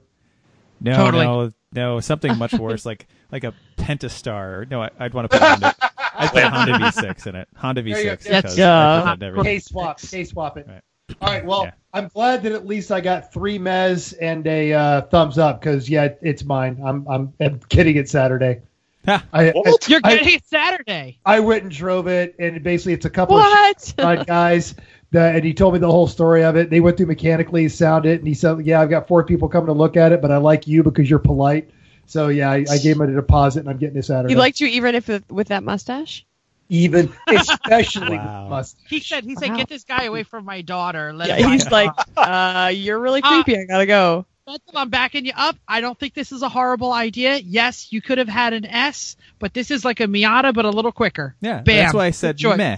no 0.81 0.93
Totally. 0.95 1.23
no 1.25 1.51
no 1.73 1.99
something 2.01 2.37
much 2.37 2.53
worse 2.53 2.85
like 2.85 3.07
like 3.31 3.45
a 3.45 3.53
Pentastar. 3.77 4.69
No, 4.69 4.81
I, 4.83 4.89
I'd 4.99 5.13
want 5.13 5.31
to 5.31 5.39
put 5.39 5.90
a 6.15 6.27
Honda. 6.27 6.31
I'd 6.31 6.31
put 6.31 6.43
Honda 6.43 6.73
V6 7.13 7.27
in 7.27 7.35
it. 7.35 7.47
Honda 7.55 7.83
V6 7.83 8.03
go. 8.03 8.15
because 8.41 8.57
Yeah. 8.57 8.95
I 8.95 8.99
put 8.99 9.05
that 9.05 9.25
in 9.25 9.27
everything. 9.29 9.43
K 9.43 9.59
swap. 9.59 9.99
K 10.01 10.23
swap 10.23 10.57
it. 10.57 10.67
Right. 10.67 10.81
All 11.21 11.27
right. 11.29 11.45
Well, 11.45 11.63
Yeah. 11.65 11.71
I'm 11.93 12.07
glad 12.07 12.43
that 12.43 12.53
at 12.53 12.65
least 12.65 12.91
I 12.91 13.01
got 13.01 13.33
three 13.33 13.59
mez 13.59 14.13
and 14.21 14.47
a 14.47 14.71
uh, 14.73 15.01
thumbs 15.01 15.37
up 15.37 15.59
because 15.59 15.89
yeah, 15.89 16.09
it's 16.21 16.43
mine. 16.45 16.81
I'm 16.85 17.05
I'm, 17.07 17.33
I'm 17.41 17.59
getting 17.69 17.97
it 17.97 18.07
Saturday. 18.09 18.61
I, 19.07 19.21
I 19.33 19.43
You're 19.87 19.99
I- 20.03 20.15
getting 20.15 20.35
it 20.35 20.45
Saturday. 20.45 21.19
I 21.25 21.39
went 21.41 21.63
and 21.63 21.71
drove 21.71 22.07
it, 22.07 22.35
and 22.39 22.63
basically 22.63 22.93
it's 22.93 23.05
a 23.05 23.09
couple 23.09 23.37
of 23.37 23.43
What? 23.43 23.93
uh, 23.97 24.23
guys. 24.25 24.75
That, 25.11 25.35
and 25.35 25.43
he 25.43 25.53
told 25.53 25.73
me 25.73 25.79
the 25.79 25.91
whole 25.91 26.07
story 26.07 26.41
of 26.45 26.55
it. 26.55 26.69
They 26.69 26.79
went 26.79 26.95
through 26.95 27.07
mechanically, 27.07 27.67
sound 27.67 28.05
it, 28.05 28.19
and 28.19 28.27
he 28.27 28.33
said, 28.33 28.65
"Yeah, 28.65 28.79
I've 28.79 28.89
got 28.89 29.09
four 29.09 29.25
people 29.25 29.49
coming 29.49 29.65
to 29.67 29.73
look 29.73 29.97
at 29.97 30.13
it, 30.13 30.21
but 30.21 30.31
I 30.31 30.37
like 30.37 30.67
you 30.67 30.83
because 30.83 31.09
you're 31.09 31.19
polite." 31.19 31.69
So 32.07 32.27
yeah, 32.27 32.51
I, 32.51 32.65
I 32.69 32.77
gave 32.77 32.95
him 32.97 33.01
a 33.01 33.07
deposit, 33.13 33.61
and 33.61 33.69
I'm 33.69 33.77
getting 33.77 33.97
it 33.97 34.03
Saturday. 34.05 34.33
he 34.33 34.37
liked 34.37 34.59
you 34.59 34.67
even 34.67 34.95
if 34.95 35.07
with, 35.07 35.29
with 35.31 35.47
that 35.49 35.63
mustache. 35.63 36.25
even, 36.69 37.13
especially 37.29 38.17
Wow. 38.17 38.47
mustache. 38.49 38.89
He 38.89 38.99
said, 38.99 39.23
he 39.23 39.35
said, 39.35 39.49
Wow. 39.51 39.57
get 39.57 39.69
this 39.69 39.83
guy 39.83 40.03
away 40.03 40.23
from 40.23 40.45
my 40.45 40.61
daughter. 40.61 41.13
Let 41.13 41.29
Yeah, 41.39 41.47
he's 41.49 41.69
like, 41.71 41.91
uh, 42.17 42.71
you're 42.73 42.99
really 42.99 43.21
Uh, 43.23 43.43
creepy. 43.43 43.59
I 43.59 43.65
gotta 43.65 43.85
go. 43.85 44.25
Mental, 44.47 44.73
I'm 44.75 44.89
backing 44.89 45.25
you 45.25 45.33
up. 45.35 45.55
I 45.67 45.81
don't 45.81 45.97
think 45.97 46.13
this 46.13 46.31
is 46.31 46.41
a 46.41 46.49
horrible 46.49 46.91
idea. 46.91 47.37
Yes, 47.37 47.93
you 47.93 48.01
could 48.01 48.17
have 48.17 48.27
had 48.27 48.53
an 48.53 48.65
S, 48.65 49.15
but 49.39 49.53
this 49.53 49.69
is 49.71 49.85
like 49.85 49.99
a 49.99 50.05
Miata, 50.07 50.53
but 50.53 50.65
a 50.65 50.69
little 50.69 50.91
quicker. 50.91 51.35
Yeah, 51.41 51.61
Bam. 51.61 51.75
that's 51.77 51.93
why 51.93 52.05
I 52.07 52.11
said 52.11 52.35
Good 52.37 52.41
choice. 52.43 52.57
meh. 52.57 52.77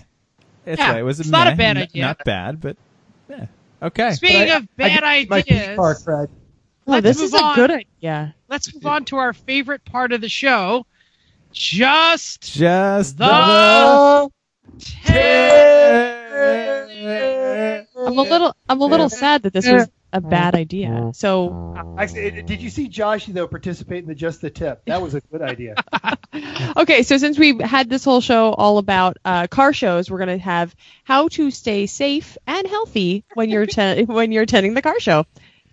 That's 0.66 0.80
Yeah, 0.80 0.92
why 0.94 1.00
it 1.00 1.04
was 1.04 1.20
a 1.20 1.22
it's 1.22 1.30
not 1.32 1.48
a 1.48 1.52
meh, 1.52 1.56
bad 1.56 1.78
n- 1.78 1.84
idea. 1.84 2.02
Not 2.04 2.24
bad, 2.26 2.62
but 2.62 2.78
yeah. 3.30 3.46
Okay. 3.82 4.12
Speaking 4.12 4.40
But 4.42 4.50
I- 4.50 4.56
of 4.58 4.76
bad 4.76 5.04
I, 5.04 5.26
my 5.30 5.38
ideas, 5.40 5.68
feet 5.68 5.76
part, 5.78 6.02
Fred. 6.04 6.30
Oh, 6.86 6.92
Let's 6.92 7.04
this 7.04 7.18
move 7.18 7.26
is 7.28 7.34
a 7.34 7.44
on. 7.44 7.56
good 7.56 7.72
idea. 7.72 8.36
Let's 8.54 8.72
move 8.72 8.86
on 8.86 9.04
to 9.06 9.18
our 9.18 9.34
favorite 9.34 9.84
part 9.84 10.14
of 10.14 10.22
the 10.22 10.30
show. 10.30 10.86
Just 11.52 12.54
Just 12.54 13.18
the 13.18 13.26
I'm 13.26 14.30
a 18.18 18.22
little 18.22 18.56
I'm 18.70 18.82
a 18.82 18.86
little 18.86 19.10
sad 19.10 19.42
that 19.44 19.54
this 19.54 19.68
was 19.68 19.90
a 20.14 20.22
bad 20.22 20.54
idea. 20.54 21.10
So 21.14 21.74
Actually, 21.98 22.44
did 22.44 22.62
you 22.62 22.70
see 22.70 22.88
Josh 22.88 23.26
though 23.26 23.48
participate 23.48 24.04
in 24.04 24.08
the 24.08 24.16
just 24.16 24.42
the 24.42 24.52
tip? 24.52 24.84
That 24.86 25.02
was 25.02 25.16
a 25.16 25.22
good 25.22 25.42
idea. 25.42 25.74
okay, 26.78 27.02
so 27.02 27.18
since 27.18 27.40
we 27.40 27.58
had 27.60 27.90
this 27.90 28.04
whole 28.04 28.22
show 28.22 28.54
all 28.54 28.78
about 28.78 29.18
uh, 29.26 29.48
car 29.48 29.74
shows, 29.74 30.12
we're 30.12 30.20
gonna 30.20 30.38
have 30.38 30.76
how 31.04 31.28
to 31.30 31.50
stay 31.50 31.88
safe 31.88 32.38
and 32.46 32.68
healthy 32.68 33.24
when 33.34 33.50
you're 33.50 33.66
te- 33.66 34.04
when 34.04 34.32
you're 34.32 34.44
attending 34.44 34.76
the 34.76 34.84
car 34.84 35.00
show. 35.00 35.26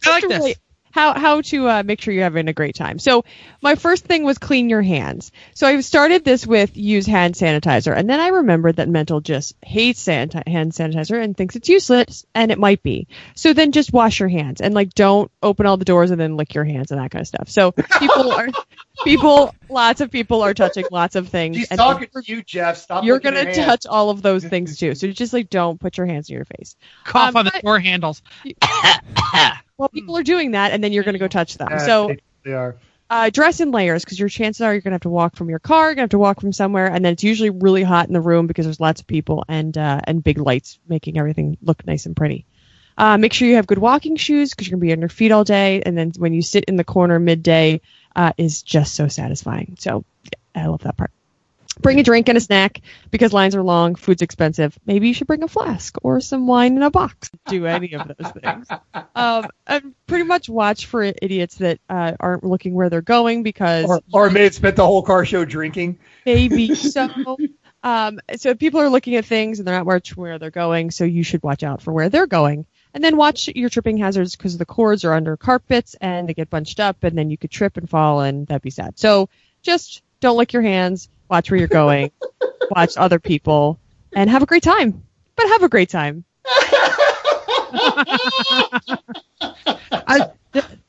I 0.04 0.10
like 0.10 0.22
Just 0.22 0.22
to 0.22 0.28
this. 0.28 0.56
Really- 0.94 1.12
how 1.12 1.18
how 1.18 1.40
to 1.42 1.68
uh, 1.68 1.82
make 1.84 2.00
sure 2.00 2.12
you're 2.12 2.24
having 2.24 2.48
a 2.48 2.52
great 2.52 2.74
time. 2.74 2.98
So 2.98 3.24
my 3.62 3.74
first 3.74 4.04
thing 4.04 4.24
was 4.24 4.38
clean 4.38 4.68
your 4.68 4.82
hands. 4.82 5.30
So 5.54 5.66
I 5.66 5.80
started 5.80 6.24
this 6.24 6.46
with 6.46 6.76
use 6.76 7.06
hand 7.06 7.34
sanitizer, 7.34 7.96
and 7.96 8.08
then 8.08 8.20
I 8.20 8.28
remembered 8.28 8.76
that 8.76 8.88
Mental 8.88 9.20
just 9.20 9.54
hates 9.62 10.02
sanit- 10.04 10.48
hand 10.48 10.72
sanitizer 10.72 11.22
and 11.22 11.36
thinks 11.36 11.56
it's 11.56 11.68
useless, 11.68 12.24
and 12.34 12.50
it 12.50 12.58
might 12.58 12.82
be. 12.82 13.08
So 13.34 13.52
then 13.52 13.72
just 13.72 13.92
wash 13.92 14.20
your 14.20 14.28
hands 14.28 14.60
and 14.60 14.74
like 14.74 14.94
don't 14.94 15.30
open 15.42 15.66
all 15.66 15.76
the 15.76 15.84
doors 15.84 16.10
and 16.10 16.20
then 16.20 16.36
lick 16.36 16.54
your 16.54 16.64
hands 16.64 16.90
and 16.90 17.00
that 17.00 17.10
kind 17.10 17.20
of 17.22 17.26
stuff. 17.28 17.48
So 17.48 17.72
people 17.72 18.32
are 18.32 18.48
people, 19.04 19.54
lots 19.68 20.00
of 20.00 20.10
people 20.10 20.42
are 20.42 20.54
touching 20.54 20.84
lots 20.90 21.14
of 21.16 21.28
things. 21.28 21.56
She's 21.56 21.68
and 21.68 21.78
talking 21.78 22.08
to 22.14 22.22
you, 22.24 22.42
Jeff. 22.42 22.76
Stop. 22.78 23.04
you're 23.04 23.18
gonna 23.20 23.42
your 23.42 23.52
hands. 23.52 23.64
touch 23.64 23.86
all 23.86 24.10
of 24.10 24.22
those 24.22 24.44
things 24.44 24.76
too. 24.80 24.94
So 24.94 25.06
just 25.08 25.32
like 25.32 25.50
don't 25.50 25.80
put 25.80 25.96
your 25.98 26.06
hands 26.06 26.28
in 26.28 26.36
your 26.36 26.44
face. 26.44 26.76
cough 27.04 27.28
Um, 27.30 27.36
on 27.36 27.44
the 27.44 27.50
but- 27.52 27.62
door 27.62 27.78
handles. 27.78 28.22
Well, 29.80 29.88
people 29.88 30.16
are 30.18 30.22
doing 30.22 30.50
that, 30.52 30.72
and 30.72 30.84
then 30.84 30.92
you're 30.92 31.04
gonna 31.04 31.18
go 31.18 31.28
touch 31.28 31.56
them. 31.56 31.68
Yeah, 31.70 31.78
so 31.78 32.14
they, 32.44 32.52
are. 32.52 32.76
uh, 33.08 33.30
dress 33.30 33.60
in 33.60 33.70
layers 33.70 34.04
because 34.04 34.18
your 34.18 34.28
chances 34.28 34.60
are 34.60 34.72
you're 34.72 34.82
gonna 34.82 34.94
have 34.94 35.00
to 35.02 35.08
walk 35.08 35.36
from 35.36 35.48
your 35.48 35.58
car, 35.58 35.86
you're 35.86 35.94
gonna 35.94 36.02
have 36.02 36.10
to 36.10 36.18
walk 36.18 36.40
from 36.40 36.52
somewhere, 36.52 36.86
and 36.86 37.04
then 37.04 37.14
it's 37.14 37.24
usually 37.24 37.50
really 37.50 37.82
hot 37.82 38.06
in 38.06 38.12
the 38.12 38.20
room 38.20 38.46
because 38.46 38.66
there's 38.66 38.78
lots 38.78 39.00
of 39.00 39.06
people 39.06 39.44
and 39.48 39.78
uh, 39.78 40.00
and 40.04 40.22
big 40.22 40.38
lights 40.38 40.78
making 40.86 41.18
everything 41.18 41.56
look 41.62 41.86
nice 41.86 42.06
and 42.06 42.14
pretty. 42.14 42.44
Uh, 42.98 43.16
make 43.16 43.32
sure 43.32 43.48
you 43.48 43.54
have 43.54 43.66
good 43.66 43.78
walking 43.78 44.16
shoes 44.16 44.50
because 44.50 44.68
you're 44.68 44.76
gonna 44.76 44.86
be 44.86 44.92
on 44.92 45.00
your 45.00 45.08
feet 45.08 45.32
all 45.32 45.44
day, 45.44 45.82
and 45.86 45.96
then 45.96 46.12
when 46.18 46.34
you 46.34 46.42
sit 46.42 46.64
in 46.64 46.76
the 46.76 46.84
corner 46.84 47.18
midday, 47.18 47.80
uh, 48.14 48.32
is 48.36 48.62
just 48.62 48.94
so 48.94 49.08
satisfying. 49.08 49.76
So 49.78 50.04
yeah, 50.24 50.64
I 50.64 50.66
love 50.66 50.82
that 50.82 50.98
part. 50.98 51.10
Bring 51.80 51.98
a 51.98 52.02
drink 52.02 52.28
and 52.28 52.36
a 52.36 52.40
snack 52.40 52.80
because 53.10 53.32
lines 53.32 53.54
are 53.54 53.62
long, 53.62 53.94
food's 53.94 54.22
expensive. 54.22 54.78
Maybe 54.86 55.08
you 55.08 55.14
should 55.14 55.26
bring 55.26 55.42
a 55.42 55.48
flask 55.48 55.96
or 56.02 56.20
some 56.20 56.46
wine 56.46 56.76
in 56.76 56.82
a 56.82 56.90
box. 56.90 57.30
Do 57.46 57.66
any 57.66 57.94
of 57.94 58.06
those 58.08 58.32
things. 58.32 58.68
Um, 59.14 59.48
and 59.66 59.94
pretty 60.06 60.24
much 60.24 60.48
watch 60.48 60.86
for 60.86 61.02
idiots 61.02 61.56
that 61.56 61.80
uh, 61.88 62.12
aren't 62.20 62.44
looking 62.44 62.74
where 62.74 62.90
they're 62.90 63.02
going 63.02 63.42
because 63.42 63.86
Or, 63.88 64.00
or 64.12 64.30
may 64.30 64.44
have 64.44 64.54
spent 64.54 64.76
the 64.76 64.86
whole 64.86 65.02
car 65.02 65.24
show 65.24 65.44
drinking. 65.44 65.98
maybe 66.26 66.74
so. 66.74 67.36
Um, 67.82 68.20
so 68.36 68.54
people 68.54 68.80
are 68.80 68.90
looking 68.90 69.16
at 69.16 69.24
things 69.24 69.58
and 69.58 69.66
they're 69.66 69.76
not 69.76 69.86
watching 69.86 70.16
where 70.20 70.38
they're 70.38 70.50
going, 70.50 70.90
so 70.90 71.04
you 71.04 71.22
should 71.22 71.42
watch 71.42 71.62
out 71.62 71.80
for 71.80 71.92
where 71.92 72.10
they're 72.10 72.26
going. 72.26 72.66
And 72.92 73.02
then 73.02 73.16
watch 73.16 73.48
your 73.48 73.70
tripping 73.70 73.96
hazards 73.96 74.36
because 74.36 74.58
the 74.58 74.66
cords 74.66 75.04
are 75.04 75.14
under 75.14 75.36
carpets 75.36 75.96
and 76.00 76.28
they 76.28 76.34
get 76.34 76.50
bunched 76.50 76.80
up, 76.80 77.04
and 77.04 77.16
then 77.16 77.30
you 77.30 77.38
could 77.38 77.50
trip 77.50 77.76
and 77.76 77.88
fall, 77.88 78.20
and 78.20 78.46
that'd 78.48 78.62
be 78.62 78.70
sad. 78.70 78.98
So 78.98 79.28
just 79.62 80.02
don't 80.20 80.36
lick 80.36 80.52
your 80.52 80.62
hands. 80.62 81.08
Watch 81.30 81.50
where 81.50 81.58
you're 81.58 81.68
going. 81.68 82.10
watch 82.70 82.96
other 82.96 83.18
people, 83.18 83.78
and 84.14 84.28
have 84.28 84.42
a 84.42 84.46
great 84.46 84.62
time. 84.62 85.02
But 85.36 85.46
have 85.48 85.62
a 85.62 85.68
great 85.68 85.88
time. 85.88 86.24
I, 90.06 90.18
th- 90.18 90.30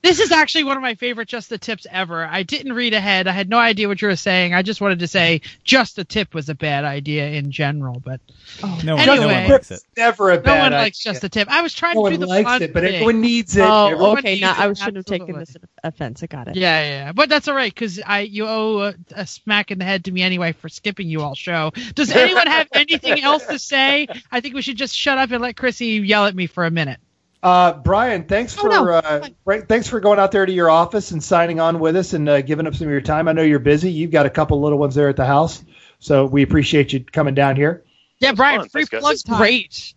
this 0.02 0.20
is 0.20 0.32
actually 0.32 0.64
one 0.64 0.76
of 0.78 0.82
my 0.82 0.96
favorite 0.96 1.28
just 1.28 1.50
the 1.50 1.58
tips 1.58 1.86
ever. 1.92 2.26
I 2.26 2.44
didn't 2.44 2.74
read 2.74 2.94
ahead. 2.94 3.28
I 3.28 3.32
had 3.32 3.50
no 3.50 3.60
idea 3.60 3.88
what 3.88 4.02
you 4.02 4.08
were 4.08 4.16
saying. 4.16 4.54
I 4.54 4.62
just 4.64 4.82
wanted 4.82 5.00
to 5.00 5.08
say 5.08 5.42
just 5.64 5.96
the 5.96 6.04
tip 6.04 6.34
was 6.34 6.50
a 6.50 6.56
bad 6.56 6.84
idea 6.84 7.28
in 7.30 7.52
general, 7.52 8.00
but 8.04 8.20
oh. 8.64 8.80
No, 8.84 8.96
Anyway. 8.98 9.18
no 9.18 9.28
one 9.28 9.50
likes 9.50 9.70
it. 9.72 9.82
Never 9.96 10.32
a 10.32 10.38
bad. 10.38 10.46
no 10.46 10.54
bad 10.54 10.62
one 10.62 10.72
likes 10.74 11.00
just 11.00 11.22
the 11.22 11.30
tip. 11.30 11.48
I 11.52 11.62
was 11.62 11.74
trying 11.74 11.96
No 11.96 12.06
to 12.10 12.16
do 12.16 12.20
one 12.20 12.20
the 12.22 12.28
likes 12.28 12.46
fun 12.50 12.62
it, 12.64 12.74
but 12.74 12.84
thing. 12.84 12.96
everyone 12.96 13.22
needs 13.22 13.56
it. 13.56 13.62
Oh, 13.62 13.88
Everyone 13.90 14.18
okay. 14.20 14.30
needs 14.32 14.42
Now 14.42 14.52
it, 14.54 14.70
I 14.70 14.74
shouldn't 14.74 14.98
have 14.98 15.06
taken 15.06 15.38
this 15.38 15.56
offense. 15.84 16.24
I 16.24 16.26
got 16.28 16.48
it. 16.48 16.56
Yeah, 16.56 16.82
yeah, 16.82 16.90
yeah. 17.06 17.12
but 17.12 17.30
that's 17.30 17.48
all 17.48 17.56
right 17.56 17.74
because 17.74 18.00
I 18.06 18.22
you 18.22 18.48
owe 18.48 18.80
a, 18.80 18.96
a 19.16 19.28
smack 19.28 19.70
in 19.72 19.78
the 19.80 19.86
head 19.86 20.06
to 20.06 20.12
me 20.12 20.24
anyway 20.24 20.54
for 20.54 20.70
skipping 20.70 21.08
you 21.08 21.22
all 21.22 21.36
show. 21.36 21.72
Does 21.94 22.12
anyone 22.12 22.48
have 22.48 22.68
anything 22.74 23.22
else 23.22 23.46
to 23.46 23.60
say? 23.60 24.08
I 24.32 24.42
think 24.42 24.56
we 24.56 24.62
should 24.64 24.78
just 24.78 24.96
shut 24.98 25.18
up 25.20 25.30
and 25.32 25.42
let 25.42 25.56
Chrissy 25.56 25.88
yell 25.98 26.26
at 26.26 26.34
me 26.36 26.48
for 26.48 26.66
a 26.66 26.72
minute. 26.72 27.00
Uh, 27.44 27.74
Brian, 27.74 28.24
thanks 28.26 28.56
Oh, 28.58 28.62
for 28.62 28.70
no. 28.70 28.88
uh, 28.90 29.28
right, 29.46 29.68
thanks 29.68 29.88
for 29.88 30.00
going 30.00 30.20
out 30.20 30.32
there 30.32 30.46
to 30.46 30.52
your 30.52 30.70
office 30.70 31.10
and 31.12 31.24
signing 31.24 31.60
on 31.60 31.80
with 31.80 31.96
us 31.96 32.14
and 32.14 32.30
uh, 32.30 32.42
giving 32.42 32.68
up 32.68 32.76
some 32.76 32.86
of 32.88 32.92
your 32.92 33.02
time. 33.02 33.28
I 33.28 33.32
know 33.32 33.42
you're 33.42 33.58
busy. 33.60 33.92
You've 33.92 34.12
got 34.12 34.26
a 34.28 34.30
couple 34.30 34.62
little 34.62 34.78
ones 34.78 34.94
there 34.94 35.10
at 35.10 35.16
the 35.16 35.26
house, 35.26 35.64
so 36.00 36.26
we 36.26 36.44
appreciate 36.44 36.94
you 36.94 37.04
coming 37.04 37.34
down 37.34 37.56
here. 37.56 37.84
Yeah, 38.20 38.34
Brian, 38.34 38.60
fun. 38.62 38.70
free 38.70 38.86
Thanks, 38.86 39.02
plug 39.04 39.18
time. 39.26 39.38
Great. 39.38 39.96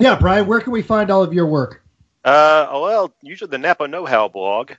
Yeah, 0.00 0.16
Brian, 0.18 0.46
where 0.48 0.60
can 0.60 0.72
we 0.72 0.82
find 0.82 1.10
all 1.10 1.22
of 1.22 1.32
your 1.32 1.46
work? 1.46 1.82
Uh, 2.24 2.66
well, 2.72 3.14
usually 3.22 3.50
the 3.50 3.58
Napa 3.58 3.86
Know 3.86 4.04
How 4.04 4.26
blog, 4.26 4.72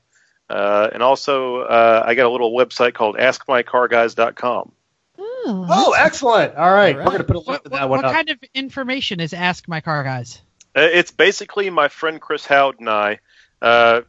uh, 0.49 0.89
and 0.93 1.01
also 1.01 1.61
uh, 1.61 2.03
I 2.05 2.13
got 2.15 2.25
a 2.25 2.30
little 2.30 2.51
website 2.51 2.93
called 2.93 3.15
AskMyCarGuys.com. 3.15 4.71
Oh, 5.17 5.65
Oh, 5.69 5.93
excellent! 5.97 6.55
All 6.55 6.69
right, 6.73 6.93
All 6.93 6.97
right. 6.99 7.05
we're 7.05 7.05
going 7.05 7.17
to 7.19 7.23
put 7.23 7.36
a 7.38 7.39
link 7.39 7.47
What, 7.47 7.63
to 7.63 7.69
what, 7.69 7.80
that 7.80 7.89
one 7.89 7.97
what 7.99 8.05
up. 8.05 8.13
kind 8.13 8.30
of 8.30 8.38
information 8.53 9.21
is 9.21 9.34
Ask 9.34 9.67
My 9.69 9.80
Car 9.80 10.03
Guys? 10.03 10.41
Uh, 10.76 10.82
it's 10.82 11.11
basically 11.11 11.70
my 11.70 11.88
friend 11.88 12.22
Chris 12.22 12.45
Howd 12.45 12.80
and 12.80 12.89
I. 12.89 13.20
Uh, 13.61 14.01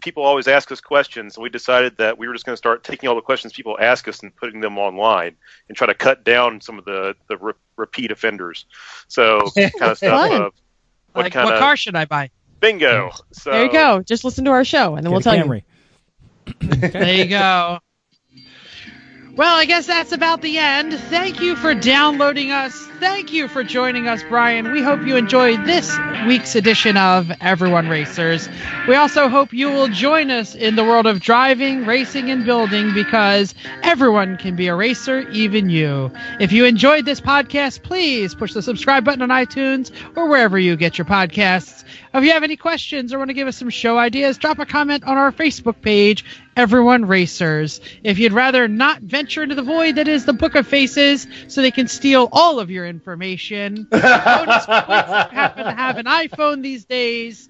people 0.00 0.22
always 0.22 0.48
ask 0.48 0.70
us 0.72 0.80
questions, 0.80 1.36
and 1.36 1.42
we 1.42 1.48
decided 1.48 1.96
that 1.98 2.18
we 2.18 2.26
were 2.26 2.34
just 2.34 2.44
going 2.44 2.54
to 2.54 2.58
start 2.58 2.84
taking 2.84 3.08
all 3.08 3.14
the 3.14 3.20
questions 3.20 3.52
people 3.52 3.78
ask 3.80 4.08
us 4.08 4.20
and 4.22 4.34
putting 4.34 4.60
them 4.60 4.78
online 4.78 5.36
and 5.68 5.76
try 5.76 5.86
to 5.86 5.94
cut 5.94 6.24
down 6.24 6.60
some 6.60 6.78
of 6.78 6.84
the 6.84 7.14
the 7.28 7.36
re- 7.36 7.52
repeat 7.76 8.10
offenders. 8.10 8.66
So 9.08 9.40
kind 9.56 9.72
of 9.80 9.98
stuff 9.98 10.32
of 10.32 10.52
what 11.12 11.22
like, 11.24 11.32
kind 11.32 11.44
what 11.46 11.54
of 11.54 11.60
car 11.60 11.76
should 11.76 11.94
I 11.94 12.04
buy? 12.04 12.30
bingo. 12.62 13.10
So 13.32 13.50
there 13.50 13.64
you 13.66 13.72
go. 13.72 14.02
Just 14.02 14.24
listen 14.24 14.44
to 14.46 14.50
our 14.50 14.64
show, 14.64 14.94
and 14.94 15.04
then 15.04 15.12
we'll 15.12 15.20
Get 15.20 15.34
a 15.34 15.42
tell 15.42 15.54
you. 15.54 15.62
There 16.60 17.14
you 17.14 17.26
go. 17.26 17.78
Well, 19.34 19.56
I 19.56 19.64
guess 19.64 19.86
that's 19.86 20.12
about 20.12 20.42
the 20.42 20.58
end. 20.58 20.92
Thank 20.92 21.40
you 21.40 21.56
for 21.56 21.74
downloading 21.74 22.52
us. 22.52 22.74
Thank 23.00 23.32
you 23.32 23.48
for 23.48 23.64
joining 23.64 24.06
us, 24.06 24.22
Brian. 24.28 24.70
We 24.72 24.82
hope 24.82 25.06
you 25.06 25.16
enjoyed 25.16 25.64
this 25.64 25.98
week's 26.26 26.54
edition 26.54 26.98
of 26.98 27.32
Everyone 27.40 27.88
Racers. 27.88 28.50
We 28.86 28.94
also 28.94 29.28
hope 29.30 29.54
you 29.54 29.68
will 29.70 29.88
join 29.88 30.30
us 30.30 30.54
in 30.54 30.76
the 30.76 30.84
world 30.84 31.06
of 31.06 31.20
driving, 31.20 31.86
racing, 31.86 32.30
and 32.30 32.44
building 32.44 32.92
because 32.92 33.54
everyone 33.82 34.36
can 34.36 34.54
be 34.54 34.66
a 34.68 34.74
racer, 34.74 35.20
even 35.30 35.70
you. 35.70 36.12
If 36.38 36.52
you 36.52 36.66
enjoyed 36.66 37.06
this 37.06 37.20
podcast, 37.22 37.82
please 37.82 38.34
push 38.34 38.52
the 38.52 38.60
subscribe 38.62 39.02
button 39.04 39.22
on 39.22 39.30
iTunes 39.30 39.90
or 40.14 40.28
wherever 40.28 40.58
you 40.58 40.76
get 40.76 40.98
your 40.98 41.06
podcasts. 41.06 41.84
If 42.14 42.24
you 42.24 42.32
have 42.32 42.42
any 42.42 42.56
questions 42.56 43.12
or 43.12 43.18
want 43.18 43.30
to 43.30 43.34
give 43.34 43.48
us 43.48 43.56
some 43.56 43.70
show 43.70 43.98
ideas, 43.98 44.36
drop 44.36 44.58
a 44.58 44.66
comment 44.66 45.04
on 45.04 45.16
our 45.16 45.32
Facebook 45.32 45.80
page, 45.80 46.24
Everyone 46.56 47.06
Racers. 47.06 47.80
If 48.04 48.18
you'd 48.18 48.34
rather 48.34 48.68
not 48.68 49.00
venture 49.00 49.42
into 49.42 49.54
the 49.54 49.62
void 49.62 49.94
that 49.94 50.08
is 50.08 50.26
the 50.26 50.34
Book 50.34 50.54
of 50.54 50.66
Faces 50.66 51.26
so 51.48 51.62
they 51.62 51.70
can 51.70 51.88
steal 51.88 52.28
all 52.30 52.60
of 52.60 52.70
your 52.70 52.86
information, 52.86 53.84
bonus 53.90 54.66
points 54.66 55.10
if 55.10 55.32
you 55.32 55.38
happen 55.38 55.64
to 55.64 55.72
have 55.72 55.96
an 55.96 56.06
iPhone 56.06 56.62
these 56.62 56.84
days, 56.84 57.48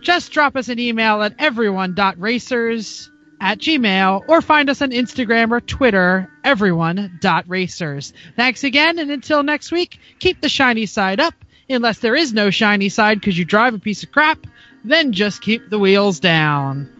just 0.00 0.32
drop 0.32 0.56
us 0.56 0.68
an 0.68 0.80
email 0.80 1.22
at 1.22 1.34
everyone.racers 1.38 3.10
at 3.40 3.58
gmail 3.58 4.24
or 4.26 4.40
find 4.42 4.70
us 4.70 4.82
on 4.82 4.90
Instagram 4.90 5.52
or 5.52 5.60
Twitter, 5.60 6.30
everyone.racers. 6.42 8.12
Thanks 8.36 8.64
again, 8.64 8.98
and 8.98 9.10
until 9.10 9.42
next 9.42 9.70
week, 9.70 9.98
keep 10.18 10.40
the 10.40 10.48
shiny 10.48 10.86
side 10.86 11.20
up. 11.20 11.34
Unless 11.68 12.00
there 12.00 12.14
is 12.14 12.32
no 12.32 12.50
shiny 12.50 12.88
side 12.88 13.20
because 13.20 13.38
you 13.38 13.44
drive 13.44 13.74
a 13.74 13.78
piece 13.78 14.02
of 14.02 14.12
crap, 14.12 14.46
then 14.84 15.12
just 15.12 15.40
keep 15.40 15.70
the 15.70 15.78
wheels 15.78 16.20
down. 16.20 16.90